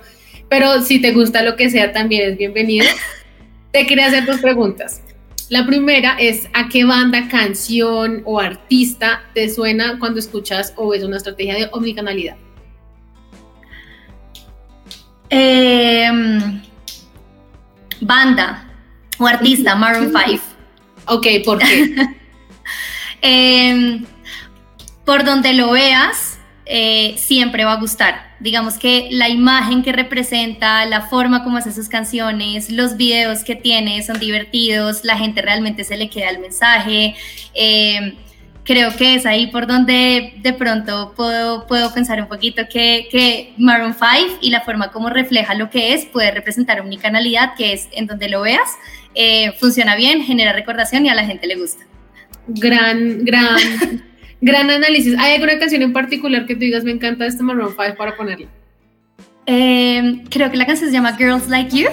pero 0.49 0.81
si 0.81 0.99
te 0.99 1.11
gusta 1.11 1.43
lo 1.43 1.55
que 1.55 1.69
sea, 1.69 1.91
también 1.91 2.31
es 2.31 2.37
bienvenido. 2.37 2.85
te 3.71 3.85
quería 3.85 4.07
hacer 4.07 4.25
dos 4.25 4.41
preguntas. 4.41 5.01
La 5.49 5.65
primera 5.67 6.15
es, 6.19 6.47
¿a 6.53 6.69
qué 6.69 6.83
banda, 6.83 7.27
canción 7.27 8.21
o 8.25 8.39
artista 8.39 9.23
te 9.33 9.49
suena 9.49 9.99
cuando 9.99 10.19
escuchas 10.19 10.73
o 10.77 10.89
ves 10.89 11.03
una 11.03 11.17
estrategia 11.17 11.55
de 11.55 11.69
omnicanalidad? 11.71 12.37
Eh, 15.31 16.11
banda 18.01 18.67
o 19.17 19.25
artista, 19.25 19.75
Maroon 19.75 20.11
5. 20.13 20.43
Ok, 21.05 21.27
¿por 21.45 21.59
qué? 21.59 21.95
Em, 23.23 24.03
por 25.05 25.23
donde 25.23 25.53
lo 25.53 25.71
veas, 25.71 26.39
eh, 26.65 27.13
siempre 27.17 27.65
va 27.65 27.73
a 27.73 27.79
gustar. 27.79 28.35
Digamos 28.39 28.79
que 28.79 29.09
la 29.11 29.29
imagen 29.29 29.83
que 29.83 29.91
representa, 29.91 30.85
la 30.85 31.01
forma 31.01 31.43
como 31.43 31.57
hace 31.57 31.71
sus 31.71 31.87
canciones, 31.87 32.71
los 32.71 32.97
videos 32.97 33.43
que 33.43 33.55
tiene 33.55 34.01
son 34.01 34.19
divertidos, 34.19 35.03
la 35.03 35.17
gente 35.17 35.43
realmente 35.43 35.83
se 35.83 35.97
le 35.97 36.09
queda 36.09 36.29
el 36.29 36.39
mensaje. 36.39 37.15
Em, 37.53 38.15
creo 38.71 38.95
que 38.95 39.15
es 39.15 39.25
ahí 39.25 39.47
por 39.47 39.67
donde 39.67 40.33
de 40.37 40.53
pronto 40.53 41.13
puedo, 41.17 41.67
puedo 41.67 41.93
pensar 41.93 42.21
un 42.21 42.29
poquito 42.29 42.63
que, 42.71 43.09
que 43.11 43.53
Maroon 43.57 43.93
5 43.93 44.37
y 44.39 44.49
la 44.49 44.61
forma 44.61 44.93
como 44.93 45.09
refleja 45.09 45.53
lo 45.55 45.69
que 45.69 45.93
es 45.93 46.05
puede 46.05 46.31
representar 46.31 46.81
unicanalidad, 46.81 47.53
que 47.55 47.73
es 47.73 47.89
en 47.91 48.07
donde 48.07 48.29
lo 48.29 48.41
veas, 48.41 48.69
eh, 49.13 49.51
funciona 49.59 49.97
bien, 49.97 50.23
genera 50.23 50.53
recordación 50.53 51.05
y 51.05 51.09
a 51.09 51.15
la 51.15 51.25
gente 51.25 51.47
le 51.47 51.57
gusta. 51.57 51.83
Gran, 52.47 53.25
gran, 53.25 53.57
gran 54.41 54.69
análisis. 54.69 55.17
¿Hay 55.19 55.33
alguna 55.33 55.59
canción 55.59 55.81
en 55.81 55.91
particular 55.91 56.45
que 56.45 56.53
tú 56.53 56.61
digas, 56.61 56.85
me 56.85 56.91
encanta 56.91 57.25
este 57.25 57.43
Maroon 57.43 57.75
5 57.77 57.95
para 57.97 58.15
ponerla? 58.15 58.47
Eh, 59.47 60.23
creo 60.29 60.49
que 60.49 60.55
la 60.55 60.65
canción 60.65 60.89
se 60.89 60.93
llama 60.93 61.17
Girls 61.17 61.49
Like 61.49 61.75
You. 61.75 61.89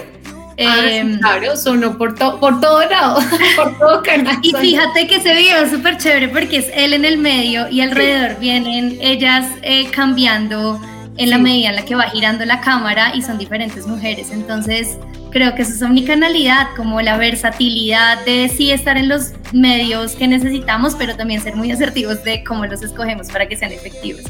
Ah, 0.61 0.87
em, 0.91 1.19
claro, 1.19 1.57
sonó 1.57 1.97
por, 1.97 2.17
por 2.17 2.61
todo 2.61 2.89
lado, 2.89 3.21
por 3.57 3.79
todo 3.79 4.03
canal. 4.03 4.39
Y 4.43 4.53
fíjate 4.53 5.07
que 5.07 5.17
ese 5.17 5.33
video 5.35 5.63
es 5.63 5.71
súper 5.71 5.99
chévere 5.99 6.29
porque 6.29 6.59
es 6.59 6.67
él 6.75 6.95
en 6.95 7.05
el 7.05 7.19
medio 7.19 7.69
y 7.69 7.81
alrededor 7.81 8.39
vienen 8.41 8.99
ellas 9.01 9.47
eh, 9.63 9.89
cambiando 9.91 10.81
en 11.17 11.31
la 11.31 11.39
medida 11.39 11.71
en 11.71 11.77
la 11.77 11.85
que 11.85 11.95
va 11.95 12.11
girando 12.11 12.45
la 12.45 12.61
cámara 12.61 13.13
y 13.15 13.23
son 13.23 13.39
diferentes 13.39 13.87
mujeres. 13.87 14.31
Entonces, 14.33 14.97
creo 15.31 15.55
que 15.55 15.63
eso 15.63 15.73
es 15.73 15.83
omnicanalidad, 15.83 16.69
como 16.77 17.01
la 17.03 17.17
versatilidad 17.17 18.25
de 18.25 18.49
sí 18.49 18.71
estar 18.71 18.97
en 18.97 19.09
los 19.09 19.33
medios 19.53 20.13
que 20.13 20.27
necesitamos, 20.27 20.95
pero 20.97 21.17
también 21.17 21.41
ser 21.41 21.55
muy 21.57 21.71
asertivos 21.71 22.23
de 22.25 22.43
cómo 22.45 22.67
los 22.67 22.83
escogemos 22.83 23.29
para 23.29 23.49
que 23.49 23.57
sean 23.57 23.73
efectivos. 23.73 24.23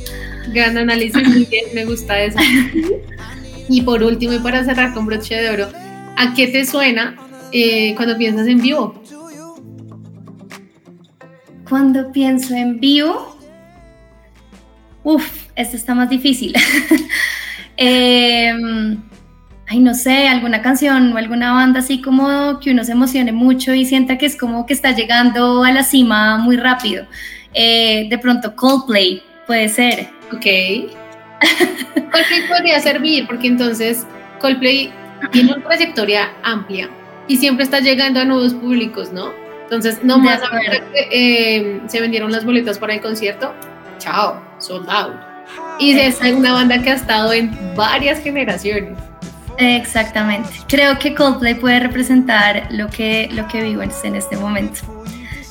Gran 0.48 0.76
análisis, 0.76 1.22
bien, 1.48 1.64
me 1.74 1.84
gusta 1.84 2.18
eso. 2.18 2.38
y 3.68 3.82
por 3.82 4.02
último, 4.02 4.32
y 4.34 4.38
para 4.38 4.64
cerrar 4.64 4.94
con 4.94 5.06
broche 5.06 5.34
de 5.36 5.50
oro, 5.50 5.68
¿A 6.18 6.34
qué 6.34 6.48
te 6.48 6.66
suena 6.66 7.14
eh, 7.52 7.94
cuando 7.94 8.18
piensas 8.18 8.48
en 8.48 8.60
vivo? 8.60 9.00
Cuando 11.68 12.10
pienso 12.10 12.56
en 12.56 12.80
vivo, 12.80 13.38
uff, 15.04 15.24
esto 15.54 15.76
está 15.76 15.94
más 15.94 16.10
difícil. 16.10 16.54
Em, 17.80 19.00
ay, 19.68 19.78
no 19.78 19.94
sé, 19.94 20.26
alguna 20.26 20.60
canción 20.62 21.12
o 21.12 21.16
alguna 21.16 21.52
banda 21.52 21.78
así 21.78 22.02
como 22.02 22.58
que 22.58 22.72
uno 22.72 22.82
se 22.82 22.90
emocione 22.90 23.30
mucho 23.30 23.72
y 23.72 23.84
sienta 23.84 24.18
que 24.18 24.26
es 24.26 24.36
como 24.36 24.66
que 24.66 24.74
está 24.74 24.90
llegando 24.90 25.62
a 25.62 25.70
la 25.70 25.84
cima 25.84 26.38
muy 26.38 26.56
rápido. 26.56 27.06
Eh, 27.54 28.08
de 28.10 28.18
pronto 28.18 28.56
Coldplay 28.56 29.22
puede 29.46 29.68
ser. 29.68 30.08
Ok. 30.32 30.44
Coldplay 32.10 32.48
podría 32.48 32.80
servir 32.80 33.28
porque 33.28 33.46
entonces 33.46 34.04
Coldplay 34.40 34.92
tiene 35.32 35.52
una 35.54 35.64
trayectoria 35.64 36.32
amplia 36.42 36.88
y 37.26 37.36
siempre 37.36 37.64
está 37.64 37.80
llegando 37.80 38.20
a 38.20 38.24
nuevos 38.24 38.54
públicos, 38.54 39.12
¿no? 39.12 39.32
Entonces, 39.64 40.02
no 40.02 40.18
más 40.18 40.40
que 40.40 40.82
eh, 41.10 41.80
se 41.88 42.00
vendieron 42.00 42.32
las 42.32 42.44
boletas 42.44 42.78
para 42.78 42.94
el 42.94 43.02
concierto, 43.02 43.54
chao, 43.98 44.42
sold 44.58 44.88
out. 44.88 45.14
Y 45.78 45.92
es 45.98 46.20
una 46.20 46.52
banda 46.52 46.80
que 46.82 46.90
ha 46.90 46.94
estado 46.94 47.32
en 47.32 47.50
varias 47.76 48.22
generaciones. 48.22 48.98
Exactamente. 49.58 50.48
Creo 50.68 50.98
que 50.98 51.14
Coldplay 51.14 51.54
puede 51.54 51.80
representar 51.80 52.68
lo 52.70 52.88
que, 52.88 53.28
lo 53.32 53.46
que 53.48 53.62
vivo 53.62 53.82
en 53.82 54.14
este 54.14 54.36
momento. 54.36 54.80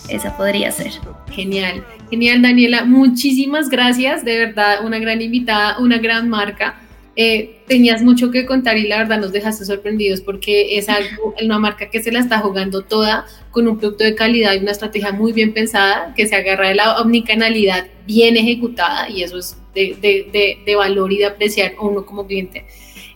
Esa 0.08 0.36
podría 0.36 0.72
ser. 0.72 0.94
Genial, 1.30 1.84
genial 2.10 2.42
Daniela. 2.42 2.86
Muchísimas 2.86 3.70
gracias, 3.70 4.24
de 4.24 4.46
verdad, 4.46 4.86
una 4.86 4.98
gran 5.00 5.22
invitada, 5.22 5.78
una 5.80 5.98
gran 5.98 6.30
marca. 6.30 6.76
Eh, 7.20 7.64
tenías 7.68 8.04
mucho 8.04 8.30
que 8.30 8.46
contar 8.46 8.78
y 8.78 8.88
la 8.88 9.00
verdad 9.00 9.20
nos 9.20 9.32
dejaste 9.32 9.66
sorprendidos 9.66 10.22
porque 10.22 10.78
es 10.78 10.88
algo, 10.88 11.34
una 11.44 11.58
marca 11.58 11.90
que 11.90 12.02
se 12.02 12.12
la 12.12 12.20
está 12.20 12.38
jugando 12.38 12.84
toda 12.84 13.26
con 13.50 13.68
un 13.68 13.80
producto 13.80 14.04
de 14.04 14.14
calidad 14.14 14.54
y 14.54 14.60
una 14.60 14.70
estrategia 14.70 15.12
muy 15.12 15.34
bien 15.34 15.52
pensada 15.52 16.14
que 16.16 16.28
se 16.28 16.36
agarra 16.36 16.70
de 16.70 16.76
la 16.76 17.02
omnicanalidad 17.02 17.88
bien 18.06 18.38
ejecutada 18.38 19.10
y 19.10 19.24
eso 19.24 19.40
es 19.40 19.58
de, 19.74 19.98
de, 20.00 20.60
de, 20.64 20.76
valor 20.76 21.12
y 21.12 21.18
de 21.18 21.26
apreciar 21.26 21.74
uno 21.82 22.06
como 22.06 22.28
cliente. 22.28 22.66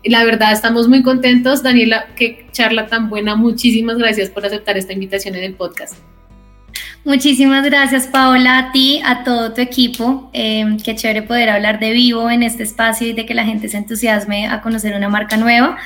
La 0.03 0.23
verdad 0.23 0.51
estamos 0.51 0.87
muy 0.87 1.03
contentos. 1.03 1.61
Daniela, 1.61 2.07
qué 2.15 2.47
charla 2.51 2.87
tan 2.87 3.09
buena. 3.09 3.35
Muchísimas 3.35 3.97
gracias 3.97 4.31
por 4.31 4.45
aceptar 4.45 4.77
esta 4.77 4.93
invitación 4.93 5.35
en 5.35 5.43
el 5.43 5.53
podcast. 5.53 5.95
Muchísimas 7.03 7.65
gracias, 7.65 8.05
Paola, 8.05 8.59
a 8.59 8.71
ti, 8.71 9.01
a 9.03 9.23
todo 9.23 9.53
tu 9.53 9.61
equipo. 9.61 10.29
Eh, 10.33 10.77
qué 10.83 10.95
chévere 10.95 11.23
poder 11.23 11.49
hablar 11.49 11.79
de 11.79 11.91
vivo 11.91 12.29
en 12.29 12.43
este 12.43 12.61
espacio 12.61 13.07
y 13.07 13.13
de 13.13 13.25
que 13.25 13.33
la 13.33 13.43
gente 13.43 13.69
se 13.69 13.77
entusiasme 13.77 14.47
a 14.47 14.61
conocer 14.61 14.95
una 14.95 15.09
marca 15.09 15.35
nueva. 15.35 15.77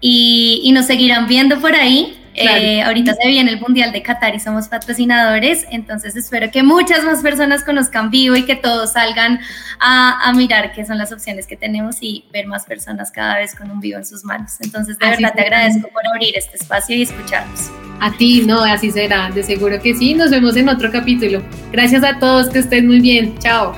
Y 0.00 0.70
nos 0.74 0.86
seguirán 0.86 1.28
viendo 1.28 1.60
por 1.60 1.74
ahí. 1.74 2.21
Eh, 2.34 2.82
ahorita 2.82 3.14
se 3.14 3.28
viene 3.28 3.50
el 3.50 3.60
Mundial 3.60 3.92
de 3.92 4.02
Qatar 4.02 4.34
y 4.34 4.40
somos 4.40 4.68
patrocinadores, 4.68 5.66
entonces 5.70 6.16
espero 6.16 6.50
que 6.50 6.62
muchas 6.62 7.04
más 7.04 7.20
personas 7.20 7.62
conozcan 7.62 8.10
Vivo 8.10 8.36
y 8.36 8.44
que 8.44 8.56
todos 8.56 8.92
salgan 8.92 9.40
a, 9.78 10.28
a, 10.28 10.32
mirar 10.32 10.72
qué 10.72 10.86
son 10.86 10.96
las 10.96 11.12
opciones 11.12 11.46
que 11.46 11.56
tenemos 11.56 11.96
y 12.00 12.24
ver 12.32 12.46
más 12.46 12.64
personas 12.64 13.10
cada 13.10 13.36
vez 13.36 13.54
con 13.54 13.70
un 13.70 13.80
Vivo 13.80 13.98
en 13.98 14.06
sus 14.06 14.24
manos. 14.24 14.52
Entonces, 14.60 14.98
de 14.98 15.10
verdad 15.10 15.32
te 15.34 15.42
agradezco 15.42 15.88
por 15.88 16.06
abrir 16.06 16.36
este 16.36 16.56
espacio 16.56 16.96
y 16.96 17.02
escucharnos. 17.02 17.70
A 18.00 18.10
ti, 18.12 18.42
no, 18.46 18.62
así 18.64 18.90
será, 18.90 19.30
de 19.30 19.42
seguro 19.42 19.80
que 19.80 19.94
sí. 19.94 20.14
Nos 20.14 20.30
vemos 20.30 20.56
en 20.56 20.68
otro 20.68 20.90
capítulo. 20.90 21.42
Gracias 21.70 22.02
a 22.02 22.18
todos, 22.18 22.48
que 22.48 22.60
estén 22.60 22.86
muy 22.86 23.00
bien. 23.00 23.38
Chao. 23.38 23.74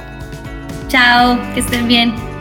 Chao, 0.88 1.38
que 1.54 1.60
estén 1.60 1.88
bien. 1.88 2.33